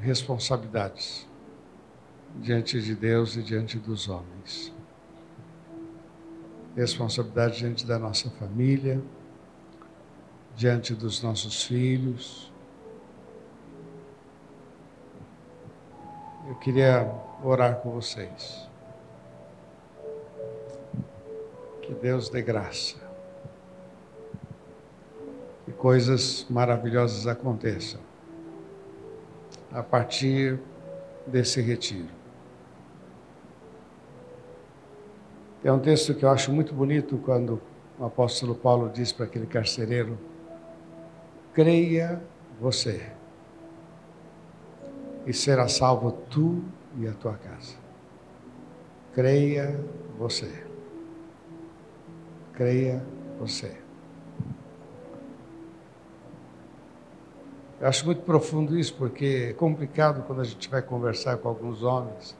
responsabilidades 0.00 1.26
diante 2.36 2.80
de 2.82 2.94
Deus 2.94 3.36
e 3.36 3.42
diante 3.42 3.78
dos 3.78 4.08
homens. 4.08 4.70
Responsabilidade 6.76 7.58
diante 7.58 7.86
da 7.86 7.98
nossa 7.98 8.28
família, 8.30 9.02
diante 10.54 10.94
dos 10.94 11.22
nossos 11.22 11.62
filhos. 11.62 12.52
Eu 16.48 16.54
queria 16.54 17.06
orar 17.44 17.76
com 17.76 17.90
vocês. 17.90 18.66
Que 21.82 21.92
Deus 21.92 22.30
dê 22.30 22.40
graça. 22.40 22.96
Que 25.66 25.72
coisas 25.72 26.46
maravilhosas 26.48 27.26
aconteçam 27.26 28.00
a 29.70 29.82
partir 29.82 30.58
desse 31.26 31.60
retiro. 31.60 32.08
É 35.62 35.70
um 35.70 35.78
texto 35.78 36.14
que 36.14 36.24
eu 36.24 36.30
acho 36.30 36.50
muito 36.50 36.72
bonito 36.72 37.18
quando 37.18 37.60
o 37.98 38.06
apóstolo 38.06 38.54
Paulo 38.54 38.88
diz 38.88 39.12
para 39.12 39.26
aquele 39.26 39.46
carcereiro: 39.46 40.18
creia 41.52 42.22
você, 42.58 43.17
e 45.28 45.32
será 45.34 45.68
salvo 45.68 46.10
tu 46.10 46.64
e 46.98 47.06
a 47.06 47.12
tua 47.12 47.34
casa. 47.34 47.76
Creia 49.12 49.78
você. 50.18 50.50
Creia 52.54 53.04
você. 53.38 53.76
Eu 57.78 57.86
acho 57.86 58.06
muito 58.06 58.22
profundo 58.22 58.76
isso, 58.76 58.94
porque 58.94 59.48
é 59.50 59.52
complicado 59.52 60.24
quando 60.26 60.40
a 60.40 60.44
gente 60.44 60.66
vai 60.70 60.80
conversar 60.80 61.36
com 61.36 61.48
alguns 61.48 61.82
homens. 61.82 62.34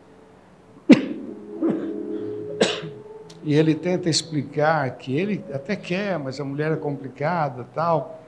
E 3.45 3.55
ele 3.55 3.75
tenta 3.75 4.09
explicar 4.09 4.91
que 4.97 5.15
ele 5.15 5.45
até 5.53 5.77
quer, 5.77 6.19
mas 6.19 6.41
a 6.41 6.45
mulher 6.45 6.73
é 6.73 6.77
complicada 6.77 7.67
tal. 7.75 8.23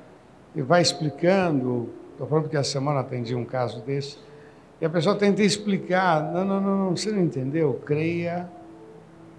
E 0.55 0.61
vai 0.61 0.83
explicando. 0.83 1.89
Estou 2.13 2.27
falando 2.27 2.49
que 2.49 2.57
a 2.59 2.63
semana 2.63 3.01
atendi 3.01 3.35
um 3.35 3.45
caso 3.45 3.81
desse. 3.81 4.30
E 4.81 4.87
a 4.87 4.91
pessoa 4.91 5.15
tenta 5.15 5.43
explicar. 5.43 6.33
Não, 6.33 6.45
não, 6.45 6.61
não, 6.61 6.79
não 6.79 6.97
você 6.97 7.11
não 7.11 7.23
entendeu. 7.23 7.81
Creia 7.85 8.51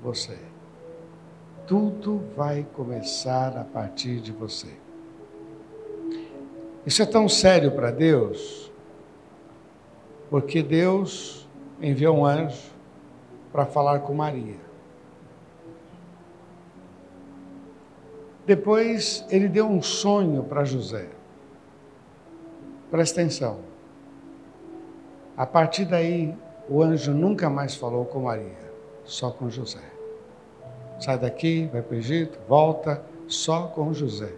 você. 0.03 0.37
Tudo 1.65 2.21
vai 2.35 2.65
começar 2.73 3.57
a 3.57 3.63
partir 3.63 4.19
de 4.19 4.31
você. 4.31 4.67
Isso 6.85 7.01
é 7.01 7.05
tão 7.05 7.29
sério 7.29 7.71
para 7.71 7.91
Deus, 7.91 8.71
porque 10.29 10.63
Deus 10.63 11.47
enviou 11.79 12.17
um 12.17 12.25
anjo 12.25 12.71
para 13.51 13.65
falar 13.65 13.99
com 13.99 14.13
Maria. 14.13 14.59
Depois 18.45 19.23
ele 19.29 19.47
deu 19.47 19.67
um 19.67 19.81
sonho 19.81 20.43
para 20.43 20.65
José. 20.65 21.07
Presta 22.89 23.21
atenção. 23.21 23.70
A 25.41 25.45
partir 25.47 25.85
daí, 25.85 26.37
o 26.69 26.83
anjo 26.83 27.15
nunca 27.15 27.49
mais 27.49 27.73
falou 27.73 28.05
com 28.05 28.19
Maria, 28.19 28.71
só 29.03 29.31
com 29.31 29.49
José. 29.49 29.81
Sai 30.99 31.17
daqui, 31.17 31.67
vai 31.73 31.81
para 31.81 31.95
o 31.95 31.97
Egito, 31.97 32.37
volta, 32.47 33.03
só 33.27 33.63
com 33.65 33.91
José. 33.91 34.31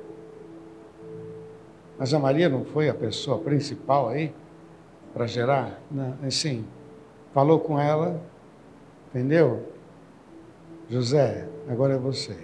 Mas 2.00 2.14
a 2.14 2.20
Maria 2.20 2.48
não 2.48 2.64
foi 2.64 2.88
a 2.88 2.94
pessoa 2.94 3.38
principal 3.38 4.08
aí 4.08 4.34
para 5.14 5.28
gerar? 5.28 5.78
Não, 5.92 6.18
assim, 6.26 6.66
falou 7.34 7.60
com 7.60 7.78
ela, 7.78 8.22
entendeu? 9.10 9.62
José, 10.88 11.50
agora 11.68 11.96
é 11.96 11.98
você. 11.98 12.38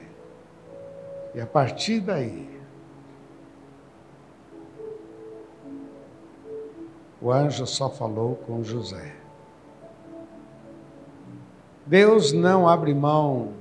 E 1.33 1.39
a 1.39 1.47
partir 1.47 2.01
daí, 2.01 2.58
o 7.21 7.31
anjo 7.31 7.65
só 7.65 7.89
falou 7.89 8.35
com 8.35 8.63
José. 8.63 9.13
Deus 11.85 12.31
não 12.31 12.67
abre 12.67 12.93
mão 12.93 13.53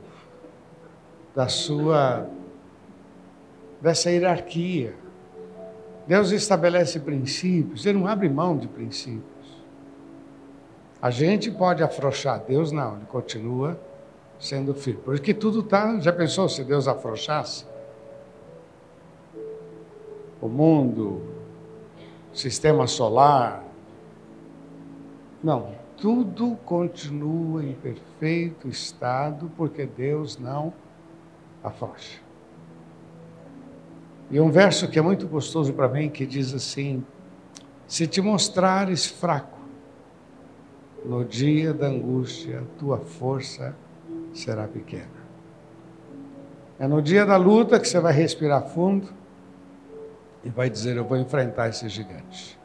da 1.35 1.49
sua 1.49 2.29
dessa 3.81 4.11
hierarquia. 4.11 4.95
Deus 6.07 6.31
estabelece 6.31 7.01
princípios, 7.01 7.87
Ele 7.87 7.99
não 7.99 8.07
abre 8.07 8.29
mão 8.29 8.57
de 8.57 8.67
princípios. 8.69 9.25
A 11.01 11.11
gente 11.11 11.51
pode 11.51 11.83
afrouxar, 11.83 12.43
Deus 12.47 12.73
não, 12.73 12.97
Ele 12.97 13.07
continua 13.07 13.79
sendo 14.39 14.75
firme. 14.75 15.01
Porque 15.05 15.35
tudo 15.35 15.61
está. 15.61 15.99
Já 16.01 16.13
pensou 16.13 16.49
se 16.49 16.63
Deus 16.65 16.89
afrouxasse? 16.89 17.65
O 20.41 20.49
mundo, 20.49 21.23
sistema 22.39 22.87
solar. 22.87 23.65
Não, 25.43 25.73
tudo 25.97 26.57
continua 26.65 27.65
em 27.65 27.75
perfeito 27.75 28.69
estado 28.69 29.51
porque 29.57 29.87
Deus 29.87 30.39
não 30.39 30.73
afrouxa. 31.63 32.21
E 34.31 34.39
um 34.39 34.51
verso 34.51 34.89
que 34.89 34.99
é 34.99 35.03
muito 35.03 35.27
gostoso 35.27 35.73
para 35.73 35.89
mim, 35.89 36.11
que 36.11 36.27
diz 36.27 36.53
assim: 36.55 37.05
Se 37.87 38.07
te 38.07 38.21
mostrares 38.21 39.07
fraco, 39.07 39.59
no 41.05 41.25
dia 41.25 41.73
da 41.73 41.87
angústia, 41.87 42.63
tua 42.79 42.99
força 42.99 43.75
será 44.33 44.69
pequena. 44.69 45.19
É 46.79 46.87
no 46.87 47.03
dia 47.03 47.27
da 47.27 47.37
luta 47.37 47.81
que 47.81 47.89
você 47.89 47.99
vai 47.99 48.13
respirar 48.13 48.69
fundo 48.69 49.18
e 50.49 50.51
vai 50.51 50.71
dizer: 50.71 50.97
Eu 50.97 51.05
vou 51.05 51.19
enfrentar 51.19 51.69
esse 51.69 51.87
gigante. 51.91 52.59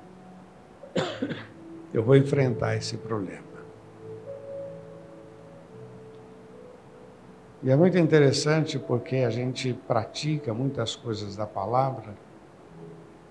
Eu 1.93 2.01
vou 2.01 2.15
enfrentar 2.15 2.75
esse 2.75 2.95
problema. 2.95 3.43
E 7.61 7.69
é 7.69 7.75
muito 7.75 7.97
interessante 7.97 8.79
porque 8.79 9.17
a 9.17 9.29
gente 9.29 9.73
pratica 9.87 10.53
muitas 10.53 10.95
coisas 10.95 11.35
da 11.35 11.45
palavra 11.45 12.15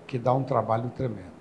que 0.07 0.17
dá 0.17 0.33
um 0.33 0.43
trabalho 0.43 0.89
tremendo. 0.95 1.33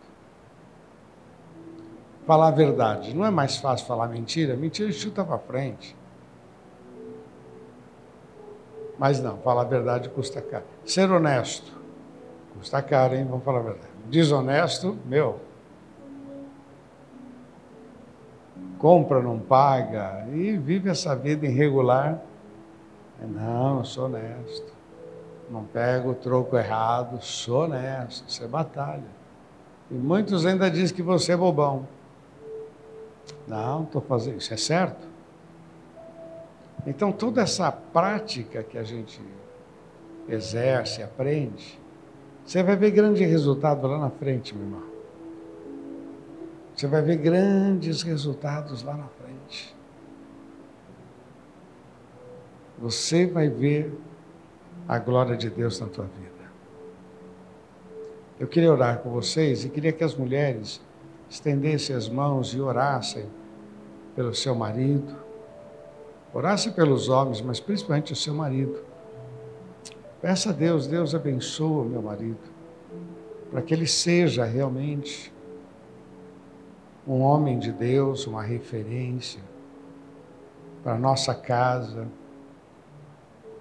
Falar 2.26 2.48
a 2.48 2.50
verdade. 2.50 3.14
Não 3.14 3.24
é 3.24 3.30
mais 3.30 3.56
fácil 3.58 3.86
falar 3.86 4.08
mentira? 4.08 4.56
Mentira 4.56 4.90
chuta 4.90 5.24
para 5.24 5.38
frente. 5.38 5.96
Mas 8.98 9.20
não, 9.20 9.38
falar 9.38 9.62
a 9.62 9.66
verdade 9.66 10.08
custa 10.08 10.40
caro. 10.40 10.64
Ser 10.84 11.10
honesto 11.10 11.81
custa 12.54 12.82
caro, 12.82 13.14
hein? 13.14 13.26
Vamos 13.28 13.44
falar 13.44 13.60
a 13.60 13.62
verdade. 13.62 13.92
Desonesto, 14.06 14.96
meu. 15.06 15.40
Compra, 18.78 19.22
não 19.22 19.38
paga 19.38 20.26
e 20.32 20.56
vive 20.56 20.90
essa 20.90 21.14
vida 21.14 21.46
irregular 21.46 22.20
não, 23.26 23.78
eu 23.78 23.84
sou 23.84 24.06
honesto. 24.06 24.72
Não 25.50 25.64
pego 25.64 26.10
o 26.10 26.14
troco 26.14 26.56
errado, 26.56 27.22
sou 27.22 27.64
honesto. 27.64 28.30
Você 28.30 28.46
batalha. 28.46 29.22
E 29.90 29.94
muitos 29.94 30.46
ainda 30.46 30.70
dizem 30.70 30.96
que 30.96 31.02
você 31.02 31.32
é 31.32 31.36
bobão. 31.36 31.86
Não, 33.46 33.84
estou 33.84 34.00
fazendo. 34.00 34.38
Isso 34.38 34.52
é 34.54 34.56
certo? 34.56 35.06
Então, 36.86 37.12
toda 37.12 37.42
essa 37.42 37.70
prática 37.70 38.62
que 38.62 38.76
a 38.76 38.82
gente 38.82 39.20
exerce, 40.28 41.02
aprende, 41.02 41.78
você 42.44 42.62
vai 42.62 42.76
ver 42.76 42.90
grande 42.90 43.24
resultado 43.24 43.86
lá 43.86 43.98
na 43.98 44.10
frente, 44.10 44.54
meu 44.54 44.64
irmão. 44.64 44.82
Você 46.74 46.86
vai 46.86 47.02
ver 47.02 47.16
grandes 47.16 48.02
resultados 48.02 48.82
lá 48.82 48.94
na 48.96 49.06
frente 49.06 49.22
você 52.82 53.26
vai 53.26 53.48
ver 53.48 53.96
a 54.88 54.98
glória 54.98 55.36
de 55.36 55.48
Deus 55.48 55.78
na 55.78 55.86
tua 55.86 56.04
vida. 56.04 56.50
Eu 58.40 58.48
queria 58.48 58.72
orar 58.72 58.98
com 58.98 59.10
vocês 59.10 59.64
e 59.64 59.68
queria 59.68 59.92
que 59.92 60.02
as 60.02 60.16
mulheres 60.16 60.80
estendessem 61.30 61.94
as 61.94 62.08
mãos 62.08 62.52
e 62.54 62.60
orassem 62.60 63.24
pelo 64.16 64.34
seu 64.34 64.52
marido, 64.52 65.14
orassem 66.34 66.72
pelos 66.72 67.08
homens, 67.08 67.40
mas 67.40 67.60
principalmente 67.60 68.12
o 68.12 68.16
seu 68.16 68.34
marido. 68.34 68.82
Peça 70.22 70.50
a 70.50 70.52
Deus, 70.52 70.86
Deus 70.86 71.16
abençoa 71.16 71.82
o 71.82 71.84
meu 71.84 72.00
marido. 72.00 72.52
para 73.50 73.60
que 73.60 73.74
ele 73.74 73.86
seja 73.86 74.44
realmente 74.44 75.30
um 77.06 77.20
homem 77.20 77.58
de 77.58 77.70
Deus, 77.70 78.26
uma 78.26 78.42
referência 78.42 79.42
para 80.82 80.94
a 80.94 80.98
nossa 80.98 81.34
casa. 81.34 82.08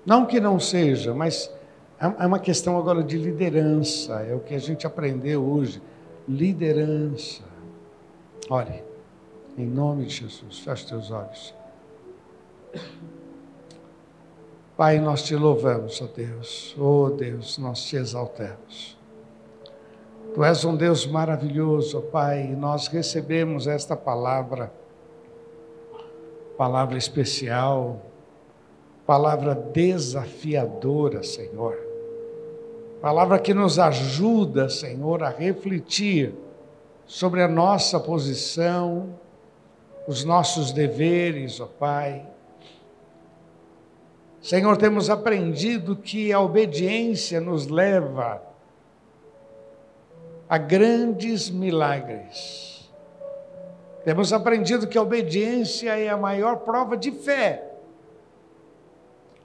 Não 0.06 0.26
que 0.26 0.40
não 0.40 0.60
seja, 0.60 1.14
mas 1.14 1.52
é, 2.00 2.24
é 2.24 2.28
uma 2.28 2.40
questão 2.40 2.78
agora 2.78 3.04
de 3.04 3.18
liderança, 3.18 4.22
é 4.22 4.34
o 4.34 4.40
que 4.40 4.54
a 4.54 4.60
gente 4.60 4.88
aprendeu 4.88 5.44
hoje. 5.44 5.82
Liderança. 6.28 7.44
Olhe, 8.50 8.84
em 9.58 9.66
nome 9.66 10.06
de 10.06 10.16
Jesus, 10.16 10.60
feche 10.60 10.88
teus 10.88 11.10
olhos. 11.12 11.54
Pai, 14.82 15.00
nós 15.00 15.22
te 15.22 15.36
louvamos, 15.36 16.02
ó 16.02 16.08
Deus. 16.08 16.76
Oh 16.76 17.12
Deus, 17.12 17.60
nós 17.60 17.84
te 17.84 17.98
exaltamos. 17.98 18.98
Tu 20.34 20.44
és 20.44 20.66
um 20.66 20.76
Deus 20.76 21.06
maravilhoso, 21.06 22.00
ó 22.00 22.02
Pai, 22.02 22.46
e 22.46 22.56
nós 22.56 22.88
recebemos 22.88 23.68
esta 23.68 23.96
palavra, 23.96 24.74
palavra 26.58 26.98
especial, 26.98 28.02
palavra 29.06 29.54
desafiadora, 29.54 31.22
Senhor. 31.22 31.78
Palavra 33.00 33.38
que 33.38 33.54
nos 33.54 33.78
ajuda, 33.78 34.68
Senhor, 34.68 35.22
a 35.22 35.30
refletir 35.30 36.34
sobre 37.06 37.44
a 37.44 37.48
nossa 37.48 38.00
posição, 38.00 39.14
os 40.08 40.24
nossos 40.24 40.72
deveres, 40.72 41.60
ó 41.60 41.68
Pai. 41.68 42.26
Senhor, 44.42 44.76
temos 44.76 45.10
aprendido 45.10 45.96
que 45.96 46.34
a 46.34 46.40
obediência 46.40 47.40
nos 47.40 47.68
leva 47.68 48.42
a 50.50 50.58
grandes 50.58 51.50
milagres. 51.50 52.92
Temos 54.04 54.34
aprendido 54.34 54.88
que 54.88 54.98
a 54.98 55.02
obediência 55.02 55.98
é 55.98 56.10
a 56.10 56.18
maior 56.18 56.58
prova 56.58 56.98
de 56.98 57.12
fé. 57.12 57.72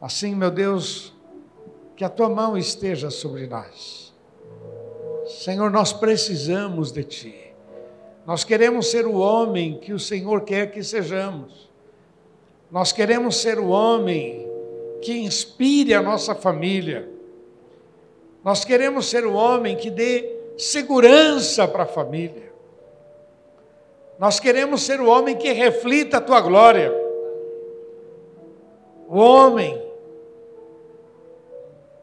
Assim, 0.00 0.34
meu 0.34 0.50
Deus, 0.50 1.14
que 1.94 2.04
a 2.04 2.08
tua 2.08 2.28
mão 2.28 2.56
esteja 2.56 3.10
sobre 3.10 3.46
nós. 3.46 4.14
Senhor, 5.26 5.70
nós 5.70 5.92
precisamos 5.92 6.90
de 6.90 7.04
ti. 7.04 7.52
Nós 8.26 8.44
queremos 8.44 8.90
ser 8.90 9.06
o 9.06 9.14
homem 9.14 9.78
que 9.78 9.92
o 9.92 9.98
Senhor 9.98 10.40
quer 10.40 10.70
que 10.70 10.82
sejamos. 10.82 11.70
Nós 12.70 12.92
queremos 12.92 13.36
ser 13.36 13.58
o 13.58 13.68
homem 13.68 14.45
que 15.02 15.12
inspire 15.18 15.94
a 15.94 16.02
nossa 16.02 16.34
família. 16.34 17.08
Nós 18.44 18.64
queremos 18.64 19.06
ser 19.06 19.26
o 19.26 19.34
homem 19.34 19.76
que 19.76 19.90
dê 19.90 20.36
segurança 20.56 21.66
para 21.66 21.82
a 21.84 21.86
família. 21.86 22.52
Nós 24.18 24.40
queremos 24.40 24.82
ser 24.82 25.00
o 25.00 25.08
homem 25.08 25.36
que 25.36 25.52
reflita 25.52 26.18
a 26.18 26.20
tua 26.20 26.40
glória. 26.40 26.92
O 29.08 29.18
homem 29.18 29.80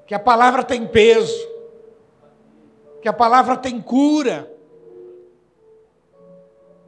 que 0.05 0.13
a 0.13 0.19
palavra 0.19 0.63
tem 0.63 0.85
peso, 0.85 1.47
que 3.01 3.07
a 3.07 3.13
palavra 3.13 3.57
tem 3.57 3.81
cura 3.81 4.53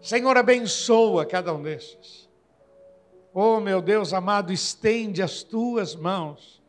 Senhor, 0.06 0.38
abençoa 0.38 1.26
cada 1.26 1.52
um 1.52 1.64
desses. 1.64 2.25
Oh, 3.38 3.60
meu 3.60 3.82
Deus 3.82 4.14
amado, 4.14 4.54
estende 4.54 5.22
as 5.22 5.44
tuas 5.44 5.94
mãos 5.94 6.64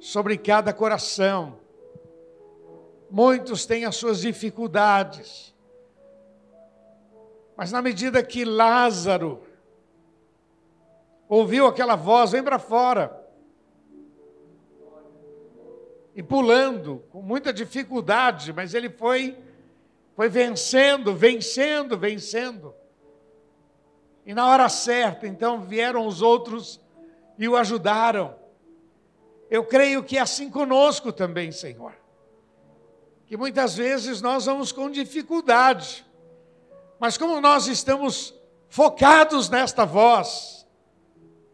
sobre 0.00 0.38
cada 0.38 0.72
coração. 0.72 1.58
Muitos 3.10 3.66
têm 3.66 3.84
as 3.84 3.96
suas 3.96 4.22
dificuldades, 4.22 5.54
mas 7.54 7.70
na 7.70 7.82
medida 7.82 8.22
que 8.22 8.42
Lázaro 8.42 9.42
ouviu 11.28 11.66
aquela 11.66 11.94
voz, 11.94 12.30
vem 12.30 12.42
para 12.42 12.58
fora, 12.58 13.14
e 16.14 16.22
pulando, 16.22 17.04
com 17.10 17.20
muita 17.20 17.52
dificuldade, 17.52 18.50
mas 18.54 18.72
ele 18.72 18.88
foi 18.88 19.36
foi 20.16 20.30
vencendo, 20.30 21.14
vencendo, 21.14 21.98
vencendo. 21.98 22.74
E 24.28 24.34
na 24.34 24.46
hora 24.46 24.68
certa, 24.68 25.26
então, 25.26 25.62
vieram 25.62 26.06
os 26.06 26.20
outros 26.20 26.78
e 27.38 27.48
o 27.48 27.56
ajudaram. 27.56 28.36
Eu 29.50 29.64
creio 29.64 30.04
que 30.04 30.18
é 30.18 30.20
assim 30.20 30.50
conosco 30.50 31.10
também, 31.10 31.50
Senhor. 31.50 31.94
Que 33.24 33.38
muitas 33.38 33.74
vezes 33.74 34.20
nós 34.20 34.44
vamos 34.44 34.70
com 34.70 34.90
dificuldade, 34.90 36.04
mas 37.00 37.16
como 37.16 37.40
nós 37.40 37.68
estamos 37.68 38.34
focados 38.68 39.48
nesta 39.48 39.86
voz, 39.86 40.66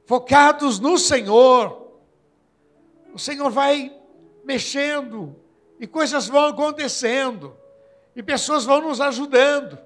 focados 0.04 0.80
no 0.80 0.98
Senhor, 0.98 1.92
o 3.14 3.20
Senhor 3.20 3.52
vai 3.52 3.96
mexendo 4.42 5.36
e 5.78 5.86
coisas 5.86 6.26
vão 6.26 6.46
acontecendo 6.46 7.56
e 8.16 8.20
pessoas 8.22 8.64
vão 8.64 8.80
nos 8.80 9.00
ajudando. 9.00 9.78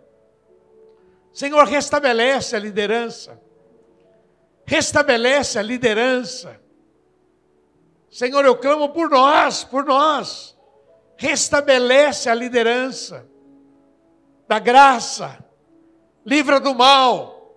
Senhor, 1.33 1.65
restabelece 1.67 2.57
a 2.57 2.59
liderança. 2.59 3.41
Restabelece 4.65 5.59
a 5.59 5.63
liderança. 5.63 6.61
Senhor, 8.11 8.45
eu 8.45 8.57
clamo 8.57 8.89
por 8.91 9.11
nós, 9.11 9.65
por 9.65 9.85
nós. 9.85 10.57
Restabelece 11.17 12.29
a 12.29 12.35
liderança 12.35 13.27
da 14.47 14.59
graça. 14.59 15.45
Livra 16.25 16.59
do 16.59 16.75
mal. 16.75 17.57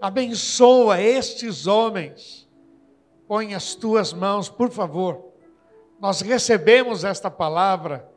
Abençoa 0.00 1.00
estes 1.00 1.66
homens. 1.66 2.48
Põe 3.28 3.54
as 3.54 3.74
tuas 3.74 4.12
mãos, 4.12 4.48
por 4.48 4.70
favor. 4.70 5.32
Nós 6.00 6.20
recebemos 6.20 7.04
esta 7.04 7.30
palavra 7.30 8.08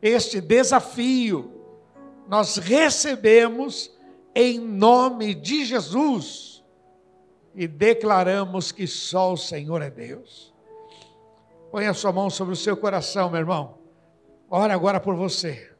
este 0.00 0.40
desafio 0.40 1.61
nós 2.32 2.56
recebemos 2.56 3.92
em 4.34 4.58
nome 4.58 5.34
de 5.34 5.66
Jesus 5.66 6.64
e 7.54 7.68
declaramos 7.68 8.72
que 8.72 8.86
só 8.86 9.34
o 9.34 9.36
Senhor 9.36 9.82
é 9.82 9.90
Deus. 9.90 10.50
Põe 11.70 11.88
a 11.88 11.92
sua 11.92 12.10
mão 12.10 12.30
sobre 12.30 12.54
o 12.54 12.56
seu 12.56 12.74
coração, 12.74 13.28
meu 13.28 13.40
irmão. 13.40 13.76
Ora 14.48 14.72
agora 14.72 14.98
por 14.98 15.14
você. 15.14 15.76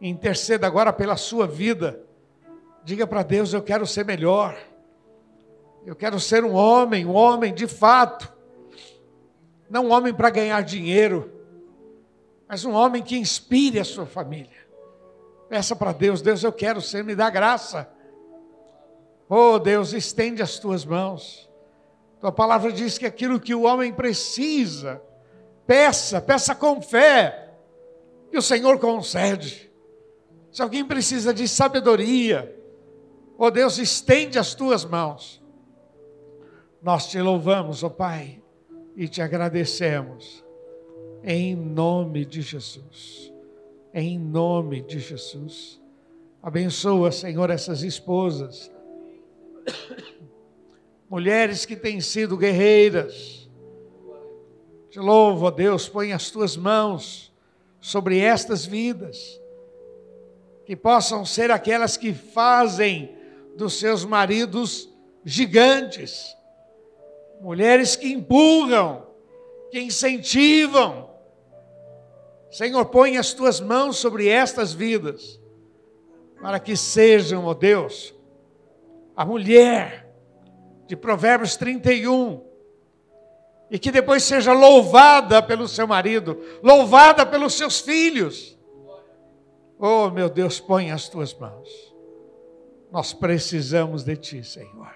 Interceda 0.00 0.66
agora 0.66 0.94
pela 0.94 1.18
sua 1.18 1.46
vida. 1.46 2.02
Diga 2.82 3.06
para 3.06 3.22
Deus: 3.22 3.52
Eu 3.52 3.60
quero 3.60 3.86
ser 3.86 4.06
melhor. 4.06 4.56
Eu 5.84 5.94
quero 5.94 6.18
ser 6.18 6.42
um 6.42 6.54
homem, 6.54 7.04
um 7.04 7.14
homem 7.14 7.52
de 7.52 7.66
fato. 7.66 8.32
Não 9.68 9.88
um 9.88 9.92
homem 9.92 10.14
para 10.14 10.30
ganhar 10.30 10.62
dinheiro 10.62 11.42
mas 12.52 12.66
um 12.66 12.72
homem 12.72 13.02
que 13.02 13.16
inspire 13.16 13.80
a 13.80 13.84
sua 13.84 14.04
família. 14.04 14.61
Peça 15.52 15.76
para 15.76 15.92
Deus, 15.92 16.22
Deus, 16.22 16.42
eu 16.42 16.50
quero 16.50 16.80
ser, 16.80 17.04
me 17.04 17.14
dá 17.14 17.28
graça. 17.28 17.86
Oh 19.28 19.58
Deus, 19.58 19.92
estende 19.92 20.40
as 20.40 20.58
tuas 20.58 20.82
mãos. 20.82 21.46
Tua 22.18 22.32
palavra 22.32 22.72
diz 22.72 22.96
que 22.96 23.04
aquilo 23.04 23.38
que 23.38 23.54
o 23.54 23.64
homem 23.64 23.92
precisa, 23.92 25.02
peça, 25.66 26.22
peça 26.22 26.54
com 26.54 26.80
fé, 26.80 27.50
que 28.30 28.38
o 28.38 28.40
Senhor 28.40 28.78
concede. 28.78 29.70
Se 30.50 30.62
alguém 30.62 30.86
precisa 30.86 31.34
de 31.34 31.46
sabedoria, 31.46 32.58
oh 33.36 33.50
Deus, 33.50 33.76
estende 33.76 34.38
as 34.38 34.54
tuas 34.54 34.86
mãos. 34.86 35.44
Nós 36.80 37.08
te 37.08 37.20
louvamos, 37.20 37.84
ó 37.84 37.88
oh 37.88 37.90
Pai, 37.90 38.42
e 38.96 39.06
te 39.06 39.20
agradecemos 39.20 40.42
em 41.22 41.54
nome 41.54 42.24
de 42.24 42.40
Jesus. 42.40 43.31
Em 43.94 44.18
nome 44.18 44.80
de 44.80 44.98
Jesus. 44.98 45.80
Abençoa, 46.42 47.12
Senhor, 47.12 47.50
essas 47.50 47.82
esposas. 47.82 48.72
Mulheres 51.10 51.66
que 51.66 51.76
têm 51.76 52.00
sido 52.00 52.38
guerreiras. 52.38 53.50
Te 54.88 54.98
louvo, 54.98 55.46
ó 55.46 55.50
Deus, 55.50 55.88
põe 55.88 56.12
as 56.12 56.30
tuas 56.30 56.56
mãos 56.56 57.32
sobre 57.80 58.18
estas 58.18 58.64
vidas. 58.64 59.38
Que 60.64 60.74
possam 60.74 61.24
ser 61.26 61.50
aquelas 61.50 61.96
que 61.96 62.14
fazem 62.14 63.14
dos 63.56 63.78
seus 63.78 64.06
maridos 64.06 64.88
gigantes. 65.22 66.34
Mulheres 67.42 67.94
que 67.94 68.10
empurram, 68.10 69.06
que 69.70 69.80
incentivam, 69.80 71.11
Senhor, 72.52 72.84
põe 72.84 73.16
as 73.16 73.32
tuas 73.32 73.60
mãos 73.60 73.96
sobre 73.96 74.28
estas 74.28 74.72
vidas, 74.72 75.40
para 76.40 76.60
que 76.60 76.76
sejam, 76.76 77.46
ó 77.46 77.54
Deus, 77.54 78.14
a 79.16 79.24
mulher 79.24 80.08
de 80.86 80.94
Provérbios 80.94 81.56
31, 81.56 82.44
e 83.68 83.78
que 83.78 83.90
depois 83.90 84.22
seja 84.22 84.52
louvada 84.52 85.42
pelo 85.42 85.66
seu 85.66 85.88
marido, 85.88 86.38
louvada 86.62 87.26
pelos 87.26 87.54
seus 87.54 87.80
filhos, 87.80 88.56
Oh, 89.84 90.08
meu 90.10 90.30
Deus, 90.30 90.60
põe 90.60 90.92
as 90.92 91.08
tuas 91.08 91.34
mãos. 91.34 91.68
Nós 92.92 93.12
precisamos 93.12 94.04
de 94.04 94.16
ti, 94.16 94.44
Senhor. 94.44 94.94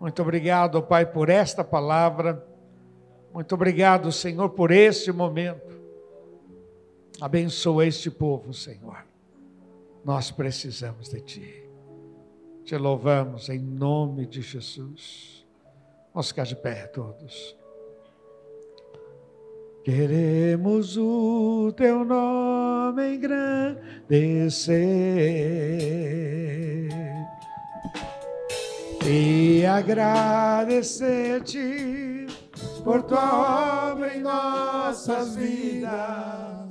Muito 0.00 0.20
obrigado, 0.20 0.82
Pai, 0.82 1.06
por 1.06 1.28
esta 1.28 1.62
palavra. 1.62 2.44
Muito 3.32 3.54
obrigado, 3.54 4.10
Senhor, 4.10 4.50
por 4.50 4.72
este 4.72 5.12
momento. 5.12 5.73
Abençoa 7.20 7.86
este 7.86 8.10
povo, 8.10 8.52
Senhor. 8.52 9.04
Nós 10.04 10.30
precisamos 10.30 11.08
de 11.08 11.20
Ti. 11.20 11.64
Te 12.64 12.76
louvamos 12.76 13.48
em 13.48 13.58
nome 13.58 14.26
de 14.26 14.42
Jesus. 14.42 15.46
Vamos 16.12 16.28
ficar 16.28 16.44
de 16.44 16.56
pé 16.56 16.86
todos. 16.88 17.56
Queremos 19.84 20.96
o 20.96 21.72
Teu 21.76 22.04
nome 22.04 23.16
engrandecer 23.16 24.78
e 29.06 29.66
agradecer-te 29.66 32.26
por 32.82 33.02
tua 33.02 33.92
obra 33.92 34.16
em 34.16 34.20
nossas 34.20 35.36
vidas 35.36 36.63